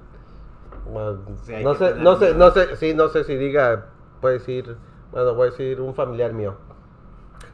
bueno, 0.90 1.18
Sí, 1.44 1.54
hay 1.54 1.62
no 1.64 1.74
sé, 1.76 1.94
no 1.94 2.18
sé, 2.18 2.34
no 2.34 2.50
sé, 2.50 2.74
sí, 2.76 2.92
no 2.94 3.08
sé 3.08 3.22
si 3.22 3.36
diga, 3.36 3.86
puede 4.20 4.38
decir, 4.40 4.76
bueno, 5.12 5.34
voy 5.34 5.48
a 5.48 5.50
decir 5.52 5.80
un 5.80 5.94
familiar 5.94 6.32
mío. 6.32 6.56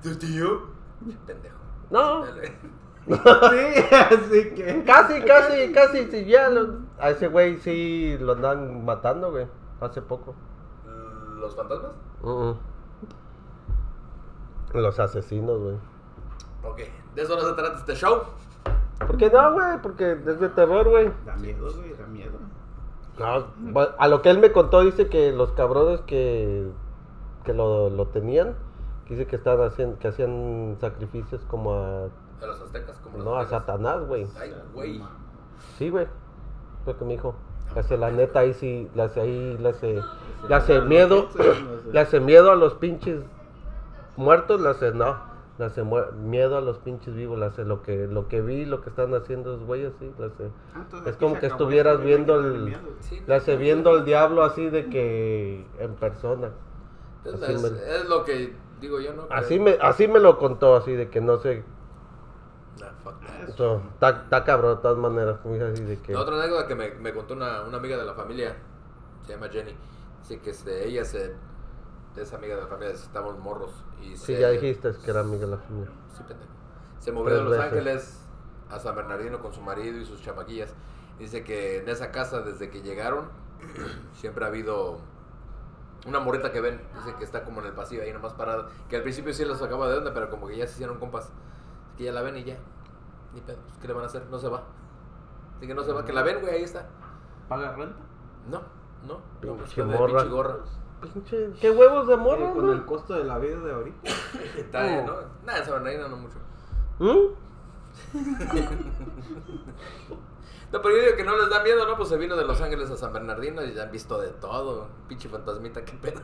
¿Tu 0.03 0.17
tío? 0.17 0.72
Pendejo. 1.27 1.57
No, 1.91 2.25
Sí, 3.07 3.85
así 3.91 4.55
que. 4.55 4.85
casi, 4.87 5.23
casi, 5.23 5.73
casi, 5.73 6.05
sí, 6.11 6.25
ya, 6.27 6.49
lo- 6.51 6.79
a 7.01 7.11
ese 7.11 7.27
güey 7.29 7.57
sí 7.59 8.17
lo 8.21 8.33
andan 8.35 8.85
matando, 8.85 9.31
güey, 9.33 9.47
hace 9.81 10.01
poco. 10.03 10.35
¿Los 11.41 11.57
fantasmas? 11.57 11.91
Mm. 12.23 12.53
Los 14.75 14.99
asesinos, 15.01 15.59
güey. 15.61 15.77
Ok, 16.65 16.79
de 17.15 17.23
eso 17.23 17.35
no 17.35 17.43
se 17.43 17.53
trata 17.55 17.77
este 17.79 17.95
show. 17.95 18.23
¿Por 19.07 19.17
qué 19.17 19.29
no, 19.31 19.53
güey? 19.53 19.79
Porque 19.83 20.13
es 20.13 20.39
de 20.41 20.49
terror, 20.51 20.89
güey. 20.89 21.11
Da 21.27 21.35
miedo, 21.37 21.69
güey, 21.75 21.93
da 21.95 22.07
miedo. 22.07 22.39
No, 23.19 23.85
a 23.99 24.09
lo 24.09 24.23
que 24.23 24.31
él 24.31 24.39
me 24.39 24.53
contó, 24.53 24.81
dice 24.83 25.09
que 25.09 25.33
los 25.33 25.53
cabrones 25.53 26.01
que, 26.03 26.71
que 27.45 27.53
lo, 27.53 27.91
lo 27.91 28.07
tenían, 28.07 28.55
dice 29.13 29.27
que 29.27 29.37
estaban 29.37 29.69
haciendo, 29.69 29.99
que 29.99 30.09
hacían 30.09 30.77
sacrificios 30.81 31.43
como 31.49 31.73
a, 31.75 32.05
A 32.41 32.47
los 32.47 32.61
aztecas, 32.61 32.99
como 32.99 33.17
los 33.19 33.27
no, 33.27 33.37
a. 33.37 33.47
Satanás, 33.47 34.05
güey. 34.07 34.27
Ay, 34.39 34.53
güey. 34.75 35.01
Sí, 35.79 35.89
güey. 35.91 36.07
Lo 36.87 36.99
que 36.99 37.05
me 37.05 37.13
dijo. 37.13 37.35
Le 37.75 37.81
hace 37.81 37.97
la 37.97 38.11
neta 38.11 38.41
ahí 38.41 38.53
sí, 38.53 38.91
le 38.95 39.03
hace 39.03 39.21
ahí, 39.21 39.57
le 39.59 39.69
hace, 39.71 40.03
le 40.47 40.55
hace 40.55 40.81
miedo, 40.83 41.29
le 41.91 42.01
hace 42.01 42.21
miedo 42.21 42.51
a 42.53 42.55
los 42.57 42.75
pinches 42.75 43.23
muertos, 44.17 44.61
le 44.61 44.69
hace, 44.69 44.93
no, 44.93 45.17
le 45.59 45.65
hace 45.65 45.83
miedo 45.83 46.59
a 46.59 46.61
los 46.61 46.79
pinches 46.81 47.15
vivos, 47.15 47.39
le 47.39 47.47
hace 47.47 47.65
lo 47.65 47.83
que, 47.83 48.07
lo 48.09 48.29
que 48.29 48.43
vi, 48.43 48.67
lo 48.67 48.83
que 48.83 48.91
están 48.91 49.15
haciendo 49.15 49.55
esos 49.55 49.67
güeyes, 49.67 49.93
sí, 49.99 50.13
le 50.19 50.27
hace. 50.27 50.51
Ah, 50.75 50.85
Es 51.07 51.17
como 51.17 51.39
que 51.39 51.47
estuvieras 51.47 52.03
viendo 52.03 52.39
el- 52.41 52.77
Le 53.27 53.35
hace 53.35 53.57
viendo 53.57 53.89
al 53.91 54.05
diablo 54.05 54.43
así 54.43 54.69
de 54.69 54.91
que 54.91 55.67
en 55.79 55.95
persona. 55.95 56.51
Es, 57.25 57.41
es 57.41 58.09
lo 58.09 58.25
que 58.25 58.55
digo 58.83 59.01
yo, 59.01 59.15
¿no? 59.15 59.27
Así 59.31 59.59
me, 59.59 59.79
así 59.81 60.07
me 60.09 60.19
lo 60.21 60.37
contó, 60.39 60.77
así 60.77 60.93
de 60.93 61.09
que 61.09 61.21
no 61.23 61.39
sé. 61.39 61.65
Nah, 62.81 62.89
fuck 63.03 63.21
that. 63.21 63.49
Está 63.49 64.23
está 64.25 64.45
cabrón 64.45 64.77
de 64.77 64.83
todas 64.83 64.99
maneras, 64.99 65.39
así 65.73 65.85
de 65.85 65.99
que. 66.01 66.13
La 66.13 66.21
otra 66.21 66.37
anécdota 66.37 66.67
que 66.69 66.75
me, 66.75 66.91
me 66.93 67.13
contó 67.15 67.35
una, 67.35 67.63
una 67.63 67.79
amiga 67.79 67.97
de 67.97 68.05
la 68.05 68.15
familia, 68.15 68.55
se 69.27 69.33
llama 69.33 69.49
Jenny, 69.49 69.75
dice 70.21 70.41
que 70.41 70.51
este, 70.51 70.87
ella 70.87 71.05
se, 71.05 71.35
es 72.17 72.33
amiga 72.35 72.57
de 72.57 72.63
la 72.63 72.67
familia, 72.69 72.95
estábamos 72.95 73.39
morros. 73.39 73.73
Y 74.03 74.17
Sí, 74.17 74.35
se- 74.35 74.41
ya 74.41 74.51
dijiste 74.51 74.93
que 75.05 75.11
era 75.11 75.21
amiga 75.21 75.47
de 75.47 75.53
la 75.53 75.59
familia. 75.59 75.91
Sí, 76.17 76.23
pendejo. 76.27 76.51
Se 76.99 77.13
movió 77.13 77.35
de 77.37 77.43
Los 77.43 77.51
veces. 77.53 77.67
Ángeles 77.67 78.19
a 78.71 78.79
San 78.79 78.95
Bernardino 78.97 79.41
con 79.41 79.53
su 79.53 79.61
marido 79.61 79.99
y 79.99 80.05
sus 80.05 80.23
chamaquillas. 80.23 80.75
Dice 81.19 81.45
que 81.45 81.79
en 81.79 81.89
esa 81.89 82.11
casa, 82.11 82.41
desde 82.43 82.71
que 82.71 82.81
llegaron, 82.83 83.29
siempre 84.15 84.45
ha 84.45 84.49
habido 84.49 84.99
una 86.07 86.21
morrita 86.21 86.53
que 86.53 86.61
ven. 86.61 86.81
Dice 86.97 87.15
que 87.17 87.25
está 87.25 87.45
como 87.45 87.61
en 87.61 87.67
el 87.67 87.73
pasillo 87.73 88.03
ahí 88.03 88.13
nomás 88.13 88.33
parada. 88.35 88.69
Que 88.89 88.97
al 88.97 89.03
principio 89.03 89.33
sí 89.33 89.45
los 89.45 89.59
sacaba 89.59 89.89
de 89.89 89.99
onda, 89.99 90.13
pero 90.15 90.31
como 90.31 90.47
que 90.49 90.57
ya 90.57 90.67
se 90.67 90.75
hicieron 90.75 90.99
compas. 90.99 91.25
Así 91.27 91.99
que 91.99 92.05
ya 92.05 92.13
la 92.13 92.23
ven 92.23 92.37
y 92.37 92.45
ya. 92.45 92.57
Ni 93.35 93.41
pedo. 93.41 93.59
pues, 93.67 93.79
¿Qué 93.79 93.87
le 93.89 93.95
van 93.95 94.03
a 94.05 94.07
hacer? 94.07 94.27
No 94.31 94.39
se 94.39 94.49
va. 94.49 94.63
Así 95.57 95.67
que 95.67 95.75
no 95.75 95.83
se 95.85 95.93
va. 95.93 96.05
Que 96.05 96.13
la 96.13 96.23
ven, 96.23 96.41
güey, 96.41 96.55
ahí 96.55 96.63
está. 96.63 96.87
¿Paga 97.49 97.73
renta? 97.77 97.97
No, 98.51 98.63
no. 99.07 99.15
no 99.15 99.21
pues, 99.41 99.73
Pinche 99.75 99.85
de 99.85 99.99
morra. 99.99 100.07
pinche 100.21 100.29
gorra. 100.29 100.57
Pinche, 101.01 101.51
qué 101.61 101.71
huevos 101.71 102.07
de 102.07 102.15
Eh, 102.15 102.17
morro, 102.17 102.53
con 102.55 102.71
el 102.71 102.85
costo 102.85 103.15
de 103.15 103.25
la 103.25 103.39
vida 103.39 103.59
de 103.61 103.73
ahorita. 103.73 104.11
Está 104.57 104.83
bien, 104.85 105.07
¿no? 105.07 105.15
Nada, 105.45 105.59
en 105.59 105.65
San 105.65 105.75
Bernardino 105.75 106.09
no 106.09 106.17
mucho. 106.17 106.39
¿Mm? 106.99 107.35
No, 110.73 110.81
pero 110.81 110.97
yo 110.97 111.03
digo 111.03 111.17
que 111.17 111.25
no 111.25 111.37
les 111.37 111.51
da 111.51 111.63
miedo, 111.63 111.87
¿no? 111.87 111.97
Pues 111.97 112.09
se 112.09 112.17
vino 112.17 112.35
de 112.37 112.45
Los 112.47 112.61
Ángeles 112.63 112.91
a 112.91 112.97
San 112.97 113.13
Bernardino 113.13 113.63
y 113.63 113.75
ya 113.75 113.83
han 113.83 113.91
visto 113.91 114.19
de 114.21 114.29
todo. 114.31 114.89
Pinche 115.09 115.29
fantasmita, 115.29 115.85
qué 115.85 115.93
pedo. 115.93 116.23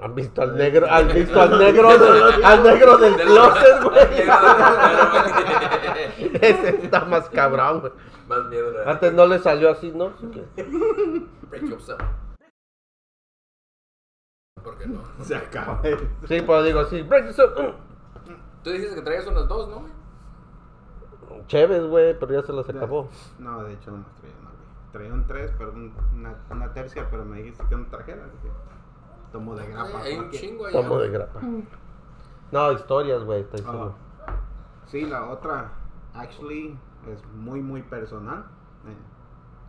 ¿Han 0.00 0.14
visto 0.14 0.40
al 0.42 0.56
negro? 0.56 0.86
¿Han 0.88 1.08
visto 1.08 1.40
al 1.40 1.58
negro, 1.58 1.98
del- 1.98 2.44
al 2.44 2.62
negro 2.62 2.96
del 2.98 3.14
closet, 3.16 3.82
güey? 3.82 4.26
Más 4.26 4.44
Ese 6.40 6.68
está 6.84 7.04
más 7.04 7.28
cabrón, 7.30 7.80
güey. 7.80 7.92
miedo. 8.48 8.72
¿no? 8.84 8.90
Antes 8.90 9.12
no 9.12 9.26
le 9.26 9.38
salió 9.40 9.70
así, 9.70 9.90
¿no? 9.90 10.12
Break 11.50 11.64
yourself. 11.68 12.00
¿Por 14.62 14.78
qué 14.78 14.86
no? 14.86 15.02
Se 15.24 15.34
acaba. 15.34 15.82
Sí, 16.28 16.40
pero 16.42 16.62
digo, 16.62 16.84
sí. 16.84 17.02
break 17.02 17.24
yourself. 17.26 17.52
Tú 18.62 18.70
dices 18.70 18.94
que 18.94 19.02
traías 19.02 19.26
unas 19.26 19.48
dos, 19.48 19.68
¿no? 19.68 19.80
güey? 19.80 19.92
Chéves, 21.46 21.86
güey, 21.86 22.18
pero 22.18 22.40
ya 22.40 22.46
se 22.46 22.52
los 22.52 22.68
acabó. 22.68 23.08
No, 23.38 23.62
de 23.64 23.74
hecho 23.74 23.90
no 23.90 23.98
me 23.98 24.04
traía 24.20 24.36
una, 24.40 24.50
güey. 24.50 24.62
Traía 24.92 25.12
un 25.12 25.26
3, 25.26 25.52
pero 25.58 25.72
un- 25.72 25.92
una, 26.14 26.34
una 26.50 26.72
tercia, 26.72 27.06
pero 27.10 27.24
me 27.24 27.38
dijiste 27.38 27.64
que 27.68 27.76
no 27.76 27.86
trajera. 27.86 28.22
Tomo 29.32 29.54
de 29.54 29.66
grapa. 29.68 30.00
Hay 30.02 30.14
un 30.14 30.18
¿para 30.20 30.30
qué? 30.30 30.38
chingo 30.38 30.66
allá. 30.66 30.80
Tomo 30.80 30.98
de 30.98 31.08
grapa. 31.10 31.40
No, 32.50 32.72
historias, 32.72 33.22
güey, 33.24 33.42
estoy 33.42 33.60
seguro. 33.60 33.94
sí, 34.86 35.04
la 35.06 35.26
otra, 35.30 35.70
actually, 36.14 36.76
es 37.12 37.24
muy, 37.34 37.60
muy 37.62 37.82
personal. 37.82 38.44
Eh, 38.86 38.96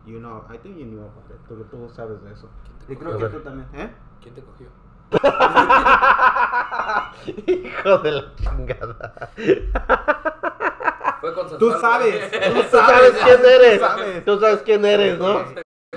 You 0.04 0.18
know, 0.18 0.42
I 0.52 0.58
think 0.58 0.76
you 0.78 0.84
knew 0.84 0.98
about 1.00 1.30
it. 1.30 1.36
Tú, 1.46 1.62
tú 1.70 1.88
sabes 1.94 2.20
de 2.24 2.32
eso. 2.32 2.48
Y 2.88 2.96
creo 2.96 3.16
que 3.18 3.24
cogió? 3.24 3.38
tú 3.38 3.44
también, 3.44 3.68
¿eh? 3.72 3.94
¿Quién 4.20 4.34
te 4.34 4.42
cogió? 4.42 4.66
Hijo 7.46 7.98
de 7.98 8.12
la 8.12 8.34
chingada. 8.34 9.30
Fue 11.58 11.80
consensual. 11.80 11.80
Tú 11.80 11.80
sabes, 11.80 12.30
tú 12.70 12.70
Tú 12.70 12.76
sabes 12.78 13.12
quién 13.24 13.40
tú 13.40 13.46
eres. 13.48 13.80
sabes. 13.80 14.24
Tú 14.24 14.40
sabes 14.40 14.62
quién 14.62 14.84
eres, 14.84 15.18
¿no? 15.18 15.44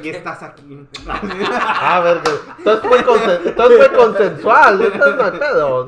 Y 0.01 0.09
estás 0.09 0.43
aquí. 0.43 0.87
A 1.09 1.99
ver, 2.01 2.21
que- 2.21 2.31
entonces 2.59 2.87
fue, 2.89 3.03
consen- 3.05 3.41
entonces 3.45 3.77
fue 3.87 3.97
consensual, 3.97 4.81
entonces 4.81 5.39
no. 5.55 5.85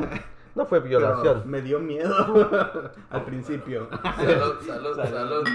No 0.55 0.65
fue 0.65 0.81
Pero 0.81 0.89
violación. 0.89 1.43
me 1.45 1.61
dio 1.61 1.79
miedo 1.79 2.89
al 3.11 3.23
principio. 3.25 3.89
Salud, 4.15 4.55
salud, 4.65 4.95
salud. 4.95 5.47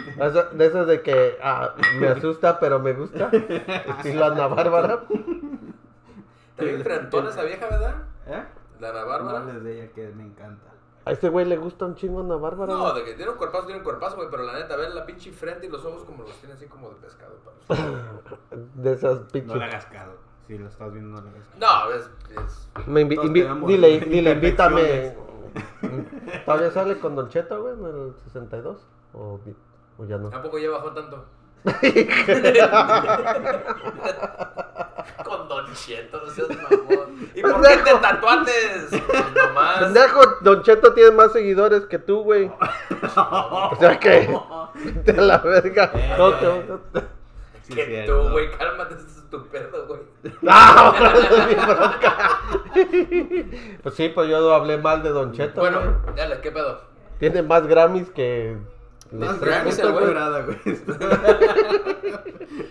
De 0.53 0.66
esas 0.66 0.87
de 0.87 1.03
que 1.03 1.38
ah, 1.42 1.75
me 1.98 2.07
asusta, 2.09 2.61
pero 2.61 2.79
me 2.79 2.92
gusta. 2.92 3.29
Estilo 3.33 4.27
Ana 4.27 4.46
Bárbara. 4.46 5.01
También 6.57 6.83
frentona 6.85 7.31
esa 7.31 7.42
vieja, 7.42 7.66
¿verdad? 7.66 7.94
¿Eh? 8.29 8.44
La 8.79 8.90
Ana 8.90 9.01
No 9.01 9.07
Bárbara. 9.09 9.38
hables 9.38 9.64
de 9.64 9.83
ella 9.83 9.92
que 9.92 10.07
me 10.14 10.22
encanta. 10.22 10.70
A 11.04 11.12
este 11.12 11.28
güey 11.28 11.44
le 11.46 11.56
gusta 11.56 11.84
un 11.86 11.94
chingo 11.96 12.20
Ana 12.20 12.36
Bárbara. 12.36 12.72
No, 12.72 12.92
de 12.94 13.04
que 13.04 13.14
tiene 13.14 13.32
un 13.32 13.36
cuerpazo, 13.38 13.64
tiene 13.66 13.78
un 13.80 13.84
cuerpazo, 13.84 14.16
güey, 14.16 14.28
pero 14.30 14.44
la 14.44 14.52
neta, 14.54 14.76
ver 14.76 14.94
la 14.94 15.04
pinche 15.04 15.32
frente 15.32 15.66
y 15.66 15.68
los 15.68 15.84
ojos 15.84 16.04
como 16.04 16.22
los 16.22 16.32
tiene 16.36 16.54
así 16.54 16.66
como 16.66 16.90
de 16.90 16.94
pescado. 16.96 17.32
para- 17.66 17.80
De 18.74 18.92
esas 18.92 19.20
No 19.20 19.28
pinches. 19.28 19.56
le 19.56 19.64
hagas 19.64 19.86
caso. 19.86 20.12
Si 20.46 20.58
lo 20.58 20.68
estás 20.68 20.92
viendo, 20.92 21.20
no 21.20 21.22
le 21.26 21.30
hagas 21.30 21.48
caso. 21.48 21.58
No, 21.58 21.92
es, 21.92 22.10
es 22.30 22.86
Me 22.86 23.04
invi- 23.06 23.66
dile, 23.66 24.00
dile, 24.00 24.30
invítame. 24.32 25.16
¿Todavía 26.46 26.70
sale 26.70 26.98
con 26.98 27.14
Don 27.16 27.28
Cheto, 27.28 27.60
güey, 27.62 27.74
en 27.74 27.84
el 27.84 28.14
62? 28.24 28.86
¿O, 29.14 29.40
di- 29.44 29.54
o 29.98 30.04
ya 30.04 30.18
no? 30.18 30.30
Tampoco 30.30 30.58
ya 30.58 30.70
bajó 30.70 30.92
tanto. 30.92 31.24
Con 35.25 35.48
Don 35.48 35.72
Cheto, 35.75 36.20
no 36.25 36.31
seas 36.33 36.48
mamón. 36.48 37.31
¿Y 37.35 37.42
por 37.42 37.61
qué 37.62 37.77
te 37.79 37.94
tatuates? 37.94 38.87
Pues 38.90 39.25
nomás. 39.35 39.79
Pendejo, 39.81 40.20
Don 40.40 40.62
Cheto 40.62 40.92
tiene 40.94 41.11
más 41.12 41.33
seguidores 41.33 41.87
que 41.87 41.98
tú, 41.98 42.22
güey. 42.22 42.51
O 43.16 43.77
sea 43.79 43.98
que. 43.98 44.29
A 45.16 45.20
la 45.20 45.38
verga. 45.38 45.90
Eh. 45.94 46.14
No 46.18 46.33
te- 46.35 46.79
Sí, 47.62 47.75
Que 47.77 48.05
tú, 48.07 48.29
güey, 48.31 48.51
cálmate, 48.51 48.94
ese 48.94 49.07
es 49.07 49.22
tu 49.31 49.46
pedo, 49.46 49.87
güey. 49.87 50.01
¡Ah! 50.48 50.92
esa 51.14 51.37
es 51.37 51.46
mi 51.46 51.55
bronca. 51.55 52.40
Pues 53.85 53.94
sí, 53.94 54.09
pues 54.09 54.29
yo 54.29 54.40
no 54.40 54.51
hablé 54.53 54.79
mal 54.79 55.01
de 55.03 55.11
Don 55.11 55.33
Cheto. 55.33 55.61
Bueno, 55.61 55.79
güey. 55.81 56.16
dale, 56.16 56.40
¿qué 56.40 56.51
pedo? 56.51 56.81
Tiene 57.20 57.40
más 57.42 57.64
Grammys 57.68 58.11
que. 58.11 58.57
Grammys, 59.12 59.42
el 59.79 59.85
Estoy 59.87 59.92
güey. 59.92 60.05
quebrada, 60.07 60.42
güey. 60.42 60.59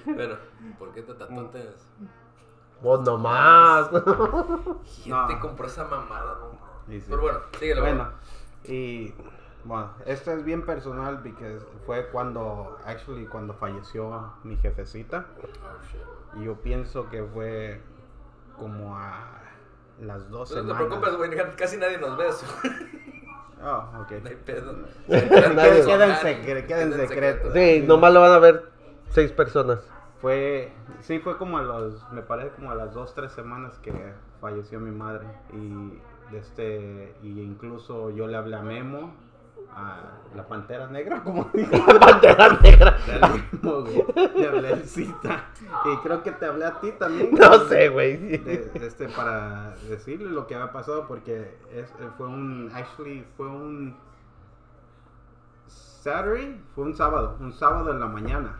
Bueno, 0.06 0.36
¿por 0.78 0.92
qué 0.94 1.02
te 1.04 1.14
tatuates? 1.14 1.88
Vos 2.82 3.02
nomás. 3.02 3.90
¿Quién 5.04 5.16
No. 5.16 5.28
te 5.28 5.40
compró 5.40 5.68
esa 5.68 5.86
mamada, 5.86 6.36
no? 6.40 6.60
Sí, 6.88 7.00
sí. 7.00 7.08
Pero 7.10 7.22
bueno, 7.22 7.40
síguele, 7.60 7.82
Bueno, 7.82 8.10
y 8.66 9.14
bueno, 9.64 9.92
esto 10.06 10.32
es 10.32 10.44
bien 10.44 10.66
personal 10.66 11.22
porque 11.22 11.60
fue 11.86 12.08
cuando, 12.10 12.78
actually, 12.86 13.28
cuando 13.28 13.54
falleció 13.54 14.34
mi 14.44 14.58
jefecita. 14.58 15.28
Oh, 15.40 15.86
shit. 15.86 16.42
Y 16.42 16.46
yo 16.46 16.56
pienso 16.62 17.10
que 17.10 17.24
fue 17.24 17.82
como 18.58 18.98
a 18.98 19.40
las 20.00 20.30
dos 20.30 20.50
No 20.52 20.56
te 20.56 20.62
semanas. 20.62 20.88
preocupes, 20.88 21.16
güey, 21.18 21.56
casi 21.56 21.78
nadie 21.78 21.98
nos 22.00 22.18
ve 22.18 22.28
eso. 22.28 22.46
Oh, 23.64 24.02
ok. 24.02 24.12
No 24.24 24.30
hay 24.30 24.36
pedo. 24.36 24.74
Nadie- 25.08 25.86
Queda 25.86 26.06
en 26.06 26.16
secre- 26.16 26.66
queda 26.66 26.82
en 26.84 26.94
secreto. 26.94 27.54
Sí, 27.54 27.84
nomás 27.86 28.14
lo 28.14 28.22
van 28.22 28.32
a 28.34 28.40
ver 28.40 28.66
seis 29.10 29.32
personas. 29.32 29.80
Fue, 30.22 30.72
sí, 31.02 31.20
fue 31.20 31.38
como 31.38 31.58
a 31.58 31.64
los, 31.64 32.10
me 32.12 32.22
parece 32.22 32.50
como 32.52 32.72
a 32.72 32.76
las 32.76 32.94
dos, 32.94 33.14
tres 33.16 33.32
semanas 33.32 33.78
que 33.80 33.92
falleció 34.40 34.80
mi 34.80 34.92
madre. 34.92 35.26
Y, 35.54 36.36
este, 36.36 37.14
y 37.24 37.42
incluso 37.42 38.10
yo 38.12 38.28
le 38.28 38.38
hablé 38.38 38.56
a 38.56 38.62
Memo, 38.62 39.14
a 39.76 40.02
la 40.36 40.48
Pantera 40.48 40.88
Negra, 40.88 41.22
como 41.24 41.50
dijo. 41.54 41.72
Pantera 42.00 42.60
negra. 42.62 42.98
Le 44.36 44.48
hablé, 44.48 44.76
Cita. 44.86 45.46
Y 45.86 45.98
creo 45.98 46.24
que 46.24 46.32
te 46.32 46.46
hablé 46.46 46.66
a 46.66 46.80
ti 46.80 46.92
también. 47.00 47.32
No 47.34 47.60
sé, 47.66 47.90
güey. 47.90 48.18
de- 48.18 48.72
este, 48.76 49.08
para 49.10 49.76
decirle 49.90 50.30
lo 50.30 50.48
que 50.48 50.56
había 50.56 50.72
pasado 50.72 51.08
porque 51.08 51.58
es, 51.72 51.90
eh, 52.00 52.10
fue 52.18 52.28
un, 52.28 52.72
actually, 52.74 53.26
fue 53.38 53.48
un 53.48 53.96
Saturday, 55.68 56.60
fue 56.76 56.86
un 56.86 56.96
sábado, 56.96 57.38
un 57.40 57.54
sábado 57.54 57.92
en 57.92 58.00
la 58.00 58.08
mañana. 58.08 58.58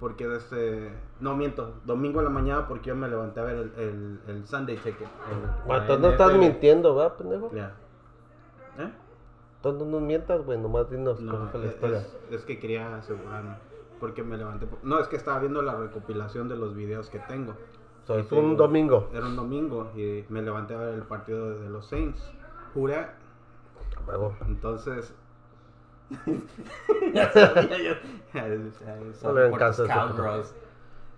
Porque 0.00 0.26
desde, 0.26 0.90
no 1.20 1.36
miento, 1.36 1.74
domingo 1.84 2.18
en 2.18 2.24
la 2.24 2.30
mañana 2.30 2.66
porque 2.68 2.88
yo 2.88 2.96
me 2.96 3.08
levanté 3.08 3.40
a 3.40 3.44
ver 3.44 3.56
el, 3.56 3.72
el, 3.78 4.20
el 4.26 4.46
Sunday 4.46 4.76
Ticket. 4.76 5.08
el- 5.30 5.68
la 5.88 5.96
no 5.98 6.08
estás 6.10 6.34
mintiendo, 6.34 6.94
¿verdad, 6.96 7.16
pendejo? 7.16 7.50
Ya. 7.54 7.72
Entonces 9.64 9.88
no 9.88 10.00
mientas, 10.00 10.44
güey. 10.44 10.58
Nomás 10.58 10.90
dinos 10.90 11.20
No, 11.20 11.32
cómo 11.32 11.48
fue 11.48 11.60
la 11.60 11.66
es, 11.66 11.72
historia. 11.74 11.98
es- 11.98 12.16
es 12.30 12.44
que 12.44 12.58
quería 12.58 12.96
asegurarme. 12.96 13.56
Porque 13.98 14.22
me 14.22 14.36
levanté. 14.36 14.66
por- 14.66 14.84
No, 14.84 14.98
es 14.98 15.08
que 15.08 15.16
estaba 15.16 15.38
viendo 15.38 15.62
la 15.62 15.74
recopilación 15.74 16.48
de 16.48 16.56
los 16.56 16.74
videos 16.74 17.08
que 17.08 17.18
tengo. 17.20 17.54
So, 18.06 18.18
es 18.18 18.30
un 18.32 18.56
domingo. 18.58 19.08
Era 19.14 19.24
un 19.24 19.36
domingo 19.36 19.90
y 19.96 20.24
me 20.28 20.42
levanté 20.42 20.74
a 20.74 20.78
ver 20.78 20.94
el 20.94 21.02
partido 21.04 21.58
de 21.58 21.70
los 21.70 21.86
Saints. 21.86 22.30
Jura. 22.74 23.14
Entonces. 24.46 25.14
ya 27.14 27.32
sabía 27.32 27.78
yo. 27.82 27.94
No 29.22 29.56
caso. 29.56 29.86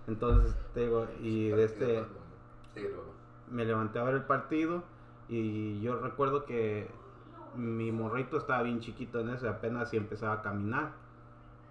Entonces, 0.07 0.55
te 0.73 0.81
digo, 0.81 1.05
y 1.21 1.49
de 1.49 1.63
este. 1.65 2.05
Me 3.51 3.65
levanté 3.65 3.99
a 3.99 4.03
ver 4.03 4.15
el 4.15 4.23
partido 4.23 4.83
y 5.27 5.81
yo 5.81 5.99
recuerdo 5.99 6.45
que 6.45 6.87
mi 7.57 7.91
morrito 7.91 8.37
estaba 8.37 8.63
bien 8.63 8.79
chiquito 8.79 9.19
en 9.19 9.29
ese, 9.29 9.47
apenas 9.47 9.93
y 9.93 9.97
empezaba 9.97 10.33
a 10.35 10.41
caminar. 10.41 10.91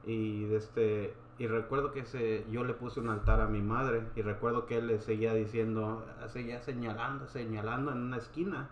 Y 0.05 0.53
este 0.55 1.14
y 1.38 1.46
recuerdo 1.49 1.92
que 1.92 2.01
ese, 2.01 2.46
yo 2.51 2.64
le 2.64 2.72
puse 2.72 2.99
un 3.01 3.11
altar 3.11 3.40
a 3.42 3.46
mi 3.46 3.61
madre 3.61 4.03
y 4.16 4.22
recuerdo 4.22 4.64
que 4.66 4.79
él 4.79 4.87
le 4.87 5.01
seguía 5.01 5.35
diciendo, 5.35 6.05
seguía 6.29 6.61
señalando, 6.61 7.27
señalando 7.27 7.92
en 7.92 7.99
una 7.99 8.16
esquina. 8.16 8.68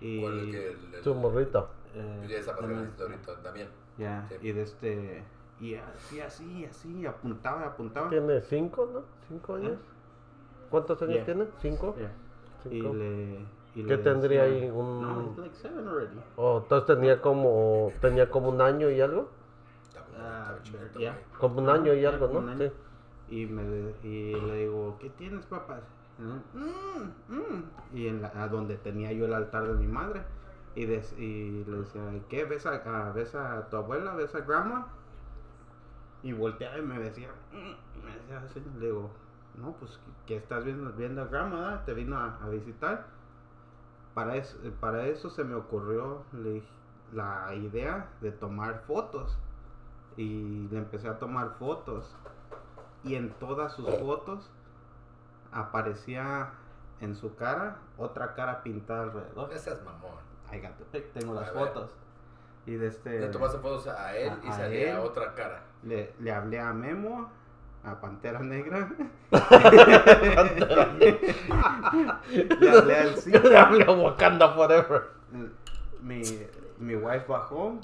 Y 0.00 0.22
¿Cuál 0.22 0.38
es 0.38 0.44
el 0.44 0.50
que 0.50 0.70
el- 0.70 0.94
el- 0.94 1.02
Su 1.04 1.14
morrito. 1.14 1.68
eh, 1.94 2.26
Ya 2.28 2.36
esa 2.38 2.52
ahorita 2.54 3.42
también. 3.42 3.68
ya, 3.98 4.26
Sí. 4.28 4.34
y 4.40 4.52
de 4.52 4.62
este 4.62 5.24
y 5.60 5.74
así 5.74 6.20
así 6.22 6.64
así 6.64 7.04
apuntaba, 7.04 7.66
apuntaba. 7.66 8.08
Tiene 8.08 8.40
cinco, 8.40 8.88
¿no? 8.90 9.02
¿Cinco 9.28 9.56
años? 9.56 9.78
¿Cuántos 10.70 11.02
años 11.02 11.16
Yeah. 11.16 11.24
tiene? 11.26 11.46
¿Cinco? 11.60 11.94
Ya. 11.98 12.12
Y 12.70 12.80
Cinco. 12.80 12.94
le 12.94 13.38
y 13.74 13.84
¿Qué 13.84 13.96
tendría 13.98 14.44
decía- 14.44 14.62
ahí? 14.64 14.70
Un- 14.70 15.02
No, 15.02 15.20
he's 15.30 15.38
like 15.38 15.54
seven 15.54 15.86
already. 15.88 16.20
O 16.36 16.58
entonces 16.58 16.86
tenía 16.96 17.20
como, 17.20 17.92
tenía 18.00 18.28
como 18.30 18.48
un 18.48 18.60
año 18.60 18.90
y 18.90 19.00
algo. 19.00 19.28
Ah, 20.18 20.54
ya. 20.98 21.12
güey. 21.12 21.24
Como 21.38 21.60
un 21.60 21.68
año 21.70 21.94
y 21.94 22.04
algo, 22.04 22.40
¿no? 22.40 22.58
Sí. 22.58 22.70
Y, 23.30 23.46
me, 23.46 23.62
y 24.02 24.34
le 24.40 24.54
digo, 24.56 24.96
¿qué 25.00 25.08
tienes, 25.10 25.46
papá? 25.46 25.80
"Mm, 26.18 27.32
mm". 27.32 27.64
Y 27.94 28.08
en 28.08 28.20
la, 28.22 28.32
a 28.34 28.48
donde 28.48 28.76
tenía 28.76 29.12
yo 29.12 29.24
el 29.26 29.32
altar 29.34 29.66
de 29.68 29.74
mi 29.74 29.86
madre. 29.86 30.22
Y, 30.74 30.84
des- 30.84 31.14
y 31.18 31.64
le 31.64 31.78
decía, 31.78 32.02
¿qué? 32.28 32.44
¿Ves 32.44 32.66
a, 32.66 32.74
a- 33.08 33.12
¿Ves 33.12 33.34
a 33.34 33.68
tu 33.70 33.76
abuela? 33.76 34.14
¿Ves 34.14 34.34
a 34.34 34.40
grandma? 34.40 34.88
Y 36.22 36.32
volteaba 36.32 36.76
y 36.78 36.82
me 36.82 36.98
decía, 36.98 37.28
"Mm", 37.52 38.04
me 38.04 38.14
decía 38.14 38.40
así. 38.44 38.60
Le 38.78 38.86
digo, 38.86 39.10
no, 39.56 39.72
pues, 39.72 39.98
¿qué 40.26 40.36
estás 40.36 40.64
viendo, 40.64 40.92
viendo 40.92 41.22
a 41.22 41.26
grandma? 41.26 41.60
da? 41.60 41.84
¿Te 41.84 41.94
vino 41.94 42.18
a, 42.18 42.38
a 42.42 42.48
visitar? 42.50 43.06
Para 44.14 44.36
eso, 44.36 44.56
para 44.80 45.06
eso 45.06 45.30
se 45.30 45.44
me 45.44 45.54
ocurrió 45.54 46.24
le 46.32 46.62
la 47.12 47.52
idea 47.54 48.08
de 48.20 48.30
tomar 48.32 48.82
fotos. 48.86 49.36
Y 50.16 50.68
le 50.68 50.78
empecé 50.78 51.08
a 51.08 51.18
tomar 51.18 51.54
fotos. 51.58 52.14
Y 53.04 53.14
en 53.14 53.30
todas 53.30 53.72
sus 53.72 53.88
fotos 53.98 54.50
aparecía 55.52 56.50
en 57.00 57.14
su 57.14 57.34
cara 57.34 57.78
otra 57.96 58.34
cara 58.34 58.62
pintada 58.62 59.04
alrededor. 59.04 59.50
No 59.52 59.58
seas 59.58 59.82
mamón. 59.82 60.18
I 60.52 60.60
got 60.60 60.76
the 60.78 60.84
pic, 60.86 61.12
tengo 61.12 61.34
las 61.34 61.52
ver. 61.54 61.68
fotos. 61.68 61.90
Y 62.66 62.74
de 62.74 62.88
este 62.88 63.20
Le 63.20 63.28
tomaste 63.28 63.58
fotos 63.58 63.86
a 63.86 64.16
él 64.16 64.32
y 64.44 64.48
a 64.48 64.52
salía 64.52 64.92
él. 64.92 64.98
otra 64.98 65.34
cara. 65.34 65.62
le, 65.82 66.12
le 66.18 66.32
hablé 66.32 66.60
a 66.60 66.72
Memo, 66.72 67.30
a 67.84 68.00
Pantera 68.00 68.40
Negra. 68.40 68.90
le 72.60 72.70
hablé 72.70 72.94
al 72.96 73.14
Yo 73.14 73.20
Cid. 73.20 73.34
le 73.44 73.56
hablé 73.56 73.84
a 73.84 73.90
Wakanda 73.92 74.48
Forever. 74.50 75.02
mi, 76.02 76.22
mi 76.78 76.94
wife 76.96 77.24
bajó 77.28 77.74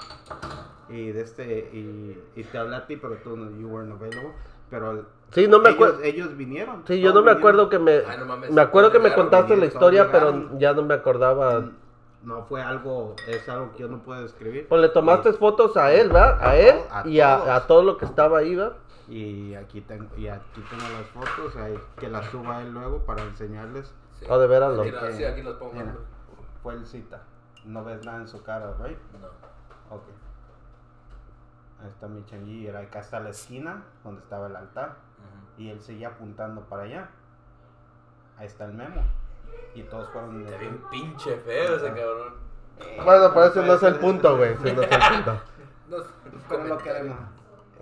y 0.88 1.12
de 1.12 1.20
este 1.20 1.70
y, 1.72 2.22
y 2.36 2.44
te 2.44 2.58
hablé 2.58 2.76
a 2.76 2.86
ti 2.86 2.96
pero 2.96 3.16
tú 3.16 3.36
no 3.36 3.50
you 3.58 3.68
weren't 3.68 3.92
available 3.92 4.32
pero 4.70 5.04
Sí, 5.32 5.48
no 5.48 5.58
me 5.58 5.70
ellos, 6.04 6.36
vinieron 6.36 6.84
Sí, 6.86 7.00
yo 7.00 7.08
no 7.12 7.16
me 7.16 7.32
vinieron. 7.32 7.38
acuerdo 7.38 7.68
que 7.68 7.80
me. 7.80 8.02
Ay, 8.08 8.16
no 8.18 8.26
mames. 8.26 8.48
Me 8.50 8.60
acuerdo 8.62 8.92
que 8.92 9.00
me 9.00 9.12
contaste 9.12 9.56
la 9.56 9.66
historia, 9.66 10.08
pero 10.12 10.56
ya 10.58 10.72
no 10.72 10.82
me 10.82 10.94
acordaba. 10.94 11.60
Mm, 11.60 11.72
no 12.22 12.44
fue 12.44 12.62
algo 12.62 13.16
es 13.26 13.48
algo 13.48 13.72
que 13.72 13.80
yo 13.80 13.88
no 13.88 13.98
puedo 14.02 14.22
describir 14.22 14.66
Pues 14.68 14.80
le 14.80 14.88
tomaste 14.88 15.32
fotos 15.32 15.76
a 15.76 15.92
él, 15.92 16.08
¿verdad? 16.08 16.38
A 16.40 16.56
él 16.56 16.76
A 16.90 17.06
y 17.08 17.20
a, 17.20 17.56
a 17.56 17.66
todo 17.66 17.82
lo 17.82 17.96
que 17.96 18.04
estaba 18.04 18.38
ahí, 18.38 18.54
¿verdad? 18.54 18.76
Y 19.08 19.54
aquí 19.54 19.80
tengo 19.82 20.14
y 20.16 20.28
aquí 20.28 20.60
tengo 20.68 20.82
las 20.98 21.06
fotos 21.08 21.56
ahí, 21.56 21.78
que 21.98 22.08
las 22.08 22.26
suba 22.26 22.62
él 22.62 22.72
luego 22.72 23.04
para 23.04 23.22
enseñarles 23.22 23.94
Sí. 24.18 24.24
Oh, 24.30 24.38
de 24.38 24.46
veras, 24.46 24.74
lo- 24.74 24.82
Mira, 24.84 25.12
sí, 25.12 25.24
aquí 25.24 25.42
los 25.42 25.56
pongo. 25.56 25.74
Mira, 25.74 25.94
fue 26.62 26.72
el 26.74 26.86
cita 26.86 27.22
no 27.66 27.84
ves 27.84 28.04
nada 28.06 28.18
en 28.18 28.28
su 28.28 28.42
cara 28.42 28.72
right 28.82 28.98
No. 29.20 29.26
Ok. 29.94 30.02
Ahí 31.82 31.88
está 31.88 32.06
mi 32.08 32.24
changi. 32.24 32.66
Era 32.66 32.80
acá 32.80 33.00
está 33.00 33.20
la 33.20 33.30
esquina 33.30 33.82
donde 34.04 34.22
estaba 34.22 34.46
el 34.46 34.56
altar. 34.56 34.96
Ujú. 35.18 35.62
Y 35.62 35.70
él 35.70 35.80
seguía 35.80 36.08
apuntando 36.08 36.62
para 36.62 36.84
allá. 36.84 37.08
Ahí 38.38 38.46
está 38.46 38.64
el 38.64 38.72
memo. 38.74 39.02
Y 39.74 39.82
todos 39.82 40.08
fueron. 40.10 40.40
Está 40.44 40.52
de- 40.52 40.58
bien 40.58 40.80
pinche 40.90 41.36
feo 41.38 41.76
ese 41.76 41.88
cabrón. 41.88 42.34
Bueno, 43.04 43.34
por 43.34 43.44
eso 43.44 43.62
no 43.62 43.74
es 43.74 43.82
el 43.82 43.96
punto, 43.96 44.36
güey. 44.36 44.52
Ese 44.52 44.72
no 44.72 44.82
es 44.82 44.90
el 44.90 44.98
punto. 45.14 45.40
¿Cómo 46.48 46.64
lo 46.64 46.78
queremos? 46.78 47.18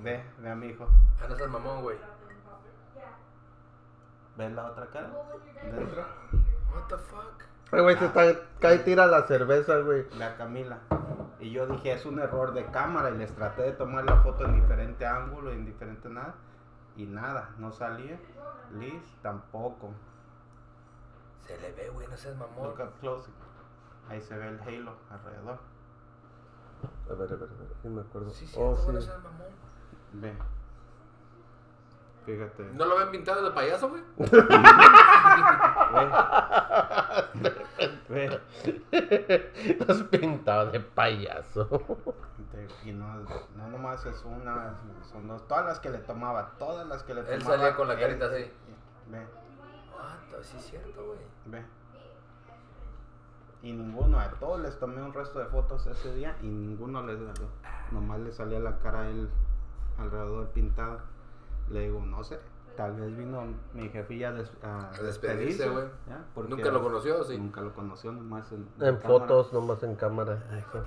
Ve, 0.05 0.23
ve 0.39 0.51
a 0.51 0.55
mi 0.55 0.67
hijo. 0.67 0.87
Ah, 1.19 1.27
no 1.31 1.35
seas 1.35 1.49
mamón, 1.49 1.81
güey. 1.81 1.97
¿Ves 4.37 4.53
la 4.53 4.67
otra 4.67 4.87
cara? 4.89 5.11
Dentro. 5.63 6.05
What 6.75 6.89
the 6.89 6.99
fuck? 6.99 7.43
Ay, 7.73 7.81
güey, 7.81 7.97
se 7.97 8.05
está, 8.05 8.23
cae 8.61 8.77
y 8.77 8.79
tira 8.81 9.07
la 9.07 9.27
cerveza, 9.27 9.79
güey. 9.79 10.05
La 10.19 10.37
Camila. 10.37 10.81
Y 11.41 11.53
yo 11.53 11.67
dije, 11.67 11.93
es 11.93 12.05
un 12.05 12.19
error 12.19 12.53
de 12.53 12.67
cámara 12.67 13.11
y 13.13 13.17
les 13.17 13.35
traté 13.35 13.63
de 13.63 13.73
tomar 13.73 14.05
la 14.05 14.17
foto 14.17 14.45
en 14.45 14.61
diferente 14.61 15.07
ángulo, 15.07 15.51
en 15.53 15.65
diferente 15.65 16.11
nada. 16.11 16.35
Y 16.97 17.07
nada, 17.07 17.55
no 17.57 17.73
salía. 17.73 18.21
Liz 18.75 19.03
tampoco. 19.23 19.95
Se 21.47 21.59
le 21.63 21.73
ve, 21.73 21.89
güey, 21.89 22.07
no 22.09 22.17
seas 22.19 22.37
mamón. 22.37 22.69
Look 22.69 22.81
up 22.81 23.01
close. 23.01 23.31
Ahí 24.11 24.21
se 24.21 24.37
ve 24.37 24.49
el 24.49 24.61
halo 24.61 24.97
alrededor. 25.09 25.59
A 27.09 27.15
ver, 27.15 27.33
a 27.33 27.37
ver, 27.37 27.49
a 27.51 27.59
ver, 27.59 27.75
sí 27.81 27.89
me 27.89 28.03
acuerdo. 28.03 28.31
Sí, 28.31 28.47
sí, 28.47 28.57
oh, 28.61 28.73
no, 28.73 28.77
sí. 28.77 28.93
no 28.93 29.01
seas 29.01 29.23
mamón. 29.23 29.74
Ve. 30.15 30.33
Fíjate. 32.27 32.63
¿No 32.73 32.87
lo 32.87 32.97
ven 32.99 33.11
pintado 33.11 33.43
de 33.45 33.51
payaso, 33.51 33.91
güey? 33.91 34.03
Ve. 37.43 37.55
Ve. 38.09 38.41
Estás 39.65 40.03
pintado 40.05 40.71
de 40.71 40.81
payaso. 40.81 41.69
Y 42.85 42.93
no, 42.93 43.15
no 43.57 43.69
nomás 43.69 44.05
es 44.07 44.25
una, 44.25 44.75
son 45.11 45.27
dos, 45.29 45.47
todas 45.49 45.65
las 45.67 45.81
que 45.81 45.91
le 45.91 45.99
tomaba, 45.99 46.53
todas 46.59 46.87
las 46.87 47.03
que 47.03 47.15
le 47.15 47.21
Él 47.21 47.39
tomaba. 47.41 47.57
salía 47.59 47.77
con 47.77 47.89
la 47.89 47.95
él- 47.95 48.01
carita 48.01 48.27
así. 48.27 48.51
Ve, 49.11 49.27
the- 50.31 50.45
sí 50.45 50.57
es 50.59 50.65
cierto, 50.67 51.05
güey. 51.07 51.19
ve. 51.47 51.65
Y 53.63 53.73
ninguno, 53.73 54.21
a 54.21 54.29
todos 54.31 54.61
les 54.61 54.79
tomé 54.79 55.03
un 55.03 55.13
resto 55.15 55.39
de 55.39 55.47
fotos 55.47 55.87
ese 55.87 56.15
día 56.15 56.37
y 56.43 56.47
ninguno 56.47 57.03
les. 57.05 57.19
Nomás 57.91 58.21
le 58.21 58.31
salía 58.33 58.61
la 58.61 58.79
cara 58.79 59.01
a 59.01 59.09
él 59.09 59.29
alrededor 59.99 60.49
pintada. 60.51 61.05
Le 61.71 61.81
digo, 61.81 62.01
no 62.01 62.23
sé, 62.25 62.39
tal 62.77 62.95
vez 63.01 63.17
vino 63.17 63.43
mi 63.73 63.89
jefilla 63.89 64.29
a, 64.29 64.33
des- 64.33 64.53
a 64.63 64.91
A 64.91 65.03
despedirse, 65.03 65.69
güey. 65.69 65.87
¿Nunca 66.49 66.71
lo 66.71 66.83
conoció 66.83 67.25
sí? 67.25 67.39
Nunca 67.39 67.61
lo 67.63 67.73
conoció, 67.75 68.13
nomás 68.13 68.51
en, 68.53 68.69
En 68.81 68.97
cámara. 68.97 69.01
fotos, 69.01 69.53
nomás 69.53 69.83
en 69.83 69.95
cámara. 69.97 70.43
eso. 70.57 70.85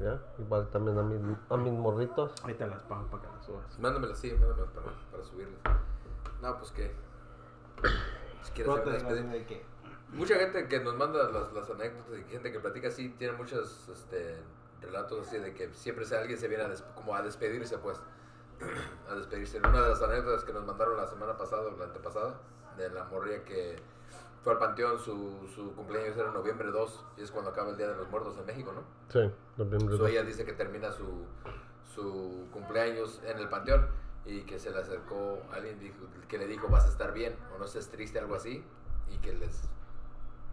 ¿Ya? 0.00 0.20
Igual 0.38 0.68
también 0.68 0.96
a 0.96 1.02
mis, 1.02 1.20
a 1.50 1.56
mis 1.56 1.72
morritos. 1.72 2.32
Ahí 2.44 2.54
te 2.54 2.66
las 2.68 2.82
pago 2.84 3.06
para 3.08 3.22
que 3.24 3.28
las 3.34 3.44
subas. 3.44 3.78
Mándamela, 3.80 4.14
sí, 4.14 4.30
mándamela 4.32 4.66
para, 4.70 4.86
para 5.10 5.24
subirlas. 5.24 5.58
No, 6.40 6.56
pues 6.58 6.70
qué. 6.70 6.94
Si 8.42 8.52
quieres 8.52 9.30
de 9.32 9.44
que 9.46 9.64
Mucha 10.12 10.36
gente 10.36 10.68
que 10.68 10.80
nos 10.80 10.94
manda 10.96 11.28
las, 11.30 11.52
las 11.52 11.68
anécdotas 11.70 12.16
y 12.18 12.22
gente 12.30 12.50
que 12.52 12.60
platica 12.60 12.88
así 12.88 13.10
tiene 13.18 13.36
muchos 13.36 13.88
este, 13.88 14.36
relatos 14.80 15.26
así 15.26 15.38
de 15.38 15.52
que 15.52 15.72
siempre 15.74 16.04
alguien 16.16 16.38
se 16.38 16.48
viene 16.48 16.64
a 16.64 16.70
como 16.94 17.14
a 17.14 17.22
despedirse, 17.22 17.76
pues. 17.78 18.00
A 19.08 19.14
despedirse. 19.14 19.58
Una 19.58 19.82
de 19.82 19.88
las 19.90 20.02
anécdotas 20.02 20.44
que 20.44 20.52
nos 20.52 20.64
mandaron 20.64 20.96
la 20.96 21.06
semana 21.06 21.36
pasada 21.36 21.62
o 21.62 21.76
la 21.76 21.84
antepasada, 21.84 22.40
de 22.76 22.90
la 22.90 23.04
morría 23.04 23.44
que 23.44 23.76
fue 24.42 24.52
al 24.52 24.58
panteón, 24.58 24.98
su, 24.98 25.48
su 25.54 25.74
cumpleaños 25.74 26.16
era 26.16 26.30
noviembre 26.30 26.68
2 26.70 27.04
y 27.16 27.22
es 27.22 27.30
cuando 27.30 27.50
acaba 27.50 27.70
el 27.70 27.76
Día 27.76 27.88
de 27.88 27.96
los 27.96 28.08
Muertos 28.08 28.36
en 28.38 28.46
México, 28.46 28.72
¿no? 28.72 28.82
Sí, 29.12 29.30
noviembre 29.56 29.96
So, 29.96 30.02
2. 30.02 30.10
ella 30.10 30.22
dice 30.22 30.44
que 30.44 30.52
termina 30.52 30.92
su, 30.92 31.24
su 31.94 32.46
cumpleaños 32.52 33.20
en 33.24 33.38
el 33.38 33.48
panteón 33.48 33.88
y 34.24 34.42
que 34.42 34.58
se 34.58 34.70
le 34.70 34.78
acercó 34.78 35.40
alguien 35.52 35.78
dijo, 35.80 35.96
que 36.28 36.38
le 36.38 36.46
dijo 36.46 36.68
vas 36.68 36.84
a 36.84 36.88
estar 36.88 37.12
bien 37.12 37.36
o 37.54 37.58
no 37.58 37.64
estés 37.64 37.88
triste, 37.90 38.18
algo 38.18 38.34
así, 38.34 38.64
y 39.10 39.18
que 39.18 39.32
les 39.32 39.68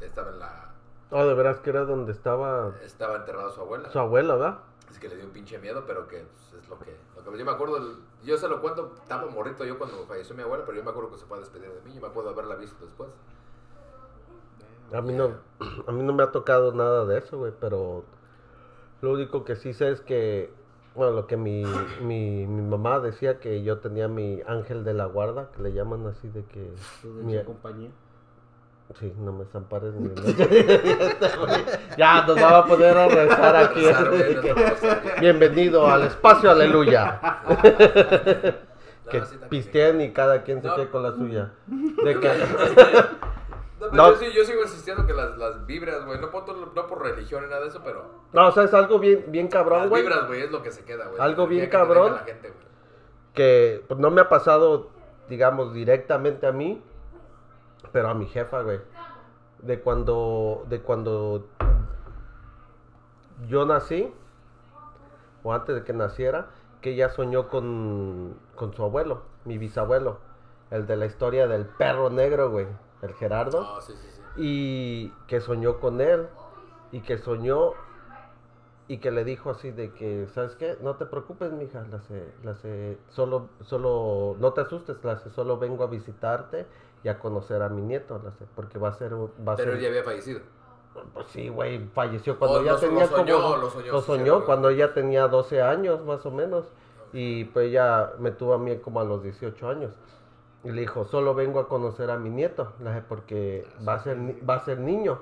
estaba 0.02 0.30
en 0.32 0.40
la 0.40 0.74
Oh, 1.12 1.26
de 1.26 1.34
veras 1.36 1.60
que 1.60 1.70
era 1.70 1.86
donde 1.86 2.12
estaba 2.12 2.74
estaba 2.84 3.18
enterrada 3.18 3.52
su 3.52 3.62
abuela. 3.62 3.90
su 3.92 4.00
abuela, 4.00 4.36
¿verdad? 4.36 4.60
Es 4.92 5.00
que 5.00 5.08
le 5.10 5.16
dio 5.16 5.26
un 5.26 5.32
pinche 5.32 5.58
miedo, 5.60 5.84
pero 5.86 6.08
que 6.08 6.26
pues, 6.26 6.64
es 6.64 6.70
lo 6.70 6.78
que, 6.80 6.96
lo 7.24 7.32
que 7.32 7.38
yo 7.38 7.46
me 7.46 7.52
acuerdo, 7.52 7.78
el- 7.78 7.98
yo 8.24 8.38
se 8.38 8.48
lo 8.48 8.62
cuento, 8.62 8.92
estaba 9.02 9.26
morrito 9.28 9.64
yo 9.66 9.78
cuando 9.78 9.98
falleció 10.08 10.36
mi 10.36 10.42
abuela, 10.44 10.64
pero 10.66 10.78
yo 10.78 10.84
me 10.84 10.90
acuerdo 10.92 11.12
que 11.12 11.18
se 11.18 11.26
fue 11.26 11.38
a 11.38 11.40
despedir 11.42 11.70
de 11.70 11.82
mí, 11.82 11.94
yo 11.94 12.02
me 12.02 12.08
acuerdo 12.08 12.30
haberla 12.32 12.56
visto 12.56 12.84
después. 12.86 13.10
A 14.94 15.02
mí 15.02 15.14
no, 15.14 15.32
a 15.88 15.92
mí 15.92 16.04
no 16.04 16.14
me 16.14 16.24
ha 16.24 16.32
tocado 16.32 16.72
nada 16.74 17.06
de 17.06 17.18
eso, 17.20 17.38
güey, 17.38 17.54
pero 17.60 18.04
lo 19.02 19.12
único 19.12 19.44
que 19.44 19.56
sí 19.56 19.74
sé 19.74 19.90
es 19.90 20.02
que, 20.02 20.52
bueno, 20.96 21.12
lo 21.14 21.28
que 21.28 21.38
mi, 21.38 21.64
mi, 22.02 22.46
mi 22.48 22.62
mamá 22.62 23.00
decía 23.00 23.40
que 23.40 23.64
yo 23.64 23.80
tenía 23.80 24.08
mi 24.08 24.42
ángel 24.48 24.84
de 24.84 24.94
la 24.94 25.06
guarda, 25.06 25.52
que 25.52 25.62
le 25.62 25.74
llaman 25.74 26.06
así 26.08 26.30
de 26.30 26.46
que... 26.46 26.74
mi- 27.24 27.44
compañía. 27.44 27.90
Sí, 29.00 29.12
no 29.18 29.34
me 29.34 29.44
desampares 29.46 29.94
ni 29.96 30.10
Ya, 31.98 32.24
nos 32.26 32.40
vamos 32.40 32.54
a 32.54 32.66
poner 32.66 32.96
a 32.98 33.08
rezar 33.08 33.56
aquí. 33.56 33.82
Bienvenido 35.20 35.88
al 35.90 36.04
espacio, 36.04 36.52
aleluya. 36.52 37.20
Que 39.10 39.22
pisteen 39.50 40.02
y 40.02 40.12
cada 40.14 40.42
quien 40.42 40.64
se 40.64 40.68
quede 40.74 40.90
con 40.90 41.04
la 41.04 41.12
suya. 41.12 41.52
De 41.68 42.20
que, 42.20 42.28
No, 42.28 43.90
pero 43.92 43.92
No. 43.92 44.10
Yo, 44.14 44.16
sí- 44.18 44.32
yo 44.36 44.44
sigo 44.46 44.64
insistiendo 44.64 45.06
que 45.06 45.14
las, 45.14 45.38
las 45.38 45.64
vibras, 45.68 46.04
güey, 46.06 46.20
no, 46.20 46.32
por, 46.32 46.48
no 46.74 46.88
por 46.88 47.04
religión 47.04 47.44
ni 47.44 47.50
nada 47.50 47.62
de 47.62 47.68
eso, 47.68 47.82
pero 47.86 48.04
no, 48.34 48.48
o 48.48 48.52
sea, 48.52 48.64
es 48.64 48.74
algo 48.74 48.98
bien, 48.98 49.26
bien 49.28 49.48
cabrón, 49.48 49.82
las 49.82 49.90
güey. 49.90 50.02
vibras, 50.02 50.26
güey, 50.26 50.42
es 50.42 50.50
lo 50.52 50.64
que 50.64 50.72
se 50.72 50.84
queda, 50.86 51.06
güey. 51.06 51.22
Algo 51.22 51.46
bien 51.46 51.66
que 51.66 51.70
cabrón. 51.70 52.18
gente, 52.26 52.52
que 53.36 53.84
pues, 53.88 54.00
no 54.00 54.10
me 54.10 54.22
ha 54.22 54.30
pasado, 54.30 54.90
digamos, 55.30 55.72
directamente 55.76 56.48
a 56.48 56.52
mí, 56.52 56.82
pero 57.92 58.10
a 58.10 58.14
mi 58.14 58.28
jefa, 58.28 58.62
güey. 58.62 58.80
De 59.62 59.80
cuando, 59.82 60.66
de 60.70 60.82
cuando 60.82 61.48
yo 63.48 63.66
nací, 63.66 64.14
o 65.44 65.54
antes 65.54 65.76
de 65.76 65.84
que 65.84 65.94
naciera, 65.94 66.48
que 66.82 66.92
ella 66.92 67.10
soñó 67.10 67.48
con, 67.48 68.38
con 68.56 68.74
su 68.74 68.84
abuelo, 68.84 69.24
mi 69.46 69.58
bisabuelo, 69.58 70.20
el 70.72 70.88
de 70.88 70.98
la 70.98 71.06
historia 71.06 71.48
del 71.48 71.66
perro 71.66 72.10
negro, 72.10 72.52
güey, 72.52 72.68
el 73.02 73.14
Gerardo 73.14 73.62
No, 73.62 73.82
sí, 73.82 73.94
sí, 73.94 74.08
sí. 74.12 74.22
y 74.36 75.10
que 75.28 75.40
soñó 75.42 75.80
con 75.80 76.02
él 76.02 76.28
y 76.92 77.02
que 77.02 77.18
soñó 77.18 77.74
y 78.88 79.00
que 79.00 79.10
le 79.10 79.24
dijo 79.24 79.50
así 79.50 79.72
de 79.72 79.94
que 79.94 80.28
sabes 80.28 80.56
qué 80.56 80.78
no 80.82 80.96
te 80.96 81.06
preocupes 81.06 81.52
mija 81.52 81.84
la 81.90 82.02
sé, 82.02 82.32
la 82.44 82.54
sé, 82.56 83.00
solo 83.10 83.50
solo 83.62 84.36
no 84.40 84.54
te 84.54 84.62
asustes 84.62 85.04
la 85.04 85.18
sé, 85.18 85.32
solo 85.32 85.58
vengo 85.58 85.84
a 85.84 85.88
visitarte 85.88 86.68
y 87.06 87.10
a 87.10 87.20
conocer 87.20 87.62
a 87.62 87.70
mi 87.70 87.82
nieto 87.84 88.20
la 88.22 88.32
sé, 88.32 88.46
porque 88.56 88.80
va 88.80 88.90
a 88.90 88.94
ser 88.94 89.14
va 89.14 89.54
a 89.54 89.56
Pero 89.56 89.70
ser 89.72 89.76
él 89.76 89.80
ya 89.82 89.88
había 89.90 90.04
fallecido. 90.04 90.40
pues 91.14 91.28
sí 91.28 91.50
güey 91.50 91.88
falleció 91.94 92.38
cuando 92.40 92.60
Oh, 92.60 92.64
ya 92.64 92.72
lo- 92.72 92.78
lo 92.78 92.80
tenía 92.82 93.06
soñó, 93.08 93.36
como 93.42 93.56
lo 93.58 93.70
soñó, 93.70 93.92
lo 93.94 94.02
sí, 94.02 94.08
soñó 94.08 94.24
cierto. 94.24 94.46
cuando 94.46 94.70
ella 94.70 94.94
tenía 94.94 95.28
12 95.28 95.62
años 95.62 96.04
más 96.04 96.26
o 96.26 96.32
menos 96.32 96.66
y 97.14 97.46
pues 97.46 97.68
ella 97.68 98.12
me 98.20 98.32
tuvo 98.32 98.56
a 98.56 98.58
mí 98.58 98.76
como 98.80 99.00
a 99.00 99.04
los 99.06 99.22
18 99.24 99.70
años 99.70 99.94
y 100.64 100.72
le 100.72 100.82
dijo, 100.82 101.06
solo 101.06 101.36
vengo 101.36 101.60
a 101.60 101.68
conocer 101.68 102.10
a 102.10 102.18
mi 102.18 102.32
nieto, 102.32 102.74
la 102.80 103.04
porque 103.08 103.68
va 103.88 103.94
a 103.94 104.00
ser, 104.00 104.18
va 104.50 104.56
a 104.56 104.60
ser 104.66 104.80
niño. 104.80 105.20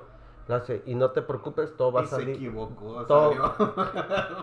La 0.48 0.62
y 0.86 0.94
no 0.94 1.10
te 1.10 1.22
preocupes, 1.22 1.74
todo 1.76 1.90
va 1.92 2.00
a 2.00 2.04
Y 2.04 2.06
se 2.06 2.16
salir. 2.16 2.36
equivocó, 2.36 3.04
todo-. 3.06 3.54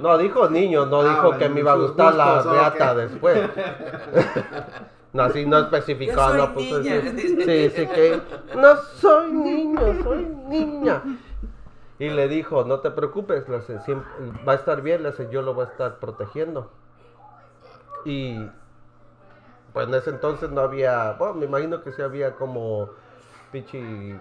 No, 0.01 0.17
dijo 0.17 0.49
niño, 0.49 0.85
no 0.87 1.01
Ah, 1.01 1.09
dijo 1.09 1.37
que 1.37 1.47
me 1.49 1.59
iba 1.59 1.73
a 1.73 1.75
gustar 1.75 2.15
la 2.15 2.33
gustos, 2.35 2.51
beata 2.53 2.91
ok. 2.93 2.97
después. 2.97 3.49
no, 5.13 5.23
así 5.23 5.45
no 5.45 5.69
soy 5.69 6.37
no 6.37 6.53
puso 6.53 6.79
niña. 6.79 6.95
eso. 6.95 7.17
Sí, 7.17 7.69
sí 7.69 7.87
que, 7.87 8.21
no 8.55 8.75
soy 8.77 9.31
niño, 9.31 10.03
soy 10.03 10.25
niña. 10.47 11.03
Y 11.99 12.09
le 12.09 12.27
dijo, 12.27 12.63
no 12.63 12.79
te 12.79 12.91
preocupes, 12.91 13.47
le 13.47 13.57
hace, 13.57 13.79
siempre, 13.81 14.09
va 14.47 14.53
a 14.53 14.55
estar 14.55 14.81
bien, 14.81 15.03
le 15.03 15.09
hace, 15.09 15.29
yo 15.29 15.41
lo 15.41 15.53
voy 15.53 15.65
a 15.65 15.69
estar 15.69 15.99
protegiendo. 15.99 16.71
Y 18.05 18.49
pues 19.73 19.87
en 19.87 19.93
ese 19.93 20.09
entonces 20.09 20.49
no 20.49 20.61
había, 20.61 21.13
bueno, 21.13 21.35
me 21.35 21.45
imagino 21.45 21.83
que 21.83 21.91
sí 21.91 22.01
había 22.01 22.35
como 22.35 22.89
pichi, 23.51 24.17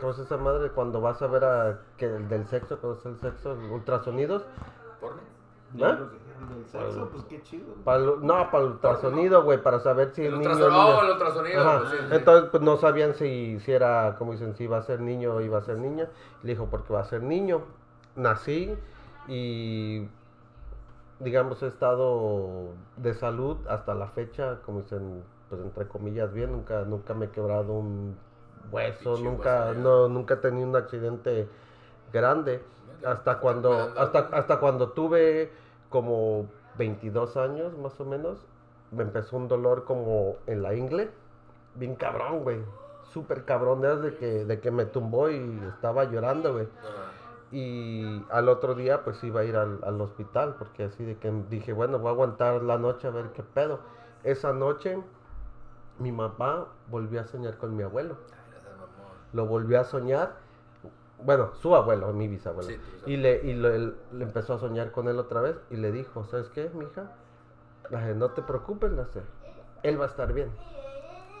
¿cómo 0.00 0.12
es 0.12 0.18
esa 0.18 0.36
madre? 0.36 0.70
Cuando 0.70 1.00
vas 1.00 1.20
a 1.20 1.26
ver 1.26 1.44
a, 1.44 1.80
que 1.96 2.06
el 2.06 2.28
del 2.28 2.46
sexo, 2.46 2.78
cuando 2.78 2.98
es 2.98 3.06
el 3.06 3.18
sexo, 3.20 3.58
ultrasonidos. 3.70 4.42
¿Eh? 5.78 5.98
El 6.40 6.48
del 6.48 6.66
sexo, 6.66 7.08
pues 7.10 7.24
qué 7.24 7.42
chido. 7.42 7.74
Para 7.84 7.98
el- 7.98 8.20
no, 8.26 8.50
para 8.50 8.64
el 8.64 8.70
ultrasonido, 8.72 9.42
güey, 9.44 9.62
para 9.62 9.80
saber 9.80 10.10
si 10.14 10.22
El 10.24 10.34
el 10.34 10.38
niño... 10.40 10.50
ultrasonido. 10.52 10.84
niña. 10.84 10.96
Oh, 10.98 11.04
el 11.04 11.10
ultrasonido. 11.12 11.60
Ajá, 11.60 11.78
pues, 11.80 11.90
sí, 11.90 11.96
sí. 11.98 12.14
Entonces, 12.14 12.50
pues 12.50 12.62
no 12.62 12.76
sabían 12.76 13.14
si, 13.14 13.60
si 13.60 13.72
era, 13.72 14.16
como 14.18 14.32
dicen, 14.32 14.54
si 14.56 14.64
iba 14.64 14.78
a 14.78 14.82
ser 14.82 15.00
niño 15.00 15.34
o 15.34 15.40
iba 15.40 15.58
a 15.58 15.62
ser 15.62 15.78
niña. 15.78 16.08
Le 16.42 16.50
dijo, 16.52 16.66
porque 16.70 16.92
va 16.92 17.00
a 17.00 17.04
ser 17.04 17.22
niño. 17.22 17.62
Nací 18.16 18.74
y, 19.28 20.08
digamos, 21.20 21.62
he 21.62 21.66
estado 21.66 22.70
de 22.96 23.14
salud 23.14 23.56
hasta 23.68 23.94
la 23.94 24.08
fecha, 24.08 24.58
como 24.64 24.80
dicen, 24.82 25.22
pues 25.48 25.60
entre 25.60 25.86
comillas, 25.88 26.32
bien. 26.32 26.52
Nunca, 26.52 26.82
nunca 26.82 27.14
me 27.14 27.26
he 27.26 27.30
quebrado 27.30 27.72
un 27.72 28.16
hueso, 28.70 29.16
nunca, 29.18 29.66
hueso, 29.68 29.80
no, 29.80 30.08
nunca 30.08 30.34
he 30.34 30.38
tenido 30.38 30.68
un 30.68 30.76
accidente 30.76 31.48
grande. 32.12 32.62
Hasta 33.04 33.38
cuando, 33.38 33.92
hasta, 33.96 34.18
hasta 34.32 34.58
cuando 34.58 34.88
tuve 34.90 35.52
como 35.96 36.44
22 36.76 37.38
años, 37.38 37.78
más 37.78 37.98
o 38.00 38.04
menos, 38.04 38.44
me 38.90 39.02
empezó 39.02 39.38
un 39.38 39.48
dolor 39.48 39.84
como 39.84 40.36
en 40.46 40.62
la 40.62 40.74
ingle. 40.74 41.10
Bien 41.74 41.94
cabrón, 41.94 42.42
güey. 42.42 42.58
Súper 43.14 43.46
cabrón, 43.46 43.80
desde 43.80 44.14
que, 44.18 44.44
de 44.44 44.60
que 44.60 44.70
me 44.70 44.84
tumbó 44.84 45.30
y 45.30 45.58
estaba 45.74 46.04
llorando, 46.04 46.52
güey. 46.52 46.68
Ajá. 46.80 47.12
Y 47.50 48.22
al 48.28 48.50
otro 48.50 48.74
día 48.74 49.04
pues 49.04 49.24
iba 49.24 49.40
a 49.40 49.44
ir 49.44 49.56
al, 49.56 49.78
al 49.84 49.98
hospital 50.02 50.56
porque 50.58 50.84
así 50.84 51.02
de 51.02 51.16
que 51.16 51.32
dije, 51.48 51.72
bueno, 51.72 51.98
voy 51.98 52.08
a 52.08 52.10
aguantar 52.10 52.62
la 52.62 52.76
noche 52.76 53.08
a 53.08 53.10
ver 53.10 53.30
qué 53.32 53.42
pedo. 53.42 53.78
Esa 54.22 54.52
noche 54.52 55.02
mi 55.98 56.12
mamá 56.12 56.66
volvió 56.90 57.22
a 57.22 57.24
soñar 57.24 57.56
con 57.56 57.74
mi 57.74 57.84
abuelo. 57.84 58.18
Mamón. 58.72 59.12
Lo 59.32 59.46
volvió 59.46 59.80
a 59.80 59.84
soñar. 59.84 60.36
Bueno, 61.22 61.50
su 61.54 61.74
abuelo, 61.74 62.12
mi 62.12 62.28
bisabuelo. 62.28 62.68
Sí, 62.70 62.78
y 63.06 63.16
le, 63.16 63.40
y 63.44 63.54
lo- 63.54 63.68
él- 63.72 63.96
le 64.12 64.24
empezó 64.24 64.54
a 64.54 64.58
soñar 64.58 64.92
con 64.92 65.08
él 65.08 65.18
otra 65.18 65.40
vez 65.40 65.56
y 65.70 65.76
le 65.76 65.90
dijo, 65.92 66.24
¿sabes 66.24 66.48
qué, 66.50 66.70
mija? 66.74 67.12
Dije, 67.90 68.14
no 68.14 68.30
te 68.30 68.42
preocupes, 68.42 68.90
dije, 68.90 69.22
él 69.82 69.98
va 70.00 70.04
a 70.04 70.08
estar 70.08 70.32
bien. 70.32 70.50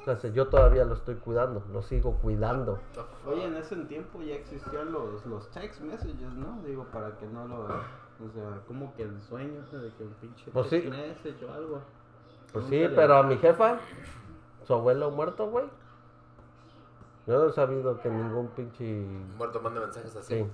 Dije, 0.06 0.32
yo 0.32 0.46
todavía 0.48 0.84
lo 0.84 0.94
estoy 0.94 1.16
cuidando, 1.16 1.62
lo 1.72 1.82
sigo 1.82 2.14
cuidando. 2.22 2.78
Oye, 3.26 3.44
en 3.44 3.56
ese 3.56 3.76
tiempo 3.84 4.22
ya 4.22 4.36
existían 4.36 4.92
los, 4.92 5.26
los 5.26 5.48
text 5.50 5.80
messages, 5.82 6.32
¿no? 6.34 6.60
Digo, 6.64 6.84
para 6.92 7.10
que 7.18 7.26
no 7.26 7.46
lo... 7.46 7.64
O 7.64 8.30
sea, 8.32 8.60
como 8.66 8.94
que 8.94 9.02
el 9.02 9.20
sueño 9.20 9.60
de 9.72 9.90
que 9.92 10.04
un 10.04 10.14
pinche 10.20 10.50
Pues 10.52 10.70
text 10.70 10.84
sí. 10.86 10.90
message 10.90 11.44
o 11.44 11.52
algo. 11.52 11.80
Pues 12.52 12.64
Nunca 12.64 12.76
sí, 12.76 12.78
le- 12.82 12.88
pero 12.90 13.16
a 13.16 13.22
mi 13.24 13.36
jefa, 13.36 13.78
su 14.66 14.72
abuelo 14.72 15.10
muerto, 15.10 15.50
güey. 15.50 15.66
Yo 17.26 17.38
no 17.38 17.48
he 17.48 17.52
sabido 17.52 18.00
que 18.00 18.08
ningún 18.08 18.48
pinche... 18.48 18.84
Muerto 19.36 19.60
manda 19.60 19.80
mensajes 19.80 20.14
así. 20.16 20.34
Sí. 20.38 20.46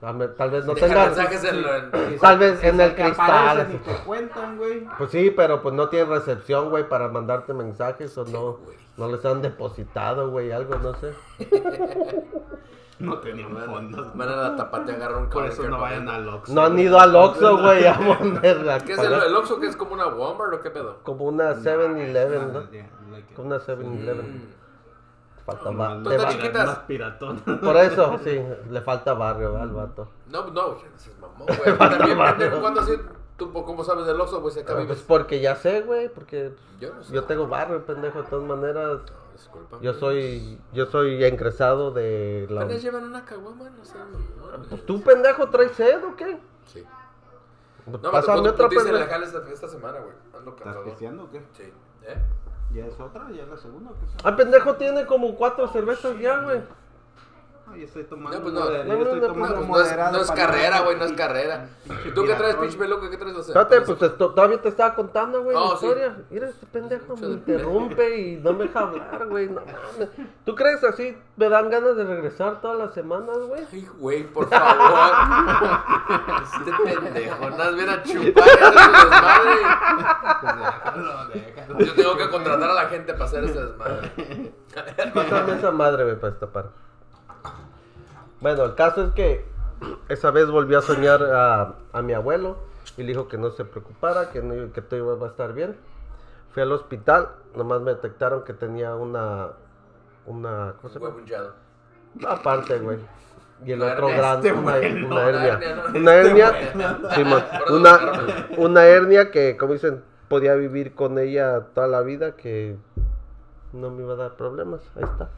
Tal 0.00 0.50
vez 0.50 0.66
no 0.66 0.74
Deja 0.74 0.86
tenga... 0.86 1.06
mensajes 1.06 1.44
en, 1.44 1.56
en- 1.56 2.18
Tal 2.20 2.38
vez 2.38 2.62
en 2.62 2.78
el 2.80 2.94
cristal. 2.94 3.68
y 3.72 3.76
te 3.78 3.92
cuentan, 4.04 4.58
güey. 4.58 4.86
Pues 4.98 5.10
sí, 5.10 5.30
pero 5.34 5.62
pues 5.62 5.74
no 5.74 5.88
tiene 5.88 6.04
recepción, 6.06 6.68
güey, 6.68 6.86
para 6.86 7.08
mandarte 7.08 7.54
mensajes 7.54 8.16
o 8.18 8.24
no. 8.26 8.52
güey. 8.58 8.76
No 8.98 9.08
les 9.08 9.24
han 9.24 9.40
depositado, 9.40 10.30
güey, 10.30 10.52
algo, 10.52 10.76
no 10.76 10.92
sé. 10.94 11.14
No 12.98 13.18
tenían 13.18 13.56
fondos. 13.66 14.14
Van 14.16 14.28
a 14.28 14.36
la 14.36 14.56
tapate 14.56 14.92
a 14.92 14.94
agarrar 14.96 15.18
un 15.22 15.30
Por 15.30 15.46
eso 15.46 15.62
que 15.62 15.68
no 15.68 15.80
vayan 15.80 16.08
al 16.08 16.28
Oxxo. 16.28 16.52
No 16.54 16.62
han 16.62 16.78
ido 16.78 16.98
al 17.00 17.14
Oxxo, 17.16 17.58
güey, 17.58 17.86
a 17.86 17.98
ponerla. 18.18 18.78
¿Qué 18.80 18.92
es 18.92 18.98
el, 18.98 19.12
el 19.12 19.34
Oxxo? 19.34 19.58
que 19.58 19.66
es 19.66 19.76
como 19.76 19.94
una 19.94 20.06
Walmart 20.08 20.54
o 20.54 20.60
qué 20.60 20.70
pedo? 20.70 20.98
Como 21.02 21.24
una 21.24 21.54
7-Eleven, 21.54 22.52
¿no? 22.52 22.62
Como 23.34 23.48
una 23.48 23.58
7-Eleven. 23.58 24.48
Falta 25.46 25.70
Más- 25.70 25.76
ba- 25.76 25.94
Entonces, 26.12 26.28
chiquitas. 26.36 26.66
Más 26.66 26.78
piratón. 26.80 27.38
Por 27.40 27.76
eso, 27.76 28.18
sí, 28.24 28.40
le 28.70 28.80
falta 28.80 29.12
barrio 29.14 29.52
¿verdad, 29.52 29.68
al 29.68 29.74
vato. 29.74 30.08
No, 30.30 30.46
no, 30.46 30.52
no 30.52 30.78
seas 30.96 31.18
mamón, 31.18 31.46
güey. 31.64 31.78
También, 31.78 32.18
pendejo, 32.18 32.60
¿cuándo 32.60 32.80
así? 32.80 32.92
¿Tú 33.36 33.52
cómo 33.52 33.82
sabes 33.84 34.06
del 34.06 34.20
Oxxo, 34.20 34.40
güey? 34.40 34.54
Si 34.54 34.60
acá 34.60 34.72
Pues 34.74 34.86
vives. 34.86 35.04
porque 35.06 35.40
ya 35.40 35.56
sé, 35.56 35.80
güey, 35.82 36.08
porque 36.08 36.52
Yo 36.80 36.94
no 36.94 37.02
sé. 37.02 37.12
yo 37.12 37.24
tengo 37.24 37.46
barrio, 37.48 37.84
pendejo, 37.84 38.22
de 38.22 38.28
todas 38.28 38.44
maneras. 38.46 39.00
No, 39.00 39.32
disculpa. 39.32 39.78
Yo 39.82 39.92
soy, 39.94 40.58
yo 40.72 40.86
soy 40.86 41.24
ingresado 41.24 41.90
de 41.90 42.46
la... 42.48 42.62
¿Apenas 42.62 42.82
llevan 42.82 43.04
una 43.04 43.24
caguama? 43.24 43.68
No 43.70 43.84
sé, 43.84 43.98
mamón. 43.98 44.66
Pues 44.70 44.86
tú, 44.86 45.02
pendejo, 45.02 45.48
traes 45.50 45.72
sed 45.72 46.02
o 46.04 46.14
qué? 46.16 46.38
Sí. 46.66 46.84
Pues 47.84 48.00
No, 48.00 48.10
Pásame 48.12 48.42
me 48.42 48.48
otra, 48.50 48.68
pendejo. 48.68 48.96
legal 48.96 49.22
esta, 49.24 49.42
esta 49.52 49.68
semana, 49.68 49.98
güey. 49.98 50.14
Ando 50.38 50.50
¿Estás 50.52 50.64
cansado. 50.64 50.84
pisteando 50.84 51.24
o 51.24 51.30
qué? 51.30 51.42
Sí. 51.52 51.72
¿Eh? 52.02 52.16
¿Ya 52.74 52.86
es 52.86 52.98
otra? 52.98 53.30
¿Ya 53.30 53.44
es 53.44 53.48
la 53.48 53.56
segunda 53.56 53.90
o 53.90 53.94
qué 53.94 54.04
es? 54.04 54.12
Ah, 54.24 54.34
pendejo, 54.34 54.74
tiene 54.74 55.06
como 55.06 55.36
cuatro 55.36 55.68
cervezas 55.68 56.18
ya, 56.18 56.38
güey. 56.40 56.60
No, 57.74 57.80
yo 57.80 57.84
estoy 57.86 58.04
tomando. 58.04 58.38
No, 58.38 58.42
pues 58.42 58.54
no. 58.54 58.60
No, 58.60 59.02
estoy 59.02 59.20
tomando 59.20 59.26
No, 59.26 59.34
pues 59.34 59.48
no 59.48 59.60
es, 59.60 59.68
moderado 59.68 60.12
no 60.12 60.20
es 60.22 60.28
para 60.28 60.46
carrera, 60.46 60.80
güey, 60.80 60.96
no 60.96 61.04
es 61.04 61.12
carrera. 61.12 61.68
¿Y 62.04 62.10
tú 62.12 62.24
qué 62.24 62.34
traes, 62.34 62.54
pinche 62.56 62.78
peluco? 62.78 63.10
¿Qué 63.10 63.16
traes? 63.16 63.36
Espérate, 63.36 63.80
pues 63.80 64.02
esto, 64.02 64.30
todavía 64.30 64.60
te 64.62 64.68
estaba 64.68 64.94
contando, 64.94 65.42
güey, 65.42 65.56
Oh, 65.56 65.72
la 65.72 65.78
sí. 65.78 65.86
historia. 65.86 66.16
Mira, 66.30 66.48
este 66.48 66.66
pendejo 66.66 67.16
me 67.16 67.26
interrumpe 67.26 68.18
y 68.18 68.36
no 68.36 68.52
me 68.52 68.64
deja 68.64 68.80
hablar, 68.80 69.26
güey. 69.28 69.48
No 69.48 69.60
mames. 69.60 70.08
¿Tú 70.44 70.54
crees 70.54 70.82
así 70.84 71.16
me 71.36 71.48
dan 71.48 71.68
ganas 71.70 71.96
de 71.96 72.04
regresar 72.04 72.60
todas 72.60 72.78
las 72.78 72.94
semanas, 72.94 73.36
güey? 73.48 73.62
Ay, 73.72 73.88
güey, 73.98 74.22
por 74.24 74.48
favor. 74.48 75.10
este 76.44 76.72
pendejo, 77.00 77.50
nada 77.50 77.64
más 77.64 77.74
viene 77.74 77.92
a 77.92 78.02
chupar 78.02 78.48
su 78.48 78.58
desmadre. 78.60 79.54
Pues 80.40 80.56
déjalo, 80.56 81.28
déjalo. 81.28 81.78
Yo 81.80 81.94
tengo 81.94 82.16
que 82.16 82.28
contratar 82.30 82.70
a 82.70 82.74
la 82.74 82.86
gente 82.88 83.12
para 83.12 83.24
hacer 83.24 83.44
ese 83.44 83.64
desmadre. 83.64 84.12
Pásame 85.14 85.52
esa 85.58 85.70
madre, 85.70 86.04
güey, 86.04 86.16
para 86.16 86.30
destapar. 86.30 86.83
Bueno, 88.44 88.64
el 88.64 88.74
caso 88.74 89.04
es 89.04 89.12
que 89.14 89.42
esa 90.10 90.30
vez 90.30 90.50
volví 90.50 90.74
a 90.74 90.82
soñar 90.82 91.22
a, 91.22 91.76
a 91.94 92.02
mi 92.02 92.12
abuelo 92.12 92.58
y 92.98 93.00
le 93.02 93.08
dijo 93.08 93.26
que 93.26 93.38
no 93.38 93.50
se 93.52 93.64
preocupara, 93.64 94.28
que, 94.32 94.42
no- 94.42 94.70
que 94.70 94.82
todo 94.82 95.14
iba 95.16 95.26
a 95.26 95.30
estar 95.30 95.54
bien. 95.54 95.74
Fui 96.52 96.62
al 96.62 96.70
hospital, 96.70 97.30
nomás 97.56 97.80
me 97.80 97.92
detectaron 97.94 98.44
que 98.44 98.52
tenía 98.52 98.94
una. 98.96 99.48
Una. 100.26 100.74
¿Cómo 100.76 100.92
se 100.92 100.98
llama? 101.00 101.16
Aparte, 102.28 102.78
güey. 102.80 102.98
Y 103.64 103.72
el 103.72 103.82
otro 103.82 104.10
hernia. 104.10 104.16
grande, 104.22 104.48
Este 104.50 104.60
una, 104.60 104.76
hernia. 104.76 105.08
una 105.08 105.24
hernia. 105.32 105.58
Una 105.94 106.18
Este 106.20 107.72
una, 107.72 107.98
una 108.58 108.84
hernia 108.84 109.30
que, 109.30 109.56
como 109.56 109.72
dicen, 109.72 110.04
podía 110.28 110.54
vivir 110.54 110.94
con 110.94 111.18
ella 111.18 111.68
toda 111.74 111.86
la 111.88 112.02
vida, 112.02 112.36
que 112.36 112.76
no 113.72 113.90
me 113.90 114.02
iba 114.02 114.12
a 114.12 114.16
dar 114.16 114.36
problemas. 114.36 114.82
Ahí 114.96 115.04
está. 115.04 115.30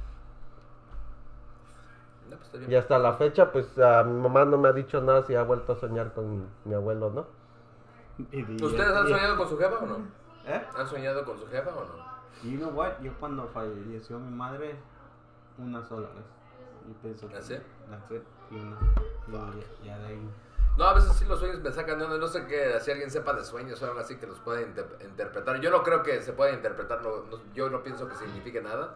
No. 2.54 2.70
Y 2.70 2.74
hasta 2.76 2.98
la 2.98 3.14
fecha, 3.14 3.52
pues 3.52 3.78
a 3.78 4.02
mi 4.04 4.20
mamá 4.20 4.44
no 4.44 4.56
me 4.58 4.68
ha 4.68 4.72
dicho 4.72 5.00
nada 5.00 5.22
si 5.24 5.34
ha 5.34 5.42
vuelto 5.42 5.72
a 5.72 5.76
soñar 5.76 6.12
con 6.14 6.46
mi 6.64 6.74
abuelo, 6.74 7.10
¿no? 7.10 7.26
¿Ustedes 8.64 8.96
han 8.96 9.08
soñado 9.08 9.36
con 9.36 9.48
su 9.48 9.58
jefa 9.58 9.78
o 9.78 9.86
no? 9.86 9.96
¿Eh? 10.46 10.62
¿Han 10.76 10.86
soñado 10.88 11.24
con 11.24 11.38
su 11.38 11.46
jefa 11.48 11.70
o 11.70 11.84
no? 11.84 12.16
You 12.50 12.58
know 12.58 12.70
what? 12.70 13.00
Yo 13.02 13.12
cuando 13.18 13.46
falleció 13.48 14.18
mi 14.18 14.30
madre, 14.34 14.76
una 15.58 15.82
sola 15.84 16.08
vez. 16.08 16.24
Yo 16.88 16.94
pienso 17.02 17.26
it. 17.26 18.22
Y 18.50 18.54
una. 18.56 18.76
Y 19.82 19.86
ya 19.86 19.98
de 19.98 20.06
ahí. 20.06 20.30
No, 20.78 20.84
a 20.84 20.94
veces 20.94 21.12
sí 21.14 21.24
los 21.24 21.40
sueños 21.40 21.60
me 21.60 21.72
sacan 21.72 21.98
de 21.98 22.04
onda. 22.04 22.18
No 22.18 22.28
sé 22.28 22.46
que 22.46 22.78
si 22.80 22.90
alguien 22.90 23.10
sepa 23.10 23.32
de 23.32 23.44
sueños 23.44 23.82
o 23.82 23.86
algo 23.86 23.98
así 24.00 24.16
que 24.16 24.26
los 24.26 24.38
pueda 24.40 24.60
inter- 24.62 24.98
interpretar. 25.02 25.58
Yo 25.60 25.70
no 25.70 25.82
creo 25.82 26.02
que 26.02 26.20
se 26.22 26.32
pueda 26.32 26.52
interpretar. 26.52 27.02
no- 27.02 27.22
no- 27.30 27.40
yo 27.54 27.68
no 27.70 27.82
pienso 27.82 28.06
que 28.08 28.14
signifique 28.14 28.60
nada. 28.62 28.94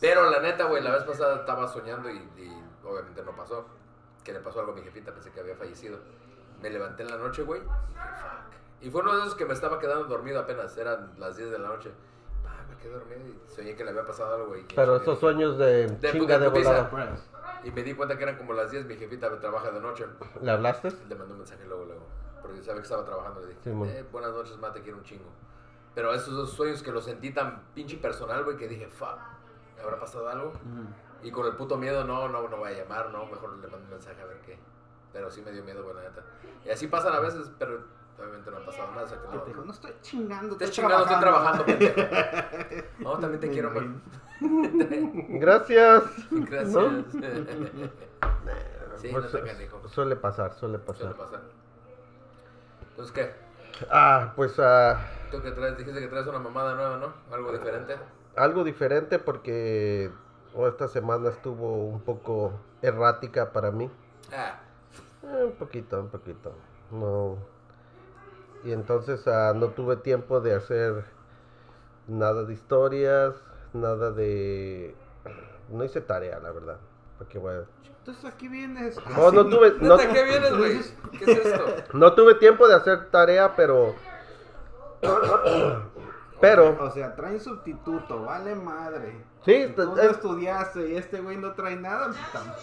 Pero 0.00 0.30
la 0.30 0.40
neta, 0.40 0.64
güey, 0.64 0.82
la 0.82 0.90
vez 0.92 1.04
pasada 1.04 1.36
estaba 1.36 1.66
soñando 1.68 2.10
y, 2.10 2.16
y 2.36 2.62
obviamente 2.84 3.22
no 3.22 3.32
pasó. 3.34 3.66
Que 4.24 4.32
le 4.32 4.40
pasó 4.40 4.60
algo 4.60 4.72
a 4.72 4.74
mi 4.74 4.82
jefita, 4.82 5.12
pensé 5.12 5.30
que 5.30 5.40
había 5.40 5.54
fallecido. 5.56 5.98
Me 6.60 6.68
levanté 6.70 7.02
en 7.04 7.10
la 7.10 7.16
noche, 7.16 7.42
güey. 7.42 7.62
Y 8.80 8.90
fue 8.90 9.00
uno 9.00 9.14
de 9.14 9.20
esos 9.22 9.34
que 9.34 9.46
me 9.46 9.54
estaba 9.54 9.78
quedando 9.78 10.04
dormido 10.04 10.40
apenas. 10.40 10.76
Eran 10.76 11.12
las 11.18 11.36
10 11.36 11.50
de 11.50 11.58
la 11.58 11.68
noche. 11.68 11.92
Ah, 12.46 12.64
me 12.68 12.76
quedé 12.76 12.92
dormido 12.92 13.20
y 13.26 13.40
soñé 13.54 13.74
que 13.74 13.84
le 13.84 13.90
había 13.90 14.04
pasado 14.04 14.34
algo, 14.34 14.48
güey. 14.48 14.66
Pero 14.74 14.96
esos 14.96 15.18
sueños 15.18 15.56
de, 15.58 15.86
De- 15.86 16.12
chinga 16.12 16.38
de 16.38 16.48
volada. 16.48 16.90
Y 17.64 17.70
me 17.70 17.82
di 17.82 17.94
cuenta 17.94 18.16
que 18.16 18.24
eran 18.24 18.36
como 18.36 18.52
las 18.52 18.70
10. 18.70 18.84
Mi 18.86 18.96
jefita 18.96 19.30
me 19.30 19.36
trabaja 19.38 19.70
de 19.70 19.80
noche. 19.80 20.06
¿Le 20.42 20.50
hablaste? 20.50 20.90
Le 21.08 21.14
mandó 21.14 21.32
un 21.34 21.38
mensaje 21.40 21.64
luego, 21.66 21.84
luego. 21.84 22.06
Porque 22.42 22.58
sabía 22.62 22.76
que 22.80 22.82
estaba 22.82 23.04
trabajando. 23.04 23.40
Le 23.40 23.48
dije, 23.48 23.60
Sí, 23.64 23.70
eh, 23.70 24.04
buenas 24.12 24.32
noches, 24.32 24.56
mate, 24.58 24.82
quiero 24.82 24.98
un 24.98 25.04
chingo. 25.04 25.30
Pero 25.94 26.12
esos 26.12 26.34
dos 26.34 26.50
sueños 26.52 26.82
que 26.82 26.92
los 26.92 27.04
sentí 27.04 27.30
tan 27.32 27.62
pinche 27.74 27.96
personal, 27.96 28.44
güey, 28.44 28.56
que 28.56 28.68
dije, 28.68 28.86
fuck, 28.88 29.18
¿me 29.76 29.82
habrá 29.82 29.98
pasado 30.00 30.28
algo? 30.28 30.52
Y 31.22 31.30
con 31.30 31.46
el 31.46 31.54
puto 31.56 31.76
miedo, 31.76 32.04
no, 32.04 32.28
no, 32.28 32.48
no 32.48 32.56
voy 32.56 32.72
a 32.72 32.76
llamar, 32.82 33.10
no, 33.10 33.26
mejor 33.26 33.56
le 33.58 33.66
mando 33.68 33.84
un 33.84 33.90
mensaje 33.90 34.20
a 34.20 34.26
ver 34.26 34.40
qué. 34.42 34.58
Pero 35.12 35.30
sí 35.30 35.40
me 35.42 35.50
dio 35.52 35.64
miedo, 35.64 35.82
la 35.94 36.02
neta. 36.02 36.22
Y 36.64 36.70
así 36.70 36.86
pasan 36.88 37.14
a 37.14 37.20
veces, 37.20 37.50
pero 37.58 37.80
obviamente 38.18 38.50
no 38.50 38.58
ha 38.58 38.64
pasado 38.66 38.90
nada. 38.92 39.04
O 39.04 39.08
sea 39.08 39.18
que 39.20 39.28
Que 39.28 39.38
te 39.38 39.46
dijo, 39.46 39.60
no. 39.60 39.66
no 39.66 39.72
estoy 39.72 39.92
chingando. 40.02 40.52
Estás 40.52 40.70
chingado, 40.70 41.04
estoy 41.04 41.20
trabajando, 41.20 41.64
pendejo. 41.64 42.00
No, 43.00 43.18
también 43.18 43.40
te 43.40 43.50
quiero, 43.50 43.72
güey. 43.72 43.88
Gracias. 45.40 46.04
Gracias. 46.30 46.68
¿No? 46.72 47.04
sí, 48.96 49.08
Pues, 49.10 49.24
no 49.24 49.30
te 49.30 49.42
canijo. 49.42 49.88
suele 49.88 50.16
pasar, 50.16 50.52
suele 50.54 50.78
Suele 50.78 50.86
pasar. 50.86 51.14
pasar. 51.16 51.40
Entonces, 52.90 53.12
¿qué? 53.14 53.32
Ah, 53.90 54.32
pues 54.36 54.58
ah, 54.58 54.98
Tú 55.30 55.42
que 55.42 55.50
traes, 55.52 55.76
dijiste 55.76 56.00
que 56.00 56.08
traes 56.08 56.26
una 56.26 56.38
mamada 56.38 56.74
nueva, 56.74 56.96
¿no? 56.98 57.12
Algo 57.34 57.52
diferente. 57.52 57.96
Algo 58.36 58.64
diferente 58.64 59.18
porque 59.18 60.10
oh, 60.54 60.68
esta 60.68 60.88
semana 60.88 61.30
estuvo 61.30 61.86
un 61.86 62.00
poco 62.00 62.52
errática 62.82 63.52
para 63.52 63.70
mí. 63.70 63.90
Ah, 64.32 64.60
Eh, 65.22 65.44
un 65.44 65.52
poquito, 65.52 65.98
un 66.00 66.08
poquito. 66.08 66.52
No. 66.90 67.38
Y 68.64 68.72
entonces 68.72 69.26
ah, 69.26 69.52
no 69.54 69.68
tuve 69.68 69.96
tiempo 69.96 70.40
de 70.40 70.54
hacer 70.54 71.04
nada 72.06 72.44
de 72.44 72.52
historias, 72.52 73.34
nada 73.72 74.10
de... 74.12 74.94
No 75.70 75.84
hice 75.84 76.00
tarea, 76.00 76.38
la 76.38 76.52
verdad. 76.52 76.78
Porque 77.18 77.38
bueno, 77.38 77.64
Entonces 77.98 78.24
aquí 78.24 78.46
vienes. 78.46 78.96
no, 79.16 79.32
no 79.32 79.46
tuve, 79.48 79.74
no, 79.80 79.96
¿Neta 79.96 80.12
qué 80.12 80.24
vienes, 80.24 80.56
güey? 80.56 80.80
¿Qué 81.18 81.32
es 81.32 81.46
esto? 81.46 81.64
no 81.94 82.14
tuve 82.14 82.34
tiempo 82.34 82.68
de 82.68 82.74
hacer 82.74 83.10
tarea, 83.10 83.54
pero... 83.56 83.94
Pero... 86.40 86.76
O 86.80 86.90
sea, 86.90 87.14
traen 87.14 87.40
sustituto, 87.40 88.24
vale 88.24 88.54
madre. 88.54 89.24
Sí, 89.44 89.72
Tú 89.76 89.94
no 89.94 90.02
estudiaste 90.02 90.88
y 90.90 90.96
este 90.96 91.20
güey 91.20 91.36
no 91.36 91.52
trae 91.52 91.76
nada. 91.76 92.08
puta. 92.08 92.56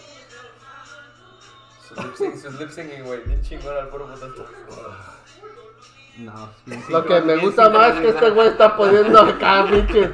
Sus 2.16 2.58
lip 2.58 2.70
syncing, 2.70 3.04
güey. 3.04 3.20
Bien 3.24 3.40
chingón 3.42 3.76
al 3.76 3.88
puro 3.88 4.06
putazo. 4.06 4.46
No, 6.18 6.48
bien 6.64 6.82
Lo 6.90 7.04
que 7.04 7.20
me 7.22 7.36
gusta 7.38 7.68
más 7.70 7.94
es 7.96 8.00
que 8.00 8.08
este 8.10 8.30
güey 8.30 8.48
está 8.48 8.76
poniendo 8.76 9.20
acá, 9.20 9.66
pinche. 9.70 10.12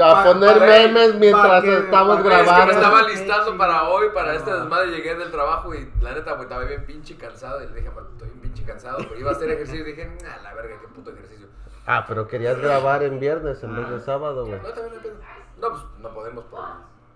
a 0.00 0.22
poner 0.24 0.58
pa- 0.58 0.64
memes 0.64 1.14
mientras 1.16 1.64
estamos 1.64 2.16
pa' 2.18 2.22
que- 2.22 2.28
Güey, 2.28 2.40
es 2.40 2.46
que 2.46 2.46
me 2.46 2.52
grabando. 2.52 2.72
estaba 2.72 3.02
listando 3.02 3.58
para 3.58 3.88
hoy, 3.88 4.08
para 4.14 4.34
este 4.34 4.52
desmadre. 4.52 4.90
Llegué 4.92 5.16
del 5.16 5.30
trabajo 5.32 5.74
y 5.74 5.90
la 6.00 6.12
neta, 6.14 6.32
güey, 6.34 6.42
estaba 6.44 6.64
bien 6.64 6.86
pinche 6.86 7.16
cansado. 7.16 7.62
Y 7.64 7.66
le 7.66 7.74
dije, 7.74 7.90
"Man, 7.90 8.04
estoy 8.12 8.28
bien 8.28 8.40
pinche 8.42 8.62
cansado. 8.64 8.98
Pero 8.98 9.18
iba 9.18 9.30
a 9.30 9.32
hacer 9.34 9.50
ejercicio 9.50 9.80
y 9.80 9.90
dije, 9.90 10.06
nah, 10.22 10.40
la 10.42 10.54
verga, 10.54 10.76
qué 10.80 10.86
puto 10.86 11.10
ejercicio. 11.10 11.48
Ah, 11.92 12.04
pero 12.06 12.28
querías 12.28 12.56
grabar 12.60 13.02
en 13.02 13.18
viernes 13.18 13.64
en 13.64 13.74
vez 13.74 13.90
de 13.90 13.98
sábado, 13.98 14.46
güey. 14.46 14.60
No, 14.60 14.68
también 14.68 14.90
no 14.90 14.94
hay 14.94 15.02
pedo. 15.02 15.16
No, 15.60 15.70
pues 15.70 15.82
no 15.98 16.14
podemos 16.14 16.44
por, 16.44 16.60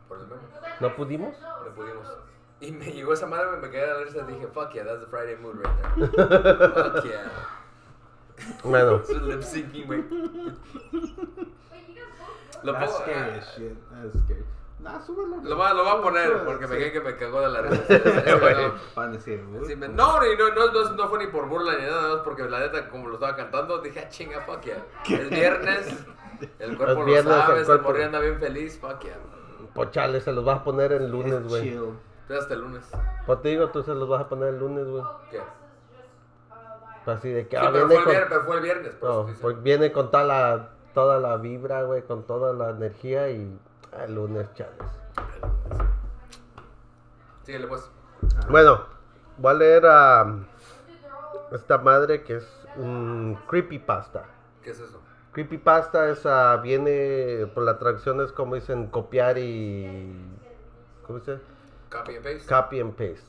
por 0.08 0.18
el 0.18 0.26
meme. 0.26 0.42
¿No 0.80 0.96
pudimos? 0.96 1.36
No 1.64 1.74
pudimos. 1.76 2.08
Y 2.58 2.72
me 2.72 2.86
llegó 2.86 3.12
esa 3.12 3.28
madre, 3.28 3.56
me 3.58 3.70
quedé 3.70 3.84
a 3.84 3.94
la 3.94 4.00
risa 4.00 4.18
y 4.28 4.32
dije, 4.32 4.48
fuck 4.48 4.72
yeah, 4.72 4.84
that's 4.84 4.98
the 4.98 5.06
Friday 5.06 5.36
mood 5.36 5.58
right 5.58 6.10
there. 6.12 6.72
fuck 6.74 7.04
yeah. 7.04 7.30
Bueno, 8.64 8.96
Es 9.08 9.22
lip 9.22 9.42
syncing, 9.42 9.86
güey. 9.86 10.04
Lo 12.64 12.72
That's 12.72 12.96
scary 12.96 13.30
ah, 13.30 13.38
as 13.38 13.54
shit. 13.54 13.76
That's 13.92 14.18
scary. 14.24 14.44
Nah, 14.84 15.00
súbelo. 15.00 15.38
Lo 15.42 15.56
va, 15.56 15.72
lo 15.72 15.82
va 15.82 15.92
a 15.92 16.02
poner 16.02 16.26
Súbelo, 16.26 16.44
porque 16.44 16.66
me 16.66 16.76
sí. 16.78 16.92
que 16.92 17.00
me 17.00 17.16
cagó 17.16 17.40
de 17.40 17.48
la 17.48 17.62
risa. 17.62 17.82
No. 17.88 18.38
Pues, 18.40 18.56
no, 19.90 20.26
y 20.26 20.36
no, 20.36 20.54
no, 20.54 20.90
no, 20.92 21.08
fue 21.08 21.18
ni 21.20 21.26
por 21.28 21.48
burla 21.48 21.78
ni 21.78 21.84
nada, 21.84 22.02
nada 22.02 22.14
más 22.16 22.22
porque 22.22 22.42
la 22.44 22.60
neta, 22.60 22.90
como 22.90 23.08
lo 23.08 23.14
estaba 23.14 23.34
cantando, 23.34 23.78
dije, 23.78 24.00
ah, 24.00 24.08
chinga, 24.10 24.42
fuck 24.42 24.60
yeah. 24.60 24.84
Es 25.08 25.30
viernes, 25.30 26.06
el 26.58 26.76
cuerpo 26.76 27.02
lo 27.02 27.16
el 27.16 27.24
sabe, 27.24 27.62
este 27.62 27.78
cuerpo. 27.78 28.02
anda 28.04 28.20
bien 28.20 28.38
feliz, 28.38 28.78
fuck 28.78 29.00
yeah. 29.00 29.16
pochale, 29.72 30.20
se 30.20 30.32
los 30.32 30.44
vas 30.44 30.60
a 30.60 30.64
poner 30.64 30.92
el 30.92 31.10
lunes, 31.10 31.32
es 31.32 31.48
güey. 31.48 31.80
hasta 32.38 32.52
el 32.52 32.60
lunes. 32.60 32.84
Pues 33.24 33.40
te 33.40 33.48
digo, 33.48 33.70
tú 33.70 33.82
se 33.82 33.94
los 33.94 34.06
vas 34.06 34.20
a 34.20 34.28
poner 34.28 34.50
el 34.50 34.60
lunes, 34.60 34.86
güey. 34.86 35.04
¿Qué? 35.30 35.40
Así 37.06 37.30
de 37.30 37.48
que 37.48 37.56
Sí, 37.56 37.62
ah, 37.66 37.70
pero, 37.72 37.88
viene 37.88 37.94
fue 37.94 37.96
el 37.96 38.04
con... 38.04 38.12
viernes, 38.12 38.28
pero 38.28 38.44
fue 38.44 38.56
el 38.56 38.62
viernes, 38.62 38.94
No, 39.02 39.26
pues 39.40 39.62
viene 39.62 39.92
con 39.92 40.10
toda 40.10 40.24
la, 40.24 40.68
toda 40.92 41.20
la 41.20 41.38
vibra, 41.38 41.84
güey, 41.84 42.02
con 42.02 42.24
toda 42.24 42.52
la 42.52 42.70
energía 42.70 43.30
y 43.30 43.58
el 44.02 44.14
lunes, 44.14 44.52
chales. 44.54 44.78
Síguele 47.44 47.66
pues. 47.66 47.90
Bueno, 48.48 48.84
voy 49.38 49.50
a 49.50 49.54
leer 49.54 49.86
a 49.86 50.38
esta 51.52 51.78
madre 51.78 52.22
que 52.22 52.36
es 52.36 52.66
un 52.76 53.38
creepypasta. 53.48 54.24
¿Qué 54.62 54.70
es 54.70 54.80
eso? 54.80 55.00
Creepypasta 55.32 56.10
es, 56.10 56.24
ah, 56.26 56.56
viene, 56.62 57.46
por 57.54 57.64
la 57.64 57.78
traducción 57.78 58.20
es 58.20 58.32
como 58.32 58.54
dicen, 58.54 58.86
copiar 58.86 59.36
y... 59.36 60.14
¿Cómo 61.06 61.18
dice? 61.18 61.40
Copy 61.90 62.16
and 62.16 62.24
paste. 62.24 62.54
Copy 62.54 62.80
and 62.80 62.92
paste. 62.92 63.26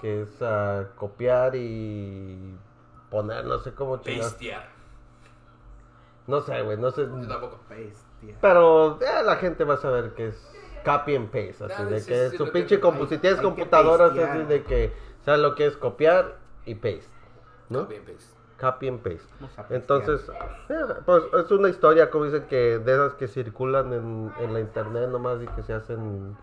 Que 0.00 0.22
es 0.22 0.42
ah, 0.42 0.84
copiar 0.96 1.54
y 1.54 2.56
poner, 3.10 3.44
no 3.44 3.58
sé 3.60 3.72
cómo 3.72 3.98
chingar. 3.98 4.24
Pastear. 4.24 4.68
No 6.26 6.40
sé, 6.42 6.60
güey, 6.62 6.76
no 6.76 6.90
sé. 6.90 7.02
Yo 7.02 7.26
tampoco. 7.26 7.60
Bestia. 7.70 8.07
Pero 8.40 8.98
eh, 9.00 9.22
la 9.24 9.36
gente 9.36 9.64
va 9.64 9.74
a 9.74 9.78
saber 9.78 10.10
que 10.14 10.28
es 10.28 10.50
copy 10.84 11.16
and 11.16 11.26
paste. 11.30 11.64
Así 11.72 11.84
de 11.84 12.00
sí, 12.00 12.08
que 12.08 12.30
sí, 12.30 12.36
su 12.36 12.46
lo 12.46 12.52
pinche 12.52 12.74
entiendo. 12.76 12.98
compu- 12.98 13.08
si 13.08 13.14
Hay- 13.14 13.20
tienes 13.20 13.38
hay 13.38 13.44
que 13.44 13.48
computadoras, 13.50 14.08
pastear. 14.10 14.30
así 14.30 14.44
de 14.44 14.62
que 14.64 14.92
sabes 15.24 15.40
lo 15.40 15.54
que 15.54 15.66
es 15.66 15.76
copiar 15.76 16.36
y 16.66 16.74
paste. 16.74 17.08
¿no? 17.68 17.80
Copy 17.82 17.96
and 17.96 18.06
paste. 18.06 18.34
Copy 18.60 18.88
and 18.88 19.00
paste. 19.00 19.74
Entonces, 19.74 20.20
eh, 20.68 20.74
pues 21.04 21.22
es 21.44 21.50
una 21.52 21.68
historia, 21.68 22.10
como 22.10 22.24
dicen, 22.24 22.44
que 22.48 22.78
de 22.78 22.92
esas 22.92 23.14
que 23.14 23.28
circulan 23.28 23.92
en, 23.92 24.32
en 24.40 24.52
la 24.52 24.60
internet 24.60 25.08
nomás 25.10 25.40
y 25.42 25.46
que 25.48 25.62
se 25.62 25.74
hacen 25.74 26.36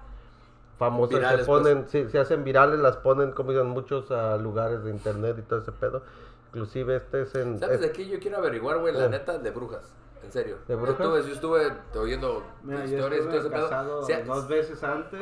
famosas, 0.77 1.17
Virales, 1.19 1.41
se 1.41 1.45
ponen, 1.45 1.87
sí, 1.89 2.07
se 2.09 2.19
hacen 2.19 2.43
virales, 2.43 2.79
las 2.79 2.97
ponen 2.97 3.31
como 3.31 3.51
dicen 3.51 3.67
en 3.67 3.73
muchos 3.73 4.11
ah, 4.11 4.37
lugares 4.37 4.83
de 4.83 4.91
internet 4.91 5.35
y 5.39 5.41
todo 5.41 5.59
ese 5.59 5.71
pedo. 5.71 6.03
Inclusive 6.49 6.95
este 6.97 7.23
es 7.23 7.35
en... 7.35 7.59
¿Sabes 7.59 7.75
es- 7.75 7.81
de 7.81 7.91
qué 7.91 8.07
yo 8.07 8.19
quiero 8.19 8.37
averiguar, 8.37 8.77
güey? 8.77 8.93
La 8.93 9.05
Eh. 9.05 9.09
neta, 9.09 9.37
de 9.37 9.51
brujas. 9.51 9.93
En 10.25 10.31
serio. 10.31 10.57
¿De 10.67 10.75
brujas? 10.75 10.97
Yo 11.25 11.33
estuve, 11.33 11.63
yo 11.63 11.67
estuve 11.69 11.99
oyendo 11.99 12.43
Mira, 12.63 12.83
historias 12.85 13.21
y 13.21 13.27
todo 13.27 13.39
ese 13.39 13.49
pedo. 13.49 13.63
casado 13.69 13.99
O 13.99 14.03
sea, 14.03 14.21
dos 14.23 14.47
veces 14.47 14.83
antes. 14.83 15.19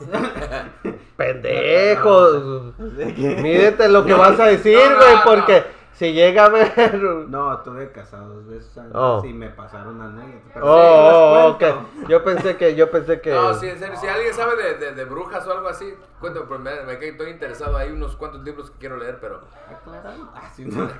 Pendejos. 1.16 2.72
Mídete 2.78 3.88
lo 3.88 4.04
que 4.04 4.14
vas 4.14 4.38
a 4.40 4.46
decir, 4.46 4.78
No, 4.78 4.90
no, 4.90 4.96
güey, 4.96 5.14
no. 5.16 5.20
porque 5.24 5.64
si 5.94 6.12
llega 6.12 6.44
a 6.44 6.48
ver... 6.48 6.94
No, 7.28 7.52
estuve 7.54 7.90
casado 7.92 8.34
dos 8.34 8.46
veces 8.46 8.76
antes 8.76 8.92
Oh. 8.94 9.22
y 9.24 9.32
me 9.32 9.48
pasaron 9.50 10.00
anécdotas. 10.02 10.50
pero 10.52 10.66
Oh, 10.66 10.76
sí, 10.78 10.84
oh, 11.16 11.56
las 11.60 11.72
ok. 11.74 12.08
Yo 12.08 12.24
pensé 12.24 12.56
que, 12.56 12.74
yo 12.74 12.90
pensé 12.90 13.20
que... 13.20 13.30
No, 13.32 13.54
serio. 13.54 13.96
Si 13.96 14.06
alguien 14.06 14.34
sabe 14.34 14.62
de, 14.62 14.74
de, 14.78 14.92
de 14.92 15.04
brujas 15.04 15.46
o 15.46 15.52
algo 15.52 15.68
así, 15.68 15.94
cuéntame, 16.20 16.46
pues 16.46 16.60
me, 16.60 16.82
me 16.82 16.98
quedé- 16.98 17.10
estoy 17.12 17.30
interesado. 17.30 17.76
Hay 17.76 17.90
unos 17.92 18.16
cuantos 18.16 18.42
libros 18.44 18.70
que 18.72 18.78
quiero 18.78 18.96
leer, 18.96 19.18
pero. 19.20 19.40
Aclarar. 19.70 20.14
Ah, 20.34 20.50
sí, 20.54 20.64
no. 20.64 20.84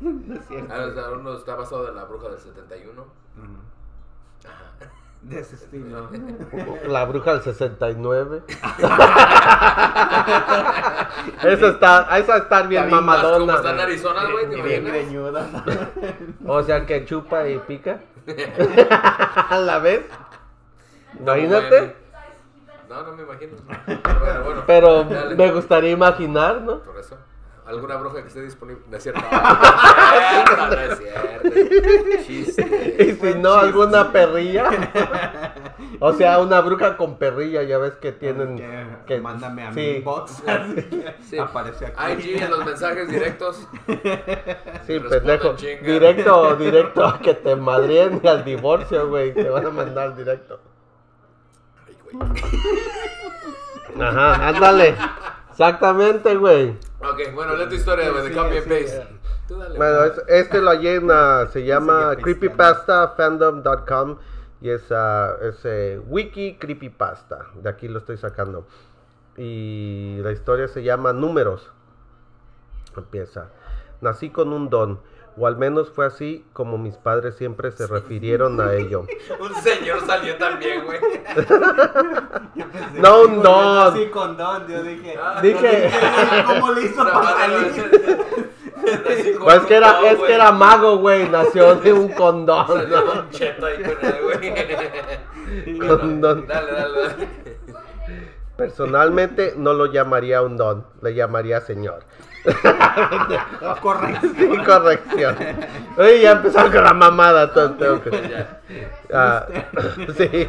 no 0.00 0.34
es 0.34 0.46
cierto. 0.46 0.72
Ah, 0.74 0.86
o 0.90 0.94
sea, 0.94 1.10
uno 1.10 1.34
está 1.34 1.54
basado 1.54 1.88
en 1.88 1.94
la 1.96 2.04
bruja 2.04 2.28
del 2.30 2.38
71. 2.40 3.02
Ujú. 3.02 3.08
Ajá. 4.46 4.90
De 5.24 5.40
ese 5.40 5.54
estilo. 5.56 6.08
La 6.86 7.04
bruja 7.06 7.32
del 7.32 7.42
69. 7.42 8.42
esa 11.42 11.66
está, 11.68 12.18
esa 12.18 12.36
está 12.38 12.62
bien 12.62 12.88
bien, 12.88 12.90
Más 13.04 13.22
como 13.22 13.46
mamadona. 13.46 13.54
está 13.56 13.70
en. 13.70 13.80
Arizona, 13.80 14.30
güey, 14.30 14.48
¿te 14.50 14.58
Y 14.58 14.62
bien 14.62 14.86
imaginas? 14.86 15.06
greñuda. 15.06 15.46
O 16.46 16.62
sea 16.62 16.84
que 16.86 17.04
chupa 17.06 17.48
y 17.48 17.58
pica. 17.60 18.00
¿A 19.48 19.56
la 19.58 19.78
vez? 19.78 20.04
Imagínate. 21.18 21.96
No, 22.88 23.02
no 23.02 23.12
me 23.16 23.22
imagino. 23.22 23.52
Pero 23.86 24.20
bueno, 24.20 24.44
bueno. 24.44 24.62
Pero 24.66 25.04
Dale. 25.04 25.34
me 25.36 25.50
gustaría 25.52 25.90
imaginar, 25.90 26.60
¿no? 26.60 26.80
Por 26.80 26.98
eso. 26.98 27.16
¿Alguna 27.66 27.96
bruja 27.96 28.20
que 28.20 28.28
esté 28.28 28.42
disponible? 28.42 28.82
No 28.90 28.96
es 28.96 29.02
cierto. 29.02 29.20
No, 30.56 30.66
no 30.68 30.74
es 30.74 30.98
cierto. 30.98 31.40
No 31.44 31.50
es 31.50 31.58
cierto. 31.58 32.24
Chiste. 32.26 32.96
Y 32.98 33.12
si 33.14 33.34
no, 33.38 33.54
alguna 33.54 34.12
perrilla. 34.12 34.70
O 36.00 36.12
sea, 36.12 36.38
una 36.40 36.60
bruja 36.60 36.96
con 36.96 37.16
perrilla, 37.16 37.62
ya 37.62 37.78
ves 37.78 37.94
que 37.94 38.12
tienen. 38.12 38.56
Que, 38.56 38.86
que- 39.06 39.20
mándame 39.20 39.62
a 39.66 39.72
sí. 39.72 40.02
mi 40.04 40.04
que 40.04 41.14
Sí. 41.22 41.38
Aparece 41.44 41.86
aquí. 41.86 42.12
IG 42.30 42.42
en 42.42 42.50
los 42.50 42.64
mensajes 42.66 43.08
directos. 43.08 43.66
Sí, 44.86 45.00
pendejo. 45.00 45.56
chinga. 45.56 45.80
Directo, 45.82 46.56
directo 46.56 47.04
a 47.06 47.18
que 47.18 47.34
te 47.34 47.56
madrien 47.56 48.20
y 48.22 48.28
al 48.28 48.44
divorcio, 48.44 49.08
güey. 49.08 49.32
Te 49.32 49.48
van 49.48 49.66
a 49.66 49.70
mandar 49.70 50.14
directo. 50.16 50.60
Ay, 51.86 51.96
güey. 52.04 52.28
Ajá, 54.00 54.48
ándale. 54.48 54.94
Exactamente, 55.50 56.34
güey. 56.36 56.76
Ok, 57.10 57.34
bueno, 57.34 57.54
lee 57.56 57.68
tu 57.68 57.74
historia, 57.74 58.10
güey, 58.10 58.22
de 58.22 58.28
Sí, 58.30 58.34
copy 58.34 58.56
and 58.56 58.64
sí, 58.64 58.70
paste. 58.70 59.06
Tú 59.48 59.58
dale. 59.58 59.76
Bueno, 59.76 60.04
es- 60.04 60.22
este 60.28 60.60
lo 60.62 60.72
llena, 60.74 61.46
se 61.52 61.64
llama 61.64 62.16
creepypastafandom.com 62.16 64.16
y 64.60 64.70
es, 64.70 64.82
ah, 64.90 65.36
es 65.42 65.60
eh, 65.64 66.00
wiki 66.06 66.56
creepypasta. 66.58 67.46
De 67.54 67.68
aquí 67.68 67.88
lo 67.88 67.98
estoy 67.98 68.16
sacando. 68.16 68.66
Y 69.36 70.18
la 70.22 70.32
historia 70.32 70.68
se 70.68 70.82
llama 70.82 71.12
Números. 71.12 71.70
Empieza. 72.96 73.48
Nací 74.00 74.30
con 74.30 74.52
un 74.52 74.70
don, 74.70 75.00
o 75.36 75.46
al 75.46 75.56
menos 75.56 75.90
fue 75.90 76.06
así 76.06 76.44
como 76.52 76.78
mis 76.78 76.96
padres 76.96 77.36
siempre 77.36 77.70
se 77.72 77.86
refirieron 77.86 78.60
a 78.60 78.72
ello. 78.74 79.06
Un 79.40 79.54
señor 79.56 80.06
salió 80.06 80.36
también, 80.36 80.84
güey. 80.84 80.98
No, 82.94 83.22
un 83.22 83.42
don. 83.42 83.92
Así 83.92 84.06
con 84.06 84.36
don. 84.36 84.66
Yo 84.68 84.82
dije. 84.82 85.16
Ah, 85.20 85.40
Dije- 85.42 85.90
¿Cómo 86.46 86.72
le 86.72 86.82
hizo 86.82 87.04
para 87.12 87.36
salir? 87.36 88.44
Pues 89.42 89.56
es 89.56 89.62
que 89.62 89.76
era, 89.76 90.10
es 90.10 90.18
que 90.18 90.34
era 90.34 90.52
mago, 90.52 90.98
güey. 90.98 91.26
Nació 91.30 91.76
de 91.76 91.92
un 91.92 92.08
condón. 92.12 92.66
Salió 92.66 93.00
¿no? 93.02 93.12
un 93.22 93.30
cheto 93.30 93.64
ahí 93.64 93.82
con 93.82 93.96
él, 94.06 94.16
güey. 94.22 95.78
Condón. 95.88 96.46
Dale, 96.46 96.72
dale, 96.72 96.98
dale. 97.00 97.28
Personalmente 98.56 99.54
no 99.56 99.72
lo 99.72 99.86
llamaría 99.86 100.42
un 100.42 100.56
don, 100.56 100.86
le 101.02 101.14
llamaría 101.14 101.60
señor. 101.62 102.04
Correcto. 103.80 104.28
Sin 104.36 104.64
corrección. 104.64 105.36
Oye, 105.96 106.20
ya 106.22 106.32
empezaron 106.32 106.72
con 106.72 106.84
la 106.84 106.94
mamada. 106.94 107.52
que- 107.52 108.28
Ya. 108.28 108.60
Ah, 109.12 109.46
sí. 110.16 110.48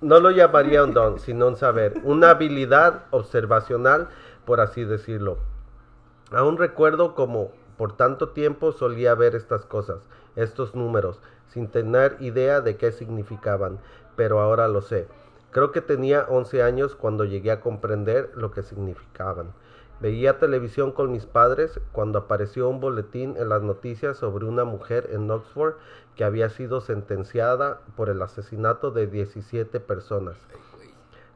No 0.00 0.20
lo 0.20 0.30
llamaría 0.30 0.84
un 0.84 0.92
don, 0.92 1.18
sino 1.18 1.46
un 1.48 1.56
saber, 1.56 1.94
una 2.02 2.30
habilidad 2.30 3.04
observacional, 3.10 4.08
por 4.44 4.60
así 4.60 4.84
decirlo. 4.84 5.38
Aún 6.32 6.58
recuerdo 6.58 7.14
como 7.14 7.52
por 7.78 7.96
tanto 7.96 8.28
tiempo 8.30 8.72
solía 8.72 9.14
ver 9.14 9.34
estas 9.34 9.64
cosas, 9.64 9.98
estos 10.36 10.74
números, 10.74 11.20
sin 11.48 11.68
tener 11.68 12.16
idea 12.20 12.60
de 12.60 12.76
qué 12.76 12.92
significaban, 12.92 13.78
pero 14.16 14.40
ahora 14.40 14.68
lo 14.68 14.82
sé. 14.82 15.08
Creo 15.52 15.70
que 15.72 15.80
tenía 15.80 16.26
11 16.28 16.62
años 16.62 16.94
cuando 16.96 17.24
llegué 17.24 17.50
a 17.52 17.60
comprender 17.60 18.30
lo 18.34 18.50
que 18.50 18.62
significaban. 18.62 19.52
Veía 20.00 20.38
televisión 20.38 20.92
con 20.92 21.12
mis 21.12 21.24
padres 21.24 21.80
cuando 21.92 22.18
apareció 22.18 22.68
un 22.68 22.80
boletín 22.80 23.36
en 23.38 23.48
las 23.48 23.62
noticias 23.62 24.16
sobre 24.16 24.44
una 24.44 24.64
mujer 24.64 25.08
en 25.12 25.30
Oxford 25.30 25.74
que 26.16 26.24
había 26.24 26.50
sido 26.50 26.80
sentenciada 26.80 27.80
por 27.96 28.08
el 28.08 28.20
asesinato 28.20 28.90
de 28.90 29.06
17 29.06 29.80
personas. 29.80 30.36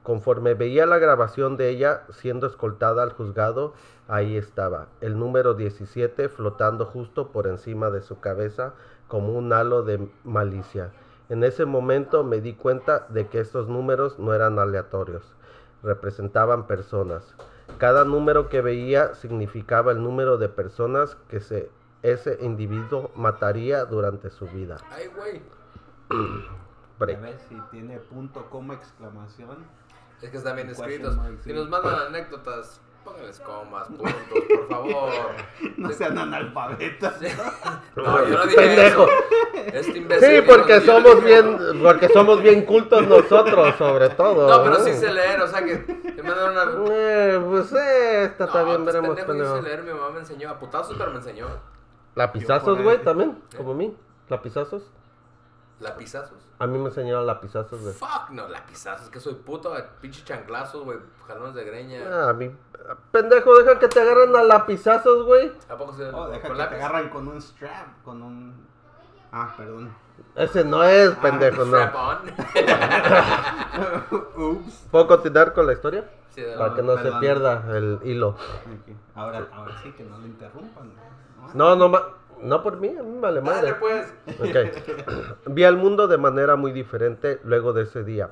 Conforme 0.02 0.54
veía 0.54 0.86
la 0.86 0.98
grabación 0.98 1.56
de 1.56 1.68
ella 1.68 2.04
siendo 2.10 2.46
escoltada 2.46 3.02
al 3.02 3.12
juzgado, 3.12 3.74
ahí 4.08 4.36
estaba, 4.36 4.86
el 5.00 5.18
número 5.18 5.54
17 5.54 6.28
flotando 6.28 6.86
justo 6.86 7.28
por 7.28 7.46
encima 7.46 7.90
de 7.90 8.00
su 8.00 8.18
cabeza, 8.18 8.74
como 9.06 9.34
un 9.34 9.52
halo 9.52 9.82
de 9.82 10.08
malicia. 10.24 10.92
En 11.28 11.44
ese 11.44 11.66
momento 11.66 12.24
me 12.24 12.40
di 12.40 12.54
cuenta 12.54 13.06
de 13.10 13.28
que 13.28 13.40
estos 13.40 13.68
números 13.68 14.18
no 14.18 14.32
eran 14.32 14.58
aleatorios, 14.58 15.24
representaban 15.82 16.66
personas. 16.66 17.34
Cada 17.76 18.04
número 18.04 18.48
que 18.48 18.60
veía 18.60 19.14
significaba 19.14 19.92
el 19.92 20.02
número 20.02 20.38
de 20.38 20.48
personas 20.48 21.16
que 21.28 21.40
se, 21.40 21.70
ese 22.02 22.38
individuo 22.40 23.10
mataría 23.14 23.84
durante 23.84 24.30
su 24.30 24.46
vida. 24.46 24.78
Ay, 24.90 25.08
güey. 25.08 25.42
A 27.00 27.04
ver 27.04 27.38
si 27.48 27.54
tiene 27.70 27.98
punto, 27.98 28.50
coma, 28.50 28.74
exclamación. 28.74 29.58
Es 30.20 30.30
que 30.30 30.38
están 30.38 30.56
bien 30.56 30.68
escritos. 30.68 31.16
Si 31.44 31.52
nos 31.52 31.68
mandan 31.68 32.08
anécdotas, 32.08 32.80
pónganles 33.08 33.40
comas, 33.40 33.88
puntos, 33.88 34.12
por 34.48 34.68
favor. 34.68 35.12
No 35.76 35.92
sean 35.92 36.18
analfabetas. 36.18 37.20
No, 37.96 38.24
yo 38.28 38.38
no 38.38 38.44
dije 38.44 38.56
Pendejo. 38.56 39.06
eso. 39.06 39.70
Este 39.72 39.98
imbécil 39.98 40.28
Sí, 40.28 40.42
porque 40.46 40.80
somos 40.80 41.24
bien, 41.24 41.58
porque 41.82 42.08
somos 42.08 42.42
bien 42.42 42.64
cultos 42.64 43.06
nosotros, 43.06 43.74
sobre 43.76 44.08
todo. 44.10 44.48
No, 44.48 44.62
pero 44.64 44.76
¿eh? 44.78 44.92
sí 44.92 45.00
sé 45.00 45.12
leer, 45.12 45.40
o 45.40 45.48
sea 45.48 45.64
que 45.64 45.76
te 45.76 46.22
mandan 46.22 46.78
una... 46.80 46.88
Eh, 46.90 47.40
pues 47.48 47.72
eh, 47.72 48.24
esta 48.24 48.46
No, 48.46 48.52
también 48.52 48.84
pues, 48.84 48.94
veremos, 48.94 49.20
pendejo, 49.20 49.38
yo 49.50 49.56
sé 49.56 49.62
leer, 49.62 49.82
mi 49.82 49.92
mamá 49.92 50.10
me 50.10 50.20
enseñó 50.20 50.50
a 50.50 50.58
putazos, 50.58 50.96
pero 50.96 51.10
me 51.10 51.16
enseñó. 51.16 51.46
Lapizazos, 52.14 52.80
güey, 52.82 52.98
también, 53.02 53.38
como 53.56 53.72
a 53.72 53.74
mí. 53.74 53.96
Lapizazos. 54.28 54.82
Lapizazos. 55.80 56.38
A 56.58 56.66
mí 56.66 56.76
me 56.76 56.86
enseñaron 56.86 57.24
lapizazos, 57.26 57.80
güey. 57.80 57.94
Fuck, 57.94 58.30
no, 58.30 58.48
lapizazos, 58.48 59.08
que 59.10 59.20
soy 59.20 59.34
puto, 59.34 59.72
pinche 60.00 60.24
chanclazos, 60.24 60.82
güey, 60.84 60.98
jalones 61.26 61.54
de 61.54 61.64
greña. 61.64 62.00
Ah, 62.10 62.30
a 62.30 62.32
mí. 62.32 62.50
Pendejo, 63.12 63.56
deja 63.58 63.78
que 63.78 63.86
te 63.86 64.00
agarren 64.00 64.34
a 64.34 64.42
lapizazos, 64.42 65.24
güey. 65.24 65.52
¿A 65.68 65.76
poco 65.76 65.92
se 65.92 66.08
Oh, 66.08 66.26
deja 66.28 66.48
con 66.48 66.56
que 66.56 66.58
lápiz? 66.58 66.76
te 66.76 66.82
agarran 66.82 67.08
con 67.10 67.28
un 67.28 67.40
strap, 67.40 68.02
con 68.04 68.22
un... 68.22 68.66
Ah, 69.30 69.54
perdón. 69.56 69.94
Ese 70.34 70.64
no 70.64 70.82
es, 70.82 71.12
Ah, 71.16 71.20
pendejo, 71.22 71.64
Strap 71.64 71.92
no. 71.94 72.08
on. 72.08 72.18
Ups. 74.36 74.88
¿Puedo 74.90 75.06
continuar 75.06 75.52
con 75.52 75.66
la 75.66 75.72
historia? 75.74 76.10
Sí, 76.30 76.40
de- 76.42 76.56
Para 76.56 76.74
que 76.74 76.82
no 76.82 76.96
se 76.98 77.12
pierda 77.20 77.64
el 77.76 78.00
hilo. 78.04 78.36
Ahora, 79.14 79.46
ahora 79.52 79.74
sí 79.82 79.92
que 79.92 80.02
no 80.04 80.18
lo 80.18 80.26
interrumpan. 80.26 80.92
¿no? 81.54 81.54
No, 81.54 81.76
no, 81.76 81.88
ma- 81.88 82.02
no 82.42 82.62
por 82.62 82.78
mí, 82.78 82.88
a 82.88 83.02
mí 83.02 83.12
me 83.12 83.20
vale 83.20 83.40
madre. 83.40 83.72
Dale, 83.72 83.74
pues. 83.74 84.14
Ok. 84.40 85.46
Vi 85.46 85.64
al 85.64 85.76
mundo 85.76 86.08
de 86.08 86.18
manera 86.18 86.56
muy 86.56 86.72
diferente 86.72 87.40
luego 87.44 87.72
de 87.72 87.82
ese 87.82 88.04
día. 88.04 88.30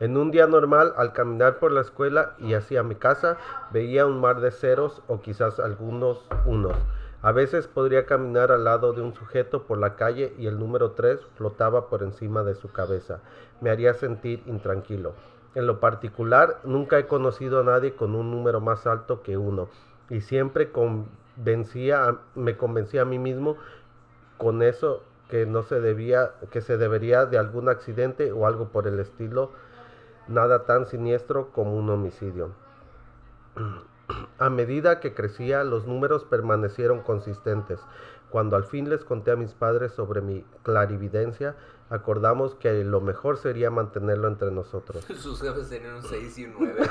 En 0.00 0.16
un 0.16 0.30
día 0.30 0.46
normal, 0.46 0.94
al 0.96 1.12
caminar 1.12 1.58
por 1.58 1.72
la 1.72 1.82
escuela 1.82 2.34
y 2.38 2.54
hacia 2.54 2.82
mi 2.82 2.94
casa, 2.94 3.36
veía 3.70 4.06
un 4.06 4.18
mar 4.20 4.40
de 4.40 4.50
ceros 4.50 5.02
o 5.08 5.20
quizás 5.20 5.60
algunos 5.60 6.26
unos. 6.46 6.76
A 7.22 7.32
veces 7.32 7.66
podría 7.66 8.06
caminar 8.06 8.50
al 8.50 8.64
lado 8.64 8.94
de 8.94 9.02
un 9.02 9.14
sujeto 9.14 9.64
por 9.64 9.76
la 9.76 9.96
calle 9.96 10.32
y 10.38 10.46
el 10.46 10.58
número 10.58 10.92
3 10.92 11.20
flotaba 11.36 11.88
por 11.88 12.02
encima 12.02 12.42
de 12.44 12.54
su 12.54 12.72
cabeza. 12.72 13.20
Me 13.60 13.68
haría 13.68 13.92
sentir 13.92 14.42
intranquilo. 14.46 15.12
En 15.54 15.66
lo 15.66 15.80
particular, 15.80 16.60
nunca 16.64 16.98
he 16.98 17.06
conocido 17.06 17.60
a 17.60 17.64
nadie 17.64 17.94
con 17.94 18.14
un 18.14 18.30
número 18.30 18.60
más 18.60 18.86
alto 18.86 19.22
que 19.22 19.36
uno 19.36 19.68
y 20.08 20.22
siempre 20.22 20.70
convencía, 21.36 22.04
a- 22.08 22.18
me 22.34 22.56
convencía 22.56 23.02
a 23.02 23.04
mí 23.04 23.18
mismo 23.18 23.56
con 24.38 24.62
eso 24.62 25.02
que 25.28 25.46
no 25.46 25.62
se 25.62 25.80
debía, 25.80 26.32
que 26.50 26.60
se 26.60 26.76
debería 26.76 27.26
de 27.26 27.38
algún 27.38 27.68
accidente 27.68 28.32
o 28.32 28.46
algo 28.46 28.68
por 28.68 28.86
el 28.88 28.98
estilo, 28.98 29.52
nada 30.28 30.64
tan 30.64 30.86
siniestro 30.86 31.50
como 31.52 31.76
un 31.76 31.88
homicidio. 31.90 32.50
A 34.40 34.50
medida 34.50 34.98
que 34.98 35.14
crecía, 35.14 35.62
los 35.62 35.86
números 35.86 36.24
permanecieron 36.24 37.00
consistentes. 37.02 37.78
Cuando 38.30 38.56
al 38.56 38.64
fin 38.64 38.90
les 38.90 39.04
conté 39.04 39.30
a 39.30 39.36
mis 39.36 39.52
padres 39.54 39.92
sobre 39.92 40.20
mi 40.20 40.44
clarividencia, 40.64 41.54
acordamos 41.90 42.56
que 42.56 42.82
lo 42.82 43.00
mejor 43.00 43.36
sería 43.38 43.70
mantenerlo 43.70 44.26
entre 44.26 44.50
nosotros. 44.50 45.04
Sus 45.16 45.40
jefes 45.40 45.68
tenían 45.68 45.94
un 45.94 46.02
6 46.02 46.38
y 46.38 46.44
un 46.46 46.54
9. 46.58 46.74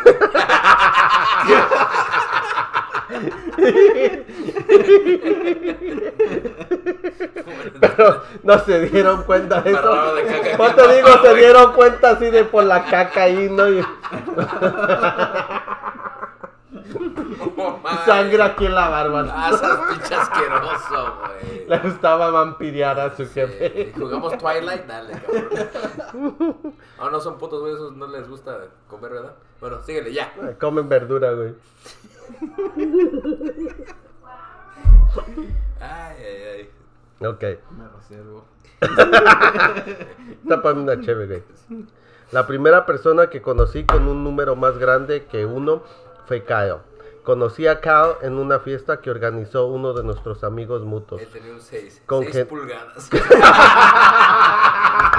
Pero 7.79 8.23
no 8.43 8.59
se 8.59 8.81
dieron 8.87 9.23
cuenta 9.23 9.61
de 9.61 9.71
eso. 9.71 9.81
Barrado 9.81 10.15
de 10.15 10.25
caca 10.25 10.57
¿Cómo 10.57 10.69
aquí 10.69 10.75
te 10.75 10.83
en 10.83 10.91
digo? 10.95 11.07
Se 11.21 11.35
dieron 11.35 11.73
cuenta 11.73 12.09
así 12.11 12.29
de 12.29 12.43
por 12.43 12.63
la 12.65 12.85
caca 12.85 13.23
ahí, 13.23 13.49
¿no? 13.49 13.67
Y 13.69 13.83
sangre 18.05 18.41
aquí 18.43 18.65
en 18.65 18.75
la 18.75 18.89
barba. 18.89 19.25
Ah, 19.31 19.51
esas 19.53 19.79
pinche 19.89 20.15
asqueroso, 20.15 21.17
güey. 21.19 21.67
Le 21.67 21.77
gustaba 21.79 22.29
vampirear 22.31 22.99
a 22.99 23.15
su 23.15 23.25
Sí, 23.25 23.31
jefe. 23.33 23.93
Jugamos 23.97 24.37
Twilight, 24.37 24.85
dale, 24.85 25.13
cabrón. 25.13 26.57
Ah, 26.97 27.09
no 27.11 27.19
son 27.19 27.37
putos, 27.37 27.61
güey, 27.61 27.73
esos 27.73 27.95
no 27.95 28.07
les 28.07 28.27
gusta 28.27 28.57
comer, 28.87 29.11
¿verdad? 29.11 29.33
Bueno, 29.59 29.81
síguele, 29.83 30.13
ya. 30.13 30.31
Comen 30.59 30.87
verdura, 30.89 31.31
güey. 31.31 31.53
Ay, 35.79 36.15
ay, 36.19 36.43
ay. 36.55 36.69
Ok. 37.27 37.41
Me 37.71 37.87
reservo. 37.95 38.45
Tápame 40.47 40.81
una 40.81 40.99
chévere, 41.01 41.43
güey. 41.67 41.85
La 42.31 42.45
primera 42.47 42.85
persona 42.85 43.29
que 43.29 43.41
conocí 43.41 43.85
con 43.85 44.07
un 44.07 44.23
número 44.23 44.55
más 44.55 44.77
grande 44.77 45.25
que 45.25 45.45
uno 45.45 45.83
fue 46.27 46.43
Kyle. 46.43 46.77
Conocí 47.23 47.67
a 47.67 47.81
Kyle 47.81 48.15
en 48.21 48.33
una 48.37 48.59
fiesta 48.59 49.01
que 49.01 49.09
organizó 49.11 49.67
uno 49.67 49.93
de 49.93 50.03
nuestros 50.03 50.43
amigos 50.43 50.83
mutuos. 50.83 51.21
Él 51.21 51.27
tenía 51.27 51.53
un 51.53 51.61
6. 51.61 52.03
Con 52.05 52.23
6 52.23 52.33
gen- 52.35 52.47
pulgadas. 52.47 53.09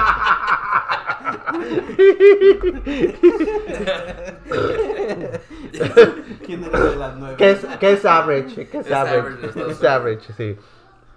¿Quién 6.45 6.63
era 6.63 6.79
de 6.79 6.95
las 6.95 7.15
nueve? 7.17 7.35
¿Qué 7.37 7.51
es, 7.51 7.65
qué 7.79 7.91
es 7.93 8.05
average? 8.05 8.67
¿Qué 8.69 8.77
es, 8.79 8.85
Es 8.87 8.91
average 8.91 9.45
average? 9.45 9.71
Es 9.71 9.83
average, 9.83 10.33
sí. 10.33 10.57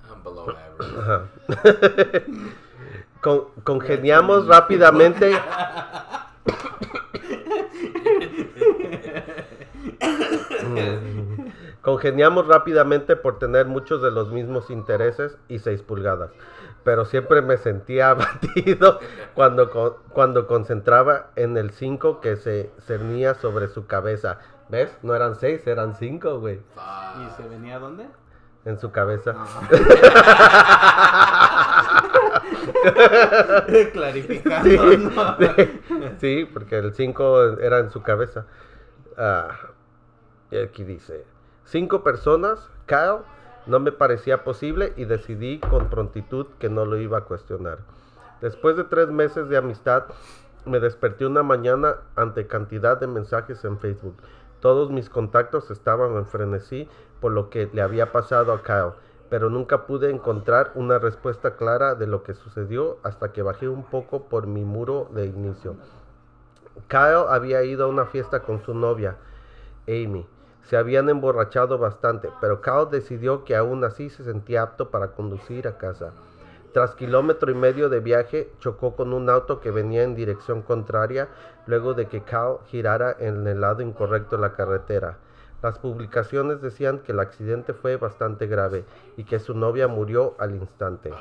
I'm 0.08 0.22
below 0.24 0.50
average. 0.50 0.98
Ajá. 0.98 1.22
Con- 3.20 3.44
congeniamos 3.64 4.46
rápidamente. 4.46 5.32
Congeniamos 11.82 12.46
rápidamente 12.46 13.16
por 13.16 13.38
tener 13.38 13.66
muchos 13.66 14.02
de 14.02 14.10
los 14.10 14.32
mismos 14.32 14.70
intereses 14.70 15.36
y 15.48 15.58
6 15.58 15.82
pulgadas. 15.82 16.30
Pero 16.84 17.04
siempre 17.06 17.40
me 17.42 17.56
sentía 17.56 18.10
abatido 18.10 19.00
cuando, 19.34 19.70
co- 19.70 20.00
cuando 20.10 20.46
concentraba 20.46 21.30
en 21.36 21.56
el 21.56 21.70
5 21.70 22.20
que 22.20 22.36
se 22.36 22.70
cernía 22.86 23.34
sobre 23.34 23.68
su 23.68 23.86
cabeza. 23.86 24.38
¿Ves? 24.68 24.96
No 25.02 25.14
eran 25.14 25.34
6, 25.34 25.66
eran 25.66 25.94
5, 25.94 26.40
güey. 26.40 26.56
¿Y 26.56 27.30
se 27.36 27.48
venía 27.48 27.78
dónde? 27.78 28.06
En 28.64 28.78
su 28.78 28.90
cabeza. 28.92 29.34
Clarificando, 33.92 34.68
Sí, 34.68 34.96
¿no? 34.98 35.36
sí, 35.38 36.16
sí, 36.20 36.50
porque 36.52 36.78
el 36.78 36.92
5 36.94 37.58
era 37.58 37.78
en 37.78 37.90
su 37.90 38.02
cabeza. 38.02 38.46
Ah, 39.16 39.48
y 40.50 40.58
aquí 40.58 40.84
dice, 40.84 41.24
cinco 41.64 42.02
personas, 42.02 42.68
Kyle, 42.86 43.18
no 43.66 43.80
me 43.80 43.92
parecía 43.92 44.44
posible 44.44 44.92
y 44.96 45.04
decidí 45.04 45.58
con 45.58 45.88
prontitud 45.88 46.46
que 46.58 46.68
no 46.68 46.84
lo 46.84 46.98
iba 46.98 47.18
a 47.18 47.24
cuestionar. 47.24 47.78
Después 48.40 48.76
de 48.76 48.84
tres 48.84 49.08
meses 49.08 49.48
de 49.48 49.56
amistad, 49.56 50.04
me 50.66 50.80
desperté 50.80 51.26
una 51.26 51.42
mañana 51.42 51.96
ante 52.16 52.46
cantidad 52.46 52.98
de 52.98 53.06
mensajes 53.06 53.64
en 53.64 53.78
Facebook. 53.78 54.16
Todos 54.60 54.90
mis 54.90 55.10
contactos 55.10 55.70
estaban 55.70 56.16
en 56.16 56.26
frenesí 56.26 56.88
por 57.20 57.32
lo 57.32 57.50
que 57.50 57.68
le 57.72 57.82
había 57.82 58.12
pasado 58.12 58.52
a 58.52 58.62
Kyle, 58.62 58.92
pero 59.30 59.50
nunca 59.50 59.86
pude 59.86 60.10
encontrar 60.10 60.72
una 60.74 60.98
respuesta 60.98 61.56
clara 61.56 61.94
de 61.94 62.06
lo 62.06 62.22
que 62.22 62.34
sucedió 62.34 62.98
hasta 63.02 63.32
que 63.32 63.42
bajé 63.42 63.68
un 63.68 63.84
poco 63.84 64.24
por 64.24 64.46
mi 64.46 64.64
muro 64.64 65.08
de 65.14 65.26
inicio. 65.26 65.76
Kyle 66.88 67.26
había 67.28 67.62
ido 67.62 67.84
a 67.84 67.88
una 67.88 68.06
fiesta 68.06 68.40
con 68.40 68.62
su 68.62 68.74
novia, 68.74 69.16
Amy. 69.86 70.26
Se 70.64 70.76
habían 70.76 71.08
emborrachado 71.08 71.78
bastante, 71.78 72.30
pero 72.40 72.60
Kyle 72.60 72.88
decidió 72.90 73.44
que 73.44 73.54
aún 73.54 73.84
así 73.84 74.10
se 74.10 74.24
sentía 74.24 74.62
apto 74.62 74.90
para 74.90 75.12
conducir 75.12 75.68
a 75.68 75.76
casa. 75.76 76.12
Tras 76.72 76.94
kilómetro 76.94 77.52
y 77.52 77.54
medio 77.54 77.88
de 77.88 78.00
viaje, 78.00 78.50
chocó 78.58 78.96
con 78.96 79.12
un 79.12 79.30
auto 79.30 79.60
que 79.60 79.70
venía 79.70 80.02
en 80.02 80.14
dirección 80.14 80.62
contraria 80.62 81.28
luego 81.66 81.94
de 81.94 82.06
que 82.06 82.22
Kyle 82.22 82.58
girara 82.66 83.14
en 83.18 83.46
el 83.46 83.60
lado 83.60 83.82
incorrecto 83.82 84.36
de 84.36 84.42
la 84.42 84.54
carretera. 84.54 85.18
Las 85.62 85.78
publicaciones 85.78 86.60
decían 86.60 86.98
que 86.98 87.12
el 87.12 87.20
accidente 87.20 87.74
fue 87.74 87.96
bastante 87.96 88.46
grave 88.46 88.84
y 89.16 89.24
que 89.24 89.38
su 89.38 89.54
novia 89.54 89.86
murió 89.86 90.34
al 90.38 90.54
instante. 90.54 91.12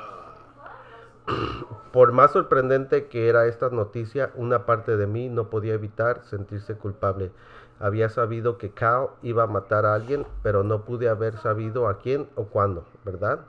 Por 1.92 2.12
más 2.12 2.32
sorprendente 2.32 3.06
que 3.06 3.28
era 3.28 3.46
esta 3.46 3.70
noticia, 3.70 4.32
una 4.34 4.66
parte 4.66 4.96
de 4.96 5.06
mí 5.06 5.28
no 5.28 5.48
podía 5.48 5.74
evitar 5.74 6.24
sentirse 6.24 6.74
culpable. 6.74 7.30
Había 7.80 8.08
sabido 8.08 8.56
que 8.58 8.70
Kyle 8.70 9.08
iba 9.22 9.42
a 9.42 9.48
matar 9.48 9.84
a 9.86 9.94
alguien, 9.94 10.26
pero 10.42 10.62
no 10.62 10.82
pude 10.82 11.08
haber 11.08 11.36
sabido 11.38 11.88
a 11.88 11.98
quién 11.98 12.28
o 12.36 12.44
cuándo, 12.44 12.84
¿verdad? 13.04 13.40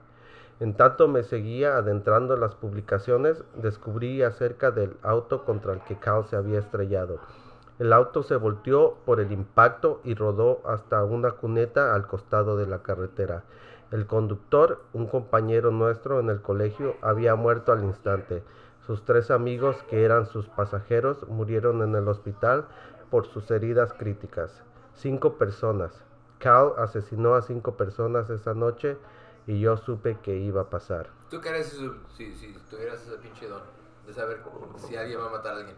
En 0.60 0.74
tanto 0.74 1.08
me 1.08 1.24
seguía 1.24 1.76
adentrando 1.76 2.34
en 2.34 2.40
las 2.40 2.56
publicaciones, 2.56 3.44
descubrí 3.56 4.24
acerca 4.24 4.72
del 4.72 4.96
auto 5.04 5.44
contra 5.44 5.74
el 5.74 5.82
que 5.82 5.98
Cal 5.98 6.26
se 6.26 6.38
había 6.38 6.60
estrellado. 6.60 7.20
El 7.78 7.92
auto 7.92 8.24
se 8.24 8.38
volteó 8.38 8.96
por 9.06 9.20
el 9.20 9.34
impacto 9.34 10.00
y 10.06 10.16
rodó 10.16 10.62
hasta 10.66 11.04
una 11.04 11.32
cuneta 11.32 11.94
al 11.94 12.08
costado 12.08 12.56
de 12.56 12.68
la 12.68 12.80
carretera. 12.80 13.44
El 13.92 14.08
conductor, 14.08 14.82
un 14.94 15.08
compañero 15.08 15.72
nuestro 15.72 16.22
en 16.22 16.30
el 16.30 16.42
colegio, 16.42 16.96
había 17.02 17.36
muerto 17.36 17.74
al 17.74 17.84
instante. 17.84 18.42
Sus 18.88 19.04
tres 19.04 19.32
amigos, 19.32 19.76
que 19.90 20.06
eran 20.06 20.26
sus 20.26 20.48
pasajeros, 20.48 21.28
murieron 21.28 21.82
en 21.82 21.96
el 21.96 22.08
hospital 22.08 22.66
por 23.16 23.28
sus 23.28 23.50
heridas 23.50 23.94
críticas. 23.94 24.62
Cinco 24.94 25.38
personas. 25.38 26.04
Cal 26.38 26.74
asesinó 26.78 27.36
a 27.36 27.42
cinco 27.42 27.78
personas 27.78 28.30
esa 28.30 28.54
noche 28.54 28.98
y 29.48 29.62
yo 29.62 29.78
supe 29.78 30.18
que 30.22 30.36
iba 30.36 30.64
a 30.64 30.70
pasar. 30.70 31.08
¿Tú 31.30 31.40
qué 31.40 31.48
harías 31.48 31.68
si, 32.18 32.34
si, 32.34 32.54
tuvieras 32.70 33.02
ese 33.08 33.16
pinche 33.20 33.48
don 33.48 33.62
de 34.06 34.14
saber 34.14 34.44
si 34.76 34.98
alguien 34.98 35.22
va 35.22 35.28
a 35.28 35.30
matar 35.30 35.54
a 35.54 35.58
alguien? 35.60 35.78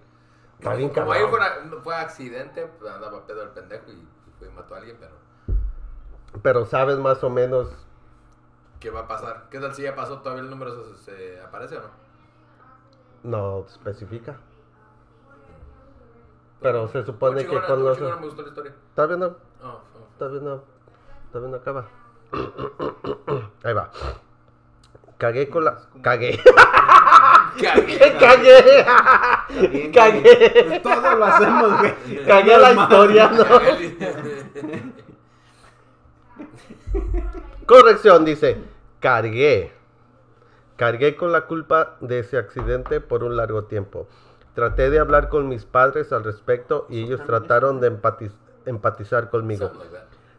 Está 0.57 0.73
bien 0.73 0.89
Como 0.89 1.11
ahí 1.11 1.21
fue, 1.29 1.39
fue 1.83 1.95
accidente, 1.95 2.65
pues 2.79 2.91
andaba 2.91 3.23
pedo 3.27 3.43
el 3.43 3.49
pendejo 3.49 3.91
y, 3.91 3.97
y 3.97 4.31
fue 4.39 4.47
y 4.47 4.51
mató 4.53 4.73
a 4.73 4.79
alguien, 4.79 4.97
pero 4.99 5.13
Pero 6.41 6.65
sabes 6.65 6.97
más 6.97 7.23
o 7.23 7.29
menos, 7.29 7.69
¿qué 8.79 8.89
va 8.89 9.01
a 9.01 9.07
pasar? 9.07 9.45
¿Qué 9.51 9.59
tal 9.59 9.75
si 9.75 9.83
ya 9.83 9.93
pasó? 9.93 10.21
¿Todavía 10.21 10.41
el 10.41 10.49
número 10.49 10.95
se, 10.95 11.03
se 11.03 11.39
aparece 11.39 11.77
o 11.77 11.81
no? 11.81 11.89
no 13.21 13.65
especifica. 13.67 14.37
Pero 16.61 16.87
se 16.87 17.05
supone 17.05 17.45
que 17.45 17.61
cuando... 17.61 17.93
chingona, 17.95 18.15
me 18.17 18.25
gustó 18.25 18.41
la 18.41 18.47
historia. 18.49 18.73
¿Está 18.89 19.05
bien? 19.05 19.19
no? 19.19 19.27
Oh, 19.63 19.67
oh. 19.67 20.07
Está 20.13 20.27
bien, 20.27 20.43
no. 20.43 20.63
Está 21.25 21.39
bien, 21.39 21.55
acaba. 21.55 21.85
Ahí 23.63 23.73
va. 23.73 23.91
Cagué 25.17 25.49
con 25.49 25.65
la... 25.65 25.79
Cagué. 26.01 26.39
Cagué. 27.57 28.13
Cagué. 28.19 29.91
Cagué. 29.91 30.65
Pues 30.67 30.81
todo 30.81 31.15
lo 31.15 31.25
hacemos, 31.25 31.79
güey. 31.79 32.25
Cagué 32.25 32.57
la 32.57 32.73
historia, 32.73 33.29
¿no? 33.29 33.45
Corrección, 37.65 38.25
dice. 38.25 38.57
Cargué. 38.99 39.71
Cargué 40.75 41.15
con 41.15 41.31
la 41.31 41.41
culpa 41.41 41.97
de 42.01 42.19
ese 42.19 42.37
accidente 42.37 43.01
por 43.01 43.23
un 43.23 43.35
largo 43.35 43.63
tiempo. 43.63 44.07
Traté 44.57 44.89
de 44.89 44.97
hablar 44.97 45.29
con 45.29 45.47
mis 45.47 45.65
padres 45.65 46.11
al 46.11 46.23
respecto 46.23 46.87
y 46.89 47.03
ellos 47.03 47.21
trataron 47.27 47.79
de 47.79 47.91
empatiz- 47.91 48.33
empatizar 48.65 49.29
conmigo. 49.29 49.71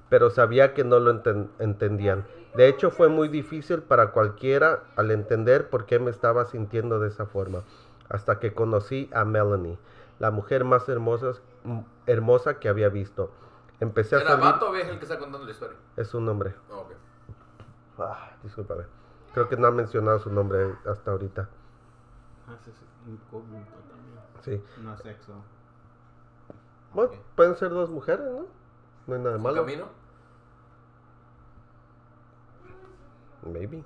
Pero 0.08 0.30
sabía 0.30 0.74
que 0.74 0.82
no 0.82 0.98
lo 0.98 1.12
enten- 1.12 1.50
entendían. 1.60 2.26
De 2.56 2.66
hecho, 2.66 2.90
fue 2.90 3.06
muy 3.08 3.28
difícil 3.28 3.80
para 3.80 4.10
cualquiera 4.10 4.82
al 4.96 5.12
entender 5.12 5.70
por 5.70 5.86
qué 5.86 6.00
me 6.00 6.10
estaba 6.10 6.46
sintiendo 6.46 6.98
de 6.98 7.06
esa 7.06 7.26
forma, 7.26 7.62
hasta 8.08 8.40
que 8.40 8.54
conocí 8.54 9.08
a 9.14 9.24
Melanie, 9.24 9.78
la 10.18 10.32
mujer 10.32 10.64
más 10.64 10.88
hermosa, 10.88 11.34
hermosa 12.06 12.58
que 12.58 12.68
había 12.68 12.88
visto. 12.88 13.30
Empecé 13.78 14.16
a 14.16 14.20
¿Era 14.22 14.30
salir... 14.30 14.46
vato 14.46 14.70
o 14.70 14.72
vieja 14.72 14.90
el 14.90 14.98
que 14.98 15.04
está 15.04 15.20
contando 15.20 15.46
la 15.46 15.52
historia? 15.52 15.76
Es 15.96 16.12
un 16.12 16.26
nombre. 16.26 16.56
Oh, 16.72 16.78
ok. 16.78 16.90
Ah, 18.00 18.30
discúlpame. 18.42 18.82
Creo 19.32 19.48
que 19.48 19.56
no 19.56 19.68
ha 19.68 19.70
mencionado 19.70 20.18
su 20.18 20.32
nombre 20.32 20.74
hasta 20.86 21.12
ahorita. 21.12 21.48
Ah, 22.48 22.56
sí, 22.64 22.72
sí. 22.72 22.84
Sí. 24.44 24.62
No 24.82 24.96
sexo. 24.98 25.32
Bueno, 26.94 27.12
pueden 27.36 27.56
ser 27.56 27.70
dos 27.70 27.90
mujeres, 27.90 28.26
¿no? 28.26 28.46
No 29.06 29.14
hay 29.14 29.20
nada 29.22 29.36
¿Un 29.36 29.42
malo. 29.42 29.56
camino? 29.64 29.84
Maybe. 33.52 33.82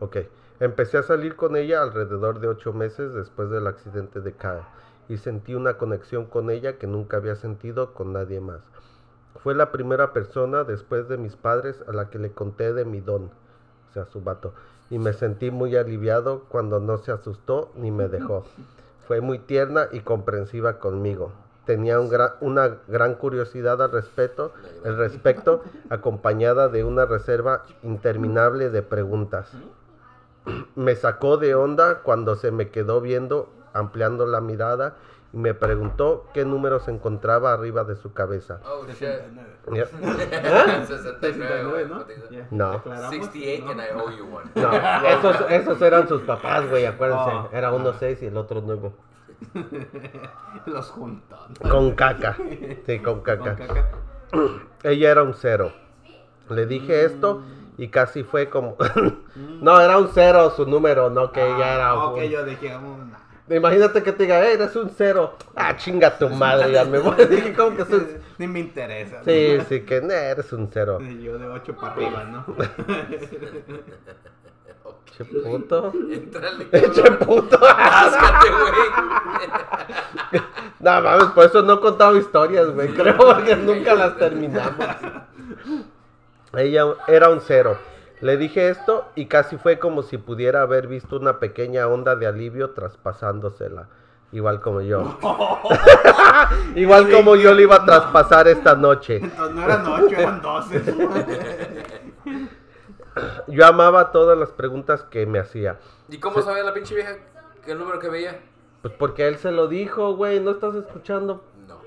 Ok. 0.00 0.18
Empecé 0.60 0.98
a 0.98 1.02
salir 1.02 1.34
con 1.36 1.56
ella 1.56 1.82
alrededor 1.82 2.40
de 2.40 2.48
ocho 2.48 2.72
meses 2.72 3.12
después 3.14 3.50
del 3.50 3.66
accidente 3.66 4.20
de 4.20 4.32
Kyle 4.32 4.62
y 5.08 5.16
sentí 5.16 5.54
una 5.54 5.76
conexión 5.78 6.26
con 6.26 6.50
ella 6.50 6.78
que 6.78 6.86
nunca 6.86 7.16
había 7.16 7.34
sentido 7.34 7.94
con 7.94 8.12
nadie 8.12 8.40
más. 8.40 8.60
Fue 9.42 9.54
la 9.54 9.72
primera 9.72 10.12
persona 10.12 10.62
después 10.62 11.08
de 11.08 11.16
mis 11.16 11.34
padres 11.36 11.82
a 11.88 11.92
la 11.92 12.10
que 12.10 12.18
le 12.18 12.32
conté 12.32 12.72
de 12.72 12.84
mi 12.84 13.00
don, 13.00 13.24
o 13.24 13.92
sea, 13.92 14.04
su 14.06 14.20
vato, 14.20 14.52
y 14.90 14.98
me 14.98 15.12
sentí 15.12 15.50
muy 15.50 15.74
aliviado 15.74 16.44
cuando 16.48 16.78
no 16.78 16.98
se 16.98 17.10
asustó 17.10 17.72
ni 17.74 17.90
me 17.90 18.08
dejó. 18.08 18.44
Fue 19.06 19.20
muy 19.20 19.38
tierna 19.38 19.88
y 19.92 20.00
comprensiva 20.00 20.78
conmigo. 20.78 21.32
Tenía 21.66 22.00
un 22.00 22.10
una 22.40 22.78
gran 22.88 23.14
curiosidad 23.14 23.80
al 23.82 23.92
respecto, 23.92 24.52
al 24.84 24.96
respecto, 24.96 25.62
acompañada 25.90 26.68
de 26.68 26.82
una 26.82 27.06
reserva 27.06 27.64
interminable 27.82 28.70
de 28.70 28.82
preguntas. 28.82 29.52
Me 30.74 30.96
sacó 30.96 31.36
de 31.36 31.54
onda 31.54 32.00
cuando 32.02 32.34
se 32.34 32.50
me 32.50 32.70
quedó 32.70 33.00
viendo, 33.00 33.48
ampliando 33.72 34.26
la 34.26 34.40
mirada, 34.40 34.96
me 35.32 35.54
preguntó 35.54 36.26
qué 36.34 36.44
número 36.44 36.78
se 36.80 36.90
encontraba 36.90 37.52
arriba 37.52 37.84
de 37.84 37.96
su 37.96 38.12
cabeza. 38.12 38.60
Oh, 38.66 38.84
shit. 38.86 38.98
69. 38.98 39.48
Yep. 39.72 40.86
69, 40.86 41.86
¿no? 41.88 41.98
¿no? 41.98 42.04
Ya. 42.30 42.46
No. 42.50 42.72
¿Aclaramos? 42.72 43.10
68 43.26 43.64
No. 43.64 43.70
and 43.70 43.80
I 43.80 43.84
owe 43.94 44.16
you 44.16 44.24
one. 44.34 44.50
No, 44.54 44.72
esos, 45.08 45.50
esos 45.50 45.80
eran 45.82 46.08
sus 46.08 46.22
papás, 46.22 46.68
güey, 46.68 46.84
acuérdense. 46.86 47.30
Oh. 47.30 47.48
Era 47.52 47.72
uno 47.72 47.92
seis 47.94 48.22
y 48.22 48.26
el 48.26 48.36
otro 48.36 48.62
nueve. 48.64 48.90
Los 50.66 50.90
juntó. 50.90 51.36
Con 51.68 51.92
caca. 51.92 52.36
Sí, 52.86 52.98
con 53.00 53.20
Con 53.20 53.22
caca. 53.22 53.56
caca. 53.56 53.88
Ella 54.82 55.10
era 55.10 55.22
un 55.22 55.34
cero. 55.34 55.72
Le 56.48 56.66
dije 56.66 57.04
esto 57.04 57.42
y 57.78 57.88
casi 57.88 58.22
fue 58.24 58.48
como... 58.50 58.76
no, 59.60 59.80
era 59.80 59.96
un 59.98 60.08
cero 60.12 60.50
su 60.50 60.66
número, 60.66 61.08
no 61.10 61.32
que 61.32 61.40
ella 61.42 61.74
era... 61.74 61.90
Ah, 61.90 62.06
Ok, 62.08 62.18
un- 62.18 62.24
yo 62.24 62.44
dije, 62.44 62.74
oh, 62.76 62.80
nah. 62.80 63.18
Imagínate 63.54 64.02
que 64.02 64.12
te 64.12 64.22
diga, 64.24 64.40
"Hey, 64.42 64.54
eres 64.54 64.74
un 64.76 64.90
cero. 64.96 65.36
Ah, 65.54 65.76
chinga 65.76 66.16
tu 66.18 66.28
madre, 66.30 66.72
ya 66.72 66.84
me 66.84 66.98
voy. 66.98 67.14
Dije, 67.30 67.52
¿cómo 67.54 67.76
que 67.76 67.84
soy? 67.84 68.06
Ni 68.38 68.46
me 68.46 68.60
interesa. 68.60 69.22
Sí, 69.24 69.58
sí, 69.68 69.80
que 69.82 70.00
"Nah, 70.00 70.14
eres 70.14 70.52
un 70.52 70.68
cero. 70.72 70.98
¿no? 71.00 71.10
Yo 71.20 71.38
de 71.38 71.46
8 71.48 71.74
para 71.76 71.92
arriba, 71.92 72.24
¿no? 72.24 72.44
Che 75.16 75.24
puto. 75.26 75.92
Entrale, 76.10 76.68
Che 76.70 77.10
puto. 77.12 77.58
Áscate, 77.62 78.48
güey. 78.50 80.42
No 80.80 81.02
mames, 81.02 81.26
por 81.34 81.44
eso 81.44 81.62
no 81.62 81.74
he 81.74 81.80
contado 81.80 82.16
historias, 82.16 82.70
güey. 82.70 82.88
Creo 82.94 83.16
porque 83.18 83.54
nunca 83.56 83.94
las 83.94 84.16
terminamos. 84.16 84.86
Ella 86.54 86.84
era 87.06 87.28
un 87.28 87.40
cero. 87.42 87.76
Le 88.22 88.36
dije 88.36 88.68
esto 88.68 89.08
y 89.16 89.26
casi 89.26 89.56
fue 89.56 89.80
como 89.80 90.04
si 90.04 90.16
pudiera 90.16 90.62
haber 90.62 90.86
visto 90.86 91.16
una 91.16 91.40
pequeña 91.40 91.88
onda 91.88 92.14
de 92.14 92.28
alivio 92.28 92.70
traspasándosela. 92.70 93.88
Igual 94.30 94.60
como 94.60 94.80
yo. 94.80 95.18
Igual 96.76 97.10
como 97.10 97.34
yo 97.34 97.52
le 97.52 97.64
iba 97.64 97.74
a 97.74 97.84
traspasar 97.84 98.46
esta 98.46 98.76
noche. 98.76 99.16
Entonces 99.16 99.56
no 99.56 99.64
eran 99.64 99.84
8, 99.84 100.16
eran 100.16 100.40
12. 100.40 100.82
Yo 103.48 103.66
amaba 103.66 104.12
todas 104.12 104.38
las 104.38 104.52
preguntas 104.52 105.02
que 105.02 105.26
me 105.26 105.40
hacía. 105.40 105.80
¿Y 106.08 106.18
cómo 106.18 106.42
sabía 106.42 106.62
la 106.62 106.72
pinche 106.72 106.94
vieja 106.94 107.16
que 107.64 107.72
el 107.72 107.78
número 107.80 107.98
que 107.98 108.08
veía? 108.08 108.38
Pues 108.82 108.94
porque 108.94 109.26
él 109.26 109.36
se 109.38 109.50
lo 109.50 109.66
dijo, 109.66 110.14
güey. 110.14 110.38
¿No 110.38 110.52
estás 110.52 110.76
escuchando? 110.76 111.42
No. 111.66 111.80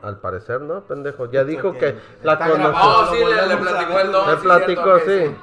Al 0.00 0.18
parecer, 0.20 0.62
¿no, 0.62 0.80
pendejo? 0.84 1.30
Ya 1.30 1.44
dijo 1.44 1.74
que 1.74 1.98
la 2.22 2.38
conoció. 2.38 2.80
Oh, 2.82 3.06
sí, 3.12 3.22
le, 3.22 3.46
le 3.46 3.56
platicó 3.58 3.98
el 3.98 4.10
don. 4.10 4.30
Le 4.30 4.36
sí, 4.36 4.42
platicó, 4.42 4.98
sí. 5.00 5.36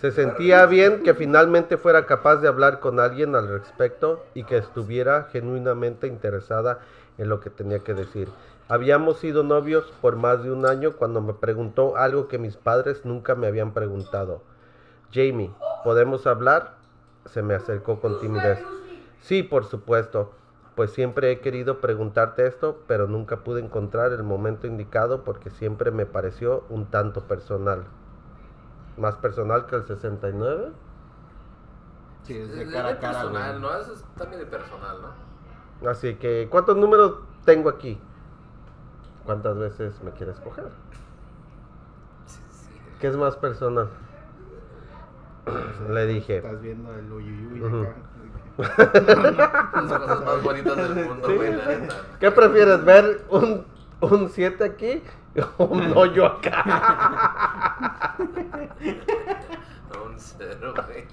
Se 0.00 0.12
sentía 0.12 0.64
bien 0.66 1.02
que 1.02 1.14
finalmente 1.14 1.76
fuera 1.76 2.06
capaz 2.06 2.36
de 2.36 2.46
hablar 2.46 2.78
con 2.78 3.00
alguien 3.00 3.34
al 3.34 3.48
respecto 3.48 4.24
y 4.32 4.44
que 4.44 4.56
estuviera 4.56 5.24
genuinamente 5.32 6.06
interesada 6.06 6.78
en 7.18 7.28
lo 7.28 7.40
que 7.40 7.50
tenía 7.50 7.80
que 7.80 7.94
decir. 7.94 8.28
Habíamos 8.68 9.18
sido 9.18 9.42
novios 9.42 9.92
por 10.00 10.16
más 10.16 10.44
de 10.44 10.52
un 10.52 10.66
año 10.66 10.92
cuando 10.92 11.20
me 11.20 11.32
preguntó 11.32 11.96
algo 11.96 12.28
que 12.28 12.38
mis 12.38 12.56
padres 12.56 13.04
nunca 13.04 13.34
me 13.34 13.48
habían 13.48 13.72
preguntado. 13.72 14.42
Jamie, 15.12 15.50
¿podemos 15.82 16.26
hablar? 16.26 16.76
Se 17.26 17.42
me 17.42 17.54
acercó 17.54 17.98
con 17.98 18.20
timidez. 18.20 18.60
Sí, 19.20 19.42
por 19.42 19.64
supuesto. 19.64 20.32
Pues 20.76 20.92
siempre 20.92 21.32
he 21.32 21.40
querido 21.40 21.80
preguntarte 21.80 22.46
esto, 22.46 22.82
pero 22.86 23.08
nunca 23.08 23.38
pude 23.38 23.60
encontrar 23.60 24.12
el 24.12 24.22
momento 24.22 24.68
indicado 24.68 25.24
porque 25.24 25.50
siempre 25.50 25.90
me 25.90 26.06
pareció 26.06 26.64
un 26.68 26.86
tanto 26.86 27.22
personal. 27.22 27.84
Más 28.98 29.16
personal 29.16 29.66
que 29.66 29.76
el 29.76 29.86
69. 29.86 30.72
Sí, 32.24 32.36
es 32.36 32.54
de 32.54 32.66
cara 32.70 32.90
a 32.90 32.98
cara. 32.98 33.12
personal. 33.20 33.60
¿no? 33.62 33.74
Eso 33.74 33.92
es 33.94 34.04
también 34.16 34.40
de 34.40 34.46
personal, 34.46 34.96
¿no? 35.02 35.88
Así 35.88 36.14
que, 36.16 36.48
¿cuántos 36.50 36.76
números 36.76 37.14
tengo 37.44 37.68
aquí? 37.68 37.98
¿Cuántas 39.24 39.56
veces 39.56 40.02
me 40.02 40.10
quieres 40.12 40.38
coger? 40.40 40.68
Sí, 42.26 42.40
sí. 42.50 42.68
¿Qué 43.00 43.06
es 43.08 43.16
más 43.16 43.36
personal? 43.36 43.88
Le 45.90 46.06
dije. 46.06 46.38
Estás 46.38 46.60
viendo 46.60 46.92
el 46.94 47.10
uyuyuy 47.12 47.62
Ujú. 47.62 47.82
acá. 47.82 47.94
Las 49.80 49.92
cosas 50.00 50.24
más 50.24 50.42
bonitas 50.42 50.76
del 50.76 51.06
mundo, 51.06 51.28
Sí, 51.28 51.36
güey, 51.36 51.54
la. 51.54 51.64
¿Qué 52.18 52.30
prefieres? 52.32 52.84
¿Ver 52.84 53.24
un, 53.30 53.64
un 54.00 54.28
7 54.28 54.64
aquí 54.64 55.02
o 55.27 55.27
un 55.58 55.96
hoyo 55.96 56.26
acá? 56.26 56.64
cero, 60.38 60.74
güey. 60.74 61.06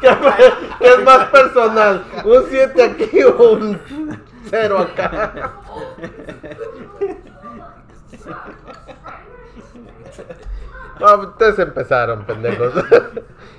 ¿Qué, 0.00 0.08
qué 0.78 0.88
es 0.88 1.04
más 1.04 1.28
personal? 1.28 2.04
¿Un 2.24 2.44
7 2.48 2.82
aquí 2.82 3.22
o 3.22 3.52
un 3.52 3.80
0 4.50 4.78
acá? 4.78 5.52
No, 10.98 11.14
ustedes 11.16 11.58
empezaron, 11.58 12.24
pendejos. 12.24 12.72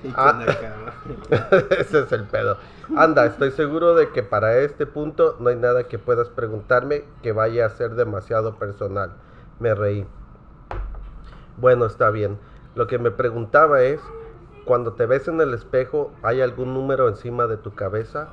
Y 0.03 0.13
Ah. 0.15 0.39
Ese 1.79 1.99
es 1.99 2.11
el 2.11 2.23
pedo. 2.25 2.57
Anda, 2.95 3.25
estoy 3.25 3.51
seguro 3.51 3.95
de 3.95 4.09
que 4.09 4.23
para 4.23 4.57
este 4.59 4.85
punto 4.85 5.35
no 5.39 5.49
hay 5.49 5.55
nada 5.55 5.87
que 5.87 5.99
puedas 5.99 6.29
preguntarme 6.29 7.03
que 7.21 7.31
vaya 7.31 7.65
a 7.65 7.69
ser 7.69 7.95
demasiado 7.95 8.55
personal. 8.55 9.11
Me 9.59 9.73
reí. 9.73 10.05
Bueno, 11.57 11.85
está 11.85 12.09
bien. 12.09 12.37
Lo 12.75 12.87
que 12.87 12.99
me 12.99 13.11
preguntaba 13.11 13.81
es, 13.81 13.99
cuando 14.65 14.93
te 14.93 15.05
ves 15.05 15.27
en 15.27 15.41
el 15.41 15.53
espejo, 15.53 16.11
¿hay 16.21 16.41
algún 16.41 16.73
número 16.73 17.07
encima 17.07 17.47
de 17.47 17.57
tu 17.57 17.73
cabeza? 17.73 18.27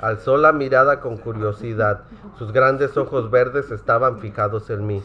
Alzó 0.00 0.36
la 0.36 0.52
mirada 0.52 1.00
con 1.00 1.16
curiosidad. 1.16 2.02
Sus 2.38 2.52
grandes 2.52 2.96
ojos 2.96 3.30
verdes 3.30 3.70
estaban 3.70 4.18
fijados 4.20 4.70
en 4.70 4.86
mí. 4.86 5.02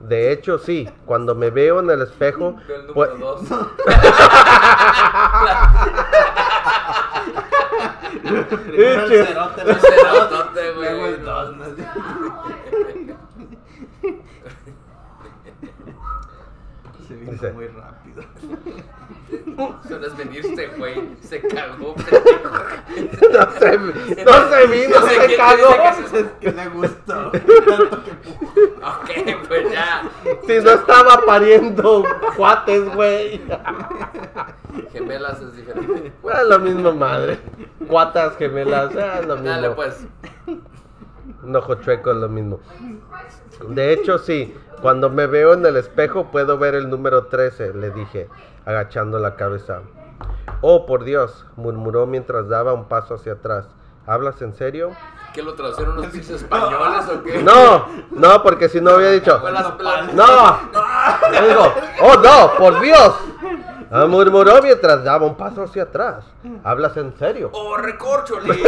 De 0.00 0.32
hecho, 0.32 0.58
sí, 0.58 0.88
cuando 1.06 1.34
me 1.34 1.50
veo 1.50 1.80
en 1.80 1.88
el 1.90 2.02
espejo, 2.02 2.56
Veo 2.68 2.80
el 2.80 2.86
pues- 2.88 3.10
número 3.12 3.34
dos. 3.36 3.48
Primero 8.24 9.06
el 11.06 11.24
¿no? 11.24 11.64
Se 17.06 17.14
vino 17.16 17.32
Dice. 17.32 17.52
muy 17.52 17.66
rápido. 17.68 18.22
Eso 19.84 19.98
no 19.98 20.06
es 20.06 20.16
venirse, 20.16 20.66
güey. 20.76 21.16
Se 21.22 21.40
cagó, 21.40 21.94
pendejo. 21.96 22.50
no 23.32 23.50
se, 23.52 23.78
no 24.24 24.50
se 24.50 24.66
vino, 24.66 25.00
No 25.00 25.06
se 25.06 25.26
quién 25.26 25.38
cagó. 25.38 25.68
que 25.72 26.08
se- 26.08 26.20
Es 26.20 26.26
que 26.40 26.52
le 26.52 26.68
gustó. 26.68 27.30
Tanto 27.30 28.02
que 28.04 28.10
Ok, 28.84 29.38
pues 29.48 29.72
ya. 29.72 30.02
Si 30.46 30.58
no 30.60 30.70
estaba 30.72 31.20
pariendo 31.26 32.04
cuates, 32.36 32.94
güey. 32.94 33.40
Gemelas 34.92 35.40
es 35.40 35.56
diferente. 35.56 36.12
Es 36.24 36.46
lo 36.48 36.58
mismo, 36.58 36.92
madre. 36.92 37.38
Cuatas, 37.88 38.36
gemelas, 38.36 38.94
es 38.94 39.26
lo 39.26 39.36
mismo. 39.36 39.50
Dale, 39.50 39.70
pues. 39.70 40.06
Un 41.42 41.56
ojo 41.56 41.74
chueco 41.76 42.10
es 42.10 42.16
lo 42.16 42.28
mismo. 42.28 42.60
De 43.68 43.92
hecho, 43.92 44.18
sí. 44.18 44.54
Cuando 44.82 45.08
me 45.08 45.26
veo 45.26 45.54
en 45.54 45.64
el 45.64 45.76
espejo 45.76 46.30
puedo 46.30 46.58
ver 46.58 46.74
el 46.74 46.90
número 46.90 47.26
13, 47.26 47.72
le 47.74 47.90
dije, 47.90 48.28
agachando 48.66 49.18
la 49.18 49.36
cabeza. 49.36 49.80
Oh, 50.60 50.86
por 50.86 51.04
Dios, 51.04 51.46
murmuró 51.56 52.06
mientras 52.06 52.48
daba 52.48 52.72
un 52.72 52.88
paso 52.88 53.14
hacia 53.14 53.34
atrás. 53.34 53.66
¿Hablas 54.06 54.40
en 54.42 54.54
serio? 54.54 54.92
¿Qué 55.32 55.42
lo 55.42 55.54
traducieron 55.54 55.98
unos 55.98 56.12
pinches 56.12 56.42
españoles 56.42 57.08
o 57.08 57.22
qué? 57.22 57.38
No, 57.42 57.88
no, 58.10 58.42
porque 58.42 58.68
si 58.68 58.80
no 58.80 58.92
había 58.92 59.10
dicho. 59.10 59.42
No, 60.14 60.58
digo, 61.48 61.74
oh 62.02 62.14
no, 62.16 62.52
por 62.56 62.80
Dios. 62.80 63.14
Ah, 63.90 64.06
murmuró 64.06 64.60
mientras 64.62 65.04
daba 65.04 65.26
un 65.26 65.36
paso 65.36 65.62
hacia 65.62 65.84
atrás. 65.84 66.24
¿Hablas 66.64 66.96
en 66.96 67.16
serio? 67.16 67.50
Oh, 67.52 67.76
recorcholis. 67.76 68.62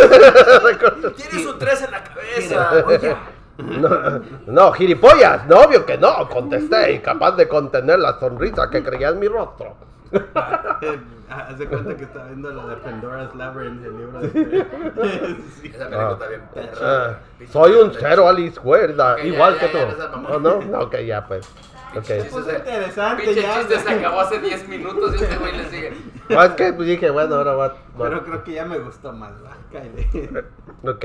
Tienes 1.17 1.47
un 1.47 1.59
3 1.59 1.83
en 1.83 1.91
la 1.91 2.05
cabeza. 2.05 3.17
No, 3.59 4.21
no, 4.47 4.73
gilipollas, 4.73 5.47
no, 5.47 5.61
obvio 5.61 5.87
que 5.87 5.97
no, 5.97 6.29
contesté, 6.29 6.93
incapaz 6.93 7.37
de 7.37 7.49
contener 7.49 7.99
la 7.99 8.19
sonrisa 8.19 8.69
que 8.71 8.83
creía 8.83 9.09
en 9.09 9.19
mi 9.19 9.29
rostro. 9.29 9.75
Haz 11.29 11.59
de 11.59 11.67
cuenta 11.67 11.97
que 11.97 12.05
está 12.05 12.25
viendo 12.25 12.51
la 12.53 12.67
de 12.67 12.77
Pandora's 12.77 13.35
Labyrinth, 13.35 13.85
el 13.85 13.97
libro 13.99 14.21
de. 14.21 14.29
Sí. 15.61 15.69
Esa 15.75 15.89
película 15.89 16.13
está 16.13 16.29
bien 16.29 16.41
Ah, 16.45 16.51
perra. 16.55 17.19
Pinche 17.39 17.53
soy 17.53 17.73
un 17.73 17.93
cero 17.93 18.29
a 18.29 18.33
la 18.33 18.41
izquierda, 18.41 19.13
Ok, 19.15 19.19
ya, 19.19 19.25
igual 19.25 19.55
ya, 19.55 19.61
que 19.61 19.67
ya, 19.67 19.73
tú. 19.73 19.91
no 19.91 19.97
seas 19.97 20.11
mamón. 20.13 20.33
¿O 20.33 20.39
no? 20.41 20.79
Ok, 20.81 20.97
ya 21.01 21.27
pues. 21.27 21.49
Pinche 21.93 21.99
Ok. 22.19 22.23
chiste 22.23 22.31
Pues 22.33 22.45
se- 22.47 22.57
interesante, 22.59 23.23
Pinche 23.25 23.43
ya. 23.43 23.55
chiste 23.59 23.79
se 23.81 23.91
acabó 23.91 24.21
hace 24.21 24.39
10 24.41 24.69
minutos 24.69 25.13
y 25.21 25.23
este 25.25 25.37
güey 25.37 25.57
le 25.57 25.65
sigue. 25.71 25.93
No, 26.29 26.43
es 26.43 26.51
que 26.53 26.73
pues, 26.73 26.89
dije, 26.89 27.11
bueno, 27.11 27.35
ahora 27.37 27.53
va. 27.55 27.69
va- 27.69 27.77
Pero 27.99 28.25
creo 28.25 28.45
que 28.45 28.53
ya 28.53 28.65
me 28.65 28.79
gustó 28.79 29.13
más, 29.13 29.33
va. 29.45 29.57
Cállate. 29.73 30.45
Ok. 30.89 31.05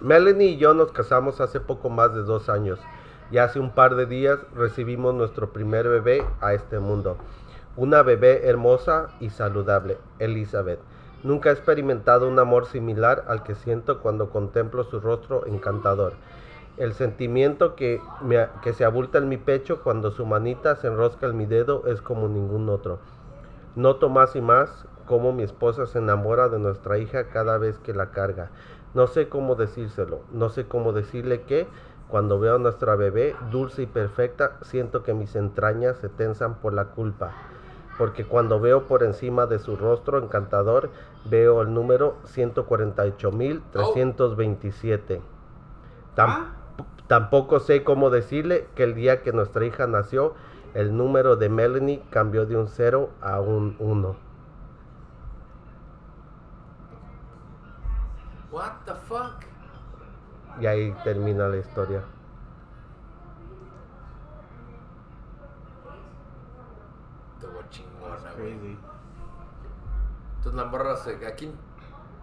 Melanie 0.00 0.48
y 0.48 0.56
yo 0.58 0.74
nos 0.74 0.92
casamos 0.92 1.40
hace 1.40 1.60
poco 1.60 1.88
más 1.90 2.14
de 2.14 2.22
dos 2.22 2.48
años 2.48 2.78
y 3.30 3.38
hace 3.38 3.58
un 3.60 3.70
par 3.70 3.94
de 3.94 4.04
días 4.06 4.38
recibimos 4.54 5.14
nuestro 5.14 5.52
primer 5.52 5.88
bebé 5.88 6.24
a 6.40 6.52
este 6.54 6.78
mundo. 6.78 7.16
Una 7.76 8.02
bebé 8.02 8.46
hermosa 8.46 9.08
y 9.18 9.30
saludable, 9.30 9.98
Elizabeth. 10.20 10.78
Nunca 11.24 11.50
he 11.50 11.52
experimentado 11.52 12.28
un 12.28 12.38
amor 12.38 12.66
similar 12.66 13.24
al 13.26 13.42
que 13.42 13.56
siento 13.56 13.98
cuando 13.98 14.30
contemplo 14.30 14.84
su 14.84 15.00
rostro 15.00 15.44
encantador. 15.46 16.12
El 16.76 16.92
sentimiento 16.94 17.74
que, 17.74 18.00
que 18.62 18.72
se 18.74 18.84
abulta 18.84 19.18
en 19.18 19.28
mi 19.28 19.38
pecho 19.38 19.82
cuando 19.82 20.12
su 20.12 20.24
manita 20.24 20.76
se 20.76 20.86
enrosca 20.86 21.26
en 21.26 21.36
mi 21.36 21.46
dedo 21.46 21.82
es 21.88 22.00
como 22.00 22.28
ningún 22.28 22.68
otro. 22.68 23.00
Noto 23.74 24.08
más 24.08 24.36
y 24.36 24.40
más 24.40 24.86
cómo 25.04 25.32
mi 25.32 25.42
esposa 25.42 25.86
se 25.86 25.98
enamora 25.98 26.48
de 26.48 26.60
nuestra 26.60 26.98
hija 26.98 27.24
cada 27.30 27.58
vez 27.58 27.80
que 27.80 27.92
la 27.92 28.12
carga. 28.12 28.50
No 28.94 29.08
sé 29.08 29.28
cómo 29.28 29.56
decírselo, 29.56 30.20
no 30.32 30.48
sé 30.48 30.68
cómo 30.68 30.92
decirle 30.92 31.42
que 31.42 31.66
cuando 32.06 32.38
veo 32.38 32.54
a 32.54 32.58
nuestra 32.58 32.94
bebé 32.94 33.34
dulce 33.50 33.82
y 33.82 33.86
perfecta, 33.86 34.58
siento 34.62 35.02
que 35.02 35.12
mis 35.12 35.34
entrañas 35.34 35.96
se 35.96 36.08
tensan 36.08 36.54
por 36.54 36.72
la 36.72 36.84
culpa. 36.84 37.32
Porque 37.98 38.24
cuando 38.24 38.58
veo 38.60 38.86
por 38.88 39.02
encima 39.04 39.46
de 39.46 39.58
su 39.58 39.76
rostro 39.76 40.18
encantador, 40.18 40.90
veo 41.26 41.62
el 41.62 41.72
número 41.72 42.16
148.327. 42.26 45.20
Tam- 46.16 46.28
Ah. 46.30 46.50
Tampoco 47.06 47.60
sé 47.60 47.84
cómo 47.84 48.08
decirle 48.10 48.66
que 48.74 48.82
el 48.82 48.94
día 48.94 49.22
que 49.22 49.32
nuestra 49.32 49.64
hija 49.66 49.86
nació, 49.86 50.34
el 50.72 50.96
número 50.96 51.36
de 51.36 51.50
Melanie 51.50 52.02
cambió 52.10 52.46
de 52.46 52.56
un 52.56 52.66
0 52.66 53.10
a 53.20 53.40
un 53.40 53.76
1. 53.78 54.16
What 58.50 58.72
the 58.86 58.94
fuck? 59.06 59.44
Y 60.60 60.66
ahí 60.66 60.94
termina 61.04 61.46
la 61.48 61.58
historia. 61.58 62.02
Estuvo 67.34 67.60
Entonces 70.36 70.54
la 70.54 70.64
morra 70.64 70.96
se. 70.96 71.26
¿A 71.26 71.34
quién 71.34 71.52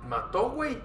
mató, 0.08 0.52
güey? 0.52 0.80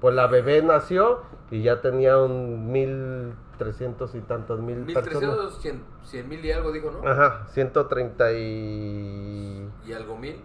Pues 0.00 0.14
la 0.14 0.26
bebé 0.26 0.62
nació 0.62 1.22
y 1.50 1.62
ya 1.62 1.80
tenía 1.80 2.18
un 2.18 2.70
1300 2.70 4.14
y 4.14 4.20
tantos 4.20 4.60
mil. 4.60 4.84
1300, 4.84 5.60
100, 5.60 5.82
100 6.04 6.28
mil 6.28 6.44
y 6.44 6.52
algo 6.52 6.70
dijo, 6.70 6.90
¿no? 6.90 7.08
Ajá, 7.08 7.46
130 7.48 8.32
y... 8.32 9.68
Y 9.86 9.92
algo 9.92 10.16
mil. 10.16 10.40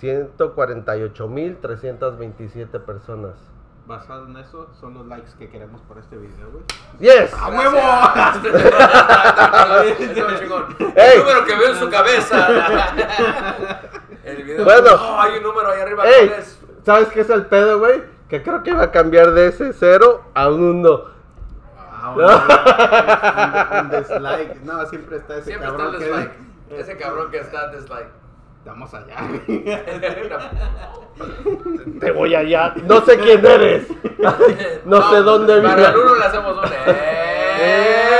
148.327 0.00 2.84
personas. 2.84 3.34
Basado 3.86 4.26
en 4.26 4.36
eso, 4.38 4.70
son 4.80 4.94
los 4.94 5.06
likes 5.06 5.32
que 5.38 5.50
queremos 5.50 5.82
por 5.82 5.98
este 5.98 6.16
video, 6.16 6.50
güey. 6.50 6.64
¡Yes! 7.00 7.34
¡A. 7.34 7.50
Ey. 9.84 11.12
El 11.12 11.18
número 11.18 11.44
que 11.44 11.54
veo 11.54 11.68
en 11.68 11.76
su 11.78 11.90
cabeza. 11.90 12.48
El 14.24 14.42
video. 14.42 14.64
Bueno. 14.64 14.88
Oh, 14.98 15.20
hay 15.20 15.36
un 15.36 15.42
número 15.42 15.70
ahí 15.70 15.82
arriba. 15.82 16.02
¡Ey! 16.06 16.28
¿cuál 16.28 16.40
es? 16.40 16.58
¿Sabes 16.86 17.08
qué 17.08 17.20
es 17.20 17.28
el 17.28 17.44
pedo, 17.44 17.78
güey? 17.78 18.02
Que 18.28 18.42
creo 18.42 18.62
que 18.62 18.72
va 18.72 18.84
a 18.84 18.90
cambiar 18.90 19.32
de 19.32 19.48
ese 19.48 19.74
0 19.74 20.30
a 20.32 20.48
un 20.48 20.62
1. 20.62 21.04
Ah, 21.76 22.12
bueno, 22.14 22.42
un, 23.80 23.84
un 23.84 23.90
dislike. 23.90 24.62
No, 24.62 24.86
siempre 24.86 25.18
está 25.18 25.34
ese 25.34 25.44
Siempre 25.44 25.68
está 25.68 25.76
cabrón 25.78 25.94
el 25.94 26.00
que 26.00 26.06
dislike. 26.06 26.32
Ese 26.70 26.96
cabrón 26.96 27.30
que 27.30 27.38
está 27.38 27.68
dislike. 27.68 28.08
Estamos 28.64 28.94
allá. 28.94 29.16
Te 32.00 32.12
voy 32.12 32.34
allá. 32.34 32.72
No 32.84 33.02
sé 33.02 33.18
quién 33.18 33.44
eres. 33.44 33.86
No 34.86 35.10
sé 35.10 35.16
dónde 35.20 35.60
Para 35.60 35.74
vive. 35.76 35.88
el 35.88 35.96
uno 35.98 36.14
le 36.14 36.24
hacemos 36.24 36.56
un. 36.56 36.64
¡Eh! 36.86 38.18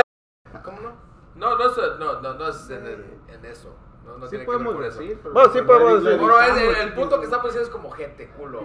¿Cómo 0.63 0.81
no? 0.81 0.91
No, 1.35 1.57
no 1.57 1.65
es, 1.65 1.77
no, 1.99 2.21
no, 2.21 2.33
no 2.35 2.47
es 2.49 2.69
en, 2.69 2.85
el- 2.85 3.05
en 3.27 3.43
eso. 3.45 3.75
No, 4.05 4.17
no 4.19 4.25
Sí 4.27 4.37
tiene 4.37 4.45
que 4.45 4.51
ver 4.51 4.59
podemos 4.59 4.75
con 4.75 4.83
eso. 4.85 4.99
decir. 4.99 5.19
pero 5.23 5.33
Bueno, 5.33 5.49
sí 5.51 5.61
podemos 5.63 6.03
decir. 6.03 6.19
Bueno, 6.19 6.39
es 6.41 6.47
editamos, 6.49 6.77
el, 6.77 6.87
el 6.87 6.93
punto 6.93 7.17
que 7.19 7.25
estamos 7.25 7.45
diciendo 7.45 7.67
es 7.67 7.73
como 7.75 7.89
gente, 7.89 8.29
culo. 8.37 8.61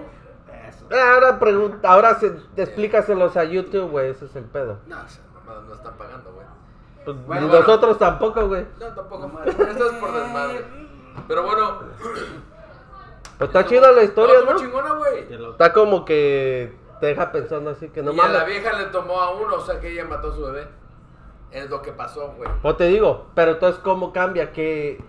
Eso. 0.68 0.86
Ah, 0.92 1.14
Ahora 1.14 1.38
pregunta, 1.38 1.90
ahora 1.90 2.14
se, 2.16 2.26
explícaselos 2.56 3.36
a 3.38 3.44
YouTube, 3.44 3.88
güey. 3.90 4.10
Ese 4.10 4.26
es 4.26 4.36
el 4.36 4.44
pedo. 4.44 4.80
No, 4.86 4.96
no 4.96 5.74
están 5.74 5.94
pagando, 5.96 6.30
güey. 6.34 6.46
Pues, 7.06 7.26
Bueno, 7.26 7.46
nosotros 7.48 7.98
tampoco, 7.98 8.48
güey. 8.48 8.66
No, 8.78 8.86
tampoco. 8.94 9.30
Esto 9.46 9.62
es 9.64 9.94
por 9.98 10.12
desmadre. 10.12 10.89
Pero 11.28 11.42
bueno. 11.44 11.80
Pues 13.38 13.48
está 13.48 13.64
chida 13.66 13.90
la 13.92 14.02
historia, 14.02 14.34
estuvo 14.36 14.52
¿no? 14.52 14.58
chingona, 14.58 14.94
güey. 14.94 15.26
Está 15.52 15.72
como 15.72 16.04
que 16.04 16.74
te 17.00 17.06
deja 17.06 17.32
pensando 17.32 17.70
así 17.70 17.88
que 17.88 18.02
no 18.02 18.12
y 18.12 18.20
a 18.20 18.28
la 18.28 18.44
vieja 18.44 18.76
le 18.76 18.84
tomó 18.86 19.20
a 19.20 19.30
uno, 19.30 19.54
o 19.56 19.60
sea 19.60 19.80
que 19.80 19.90
ella 19.92 20.04
mató 20.04 20.30
a 20.30 20.34
su 20.34 20.42
bebé. 20.44 20.68
Es 21.50 21.68
lo 21.70 21.80
que 21.82 21.92
pasó, 21.92 22.34
güey. 22.36 22.48
O 22.62 22.76
te 22.76 22.84
digo, 22.88 23.26
pero 23.34 23.52
entonces, 23.52 23.80
¿cómo 23.82 24.12
cambia 24.12 24.52
que 24.52 25.02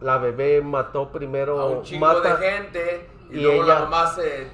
la 0.00 0.18
bebé 0.18 0.60
mató 0.60 1.10
primero, 1.10 1.58
A 1.60 1.66
un 1.66 1.82
chingo 1.82 2.06
mata? 2.06 2.36
de 2.36 2.50
gente. 2.50 3.10
Y, 3.30 3.38
y 3.38 3.42
luego 3.42 3.64
ella- 3.64 3.74
la 3.74 3.80
mamá 3.82 4.06
se. 4.08 4.50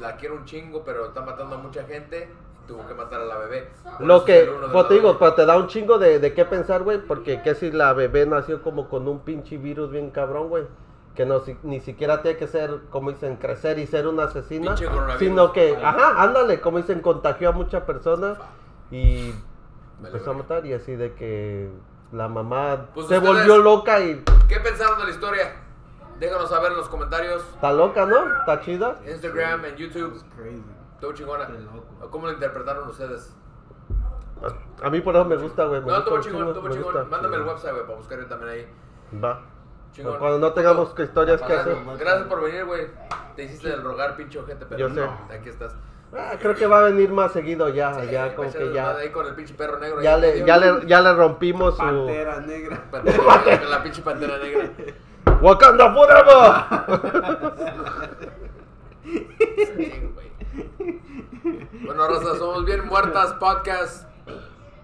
La 0.00 0.16
quiere 0.16 0.34
un 0.34 0.44
chingo, 0.44 0.82
pero 0.84 1.06
está 1.06 1.22
matando 1.22 1.54
a 1.54 1.58
mucha 1.58 1.84
gente. 1.84 2.28
Tuvo 2.66 2.86
que 2.86 2.94
matar 2.94 3.20
a 3.20 3.24
la 3.24 3.36
bebé. 3.38 3.68
Por 3.84 4.00
Lo 4.06 4.24
que, 4.24 4.50
pues 4.72 4.88
te 4.88 4.94
digo, 4.94 5.18
pero 5.18 5.34
te 5.34 5.46
da 5.46 5.56
un 5.56 5.68
chingo 5.68 5.98
de, 5.98 6.18
de 6.18 6.34
qué 6.34 6.44
pensar, 6.44 6.82
güey, 6.82 6.98
porque 6.98 7.40
qué 7.42 7.54
si 7.54 7.70
la 7.70 7.92
bebé 7.92 8.26
nació 8.26 8.62
como 8.62 8.88
con 8.88 9.06
un 9.06 9.20
pinche 9.20 9.56
virus 9.56 9.90
bien 9.90 10.10
cabrón, 10.10 10.48
güey, 10.48 10.64
que 11.14 11.24
no, 11.24 11.40
si- 11.40 11.56
ni 11.62 11.80
siquiera 11.80 12.22
tiene 12.22 12.36
que 12.36 12.46
ser, 12.48 12.80
como 12.90 13.12
dicen, 13.12 13.36
crecer 13.36 13.78
y 13.78 13.86
ser 13.86 14.06
una 14.08 14.24
asesina, 14.24 14.76
sino 15.18 15.52
que, 15.52 15.76
ajá, 15.80 16.22
ándale, 16.22 16.60
como 16.60 16.78
dicen, 16.78 17.00
contagió 17.00 17.50
a 17.50 17.52
muchas 17.52 17.84
personas 17.84 18.36
y 18.90 19.30
Vale, 20.00 20.08
empezó 20.14 20.32
a 20.32 20.34
matar 20.34 20.66
y 20.66 20.72
así 20.74 20.94
de 20.96 21.14
que 21.14 21.70
la 22.12 22.28
mamá 22.28 22.86
Pues 22.94 23.06
se 23.06 23.18
volvió 23.18 23.58
loca 23.58 24.00
y 24.00 24.22
¿Qué 24.48 24.60
pensaron 24.60 24.98
de 24.98 25.04
la 25.04 25.10
historia? 25.10 25.52
Déjanos 26.18 26.48
saber 26.48 26.72
en 26.72 26.78
los 26.78 26.88
comentarios. 26.88 27.42
está 27.54 27.72
loca, 27.72 28.06
¿no? 28.06 28.38
Está 28.40 28.60
chida. 28.62 28.96
Instagram, 29.06 29.64
en 29.66 29.76
YouTube. 29.76 30.22
Todo 31.00 31.12
chingona. 31.12 31.46
Qué 31.46 31.52
loco. 31.54 32.10
¿Cómo 32.10 32.26
lo 32.26 32.32
interpretaron 32.32 32.88
ustedes? 32.88 33.34
A 34.82 34.90
mí 34.90 35.00
por 35.00 35.14
eso 35.16 35.24
me 35.24 35.36
gusta, 35.36 35.64
güey. 35.64 35.80
No, 35.80 35.86
un 35.98 36.20
chingón, 36.20 36.46
me 36.48 36.70
chingón. 36.70 36.82
gusta. 36.82 37.04
Mándame 37.04 37.36
el 37.36 37.42
website, 37.42 37.72
güey, 37.72 37.86
para 37.86 37.96
buscar 37.98 38.24
también 38.26 38.50
ahí. 38.52 38.68
Va. 39.22 39.40
Chingón. 39.92 40.18
Cuando 40.18 40.38
no 40.38 40.52
tengamos 40.52 40.94
historias 40.98 41.40
que 41.42 41.52
hacer. 41.52 41.76
Gracias 41.98 42.28
por 42.28 42.42
venir, 42.42 42.64
güey. 42.64 42.86
Te 43.34 43.44
hiciste 43.44 43.68
del 43.70 43.82
rogar, 43.82 44.16
pinche 44.16 44.38
ojete, 44.38 44.66
pero 44.66 44.78
Yo 44.78 44.88
sé. 44.88 44.94
no, 44.94 45.18
aquí 45.30 45.48
estás. 45.48 45.74
Ah, 46.16 46.34
creo 46.40 46.54
que 46.54 46.66
va 46.66 46.78
a 46.78 46.82
venir 46.82 47.10
más 47.10 47.32
seguido 47.32 47.68
ya, 47.68 47.92
Sí, 47.94 48.10
ya 48.10 48.34
como 48.34 48.50
que 48.52 48.72
ya. 48.72 48.96
Ahí 48.96 49.10
con 49.10 49.26
el 49.26 49.34
pinche 49.34 49.54
perro 49.54 49.78
negro. 49.78 50.00
Ya 50.00 50.16
le, 50.16 50.44
ya 50.44 50.56
le, 50.56 50.86
ya 50.86 51.00
le 51.00 51.12
rompimos 51.14 51.74
su 51.76 51.82
Pantera 51.82 52.40
negra. 52.40 52.84
Pantera 52.90 53.16
negra, 53.18 53.60
con 53.60 53.70
la 53.70 53.82
pinche 53.82 54.02
pantera 54.02 54.38
negra. 54.38 54.70
Wakanda 55.42 55.92
Forever. 55.92 56.64
Sí, 59.06 60.10
güey. 60.14 60.25
Bueno, 61.84 62.08
Raza, 62.08 62.36
somos 62.38 62.64
bien 62.64 62.86
muertas 62.86 63.32
podcast. 63.34 64.08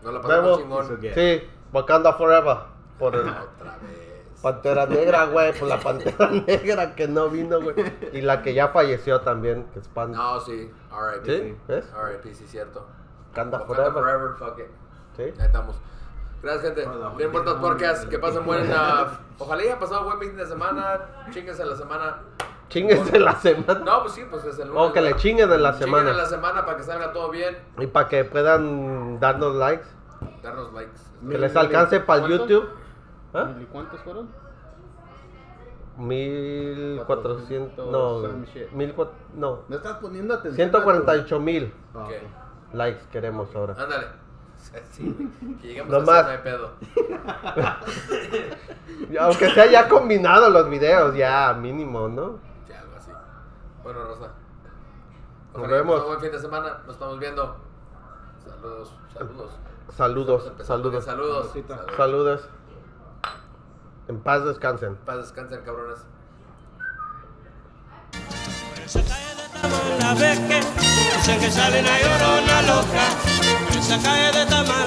No 0.03 0.12
la 0.12 0.20
pasamos 0.20 0.59
chingón. 0.59 0.99
Sí, 1.14 1.43
Wakanda 1.72 2.12
Forever. 2.14 2.57
Por 2.99 3.14
el 3.14 3.28
Otra 3.28 3.78
vez. 3.83 4.41
Pantera 4.43 4.87
Negra, 4.87 5.26
güey, 5.26 5.53
por 5.57 5.68
la 5.68 5.78
Pantera 5.78 6.28
Negra 6.47 6.95
que 6.95 7.07
no 7.07 7.28
vino, 7.28 7.61
güey. 7.61 7.76
Y 8.12 8.20
la 8.22 8.43
que 8.43 8.55
ya 8.55 8.68
falleció 8.68 9.20
también, 9.20 9.64
que 9.72 9.78
es 9.78 9.89
Pan. 9.89 10.12
No, 10.12 10.41
sí. 10.41 10.70
R.I.P. 10.91 11.24
¿Sí? 11.26 11.57
¿Ves? 11.68 11.85
R.I.P. 11.97 12.35
sí, 12.35 12.47
cierto. 12.49 12.87
Wakanda 13.28 13.59
Wakanda 13.61 13.93
Forever. 13.93 13.93
forever, 13.93 14.37
fuck 14.37 14.59
it. 14.59 14.66
Sí. 15.16 15.22
Ahí 15.41 15.47
estamos. 15.47 15.76
Gracias, 16.43 16.64
gente. 16.64 16.87
Hola, 16.87 17.11
Bien 17.16 17.30
muertas 17.30 17.55
podcast. 17.55 18.09
Que 18.09 18.18
pasen 18.18 18.45
buena. 18.45 19.20
Ojalá 19.39 19.62
haya 19.62 19.78
pasado 19.78 20.05
buen 20.05 20.18
fin 20.18 20.37
de 20.37 20.45
semana. 20.47 21.26
Chinguense 21.30 21.64
la 21.64 21.76
semana. 21.76 22.22
Chinguense 22.73 23.18
la 23.20 23.35
semana. 23.37 23.81
No, 23.85 24.01
pues 24.03 24.14
sí, 24.14 24.23
pues 24.31 24.45
es 24.45 24.59
el 24.59 24.68
lunes. 24.68 24.83
O 24.83 24.93
que 24.93 25.01
le 25.03 25.14
chinguen 25.16 25.53
en 25.53 25.62
la 25.62 25.79
Chinguen 25.79 26.07
en 26.09 26.16
la 26.16 26.25
semana. 26.25 26.27
semana 26.27 26.64
para 26.64 26.77
que 26.79 26.83
salga 26.85 27.12
todo 27.12 27.31
bien. 27.31 27.57
Y 27.79 27.87
para 27.87 28.09
que 28.09 28.25
puedan 28.25 29.20
darnos 29.20 29.55
likes. 29.57 29.87
Darnos 30.43 30.73
likes. 30.73 30.99
Que 31.29 31.37
les 31.39 31.55
alcance 31.55 32.01
para 32.01 32.25
el. 32.25 32.31
YouTube. 32.31 32.68
¿Ah? 33.35 33.51
¿Y 33.61 33.64
cuántos 33.66 34.01
fueron? 34.01 34.29
Mil 35.99 37.03
cuatrocientos. 37.07 37.91
No, 37.91 38.23
Some 38.23 38.47
shit. 38.47 38.70
mil 38.73 38.95
No. 39.35 39.61
No 39.68 39.77
estás 39.77 39.99
poniendo 39.99 40.33
atención. 40.35 40.55
Ciento 40.57 40.83
cuarenta 40.83 41.14
y 41.16 41.20
ocho 41.20 41.39
mil 41.39 41.73
Ah, 41.95 41.99
Ok. 42.05 42.11
ok. 42.11 42.75
likes 42.75 43.03
queremos 43.12 43.55
ahora. 43.55 43.75
Ándale. 43.79 44.07
Sí. 44.93 45.14
Que 45.61 45.68
llegamos 45.68 45.91
No 45.91 45.99
a 45.99 46.01
más. 46.01 46.25
hacer, 46.25 46.25
no 46.27 46.31
hay 46.31 46.39
pedo. 46.39 46.70
Aunque 49.20 49.51
sea 49.51 49.66
ya 49.66 49.89
combinado 49.89 50.49
los 50.51 50.70
videos, 50.70 51.14
ya 51.16 51.53
mínimo, 51.55 52.09
¿no? 52.09 52.39
Bueno, 53.83 54.05
Rosa. 54.05 54.30
Nos 55.55 55.68
vemos. 55.68 55.95
pasado 55.95 56.09
buen 56.09 56.20
fin 56.20 56.33
de 56.33 56.39
semana. 56.39 56.78
Nos 56.87 56.95
estamos 56.95 57.18
viendo. 57.18 57.57
Saludos. 58.45 58.93
Saludos. 59.14 59.51
Saludos, 59.97 60.45
saludos. 60.66 61.05
Saludos. 61.05 61.05
Saludos. 61.05 61.97
saludos. 61.97 62.49
En 64.09 64.20
paz 64.20 64.45
descansen. 64.45 64.97
Paz 64.97 65.18
descansen, 65.18 65.62
cabrones. 65.62 65.99
Que 70.12 70.61
dicen 71.16 71.41
que 71.41 71.51
llorona 72.01 72.62
loca. 72.62 73.05
De 74.33 74.47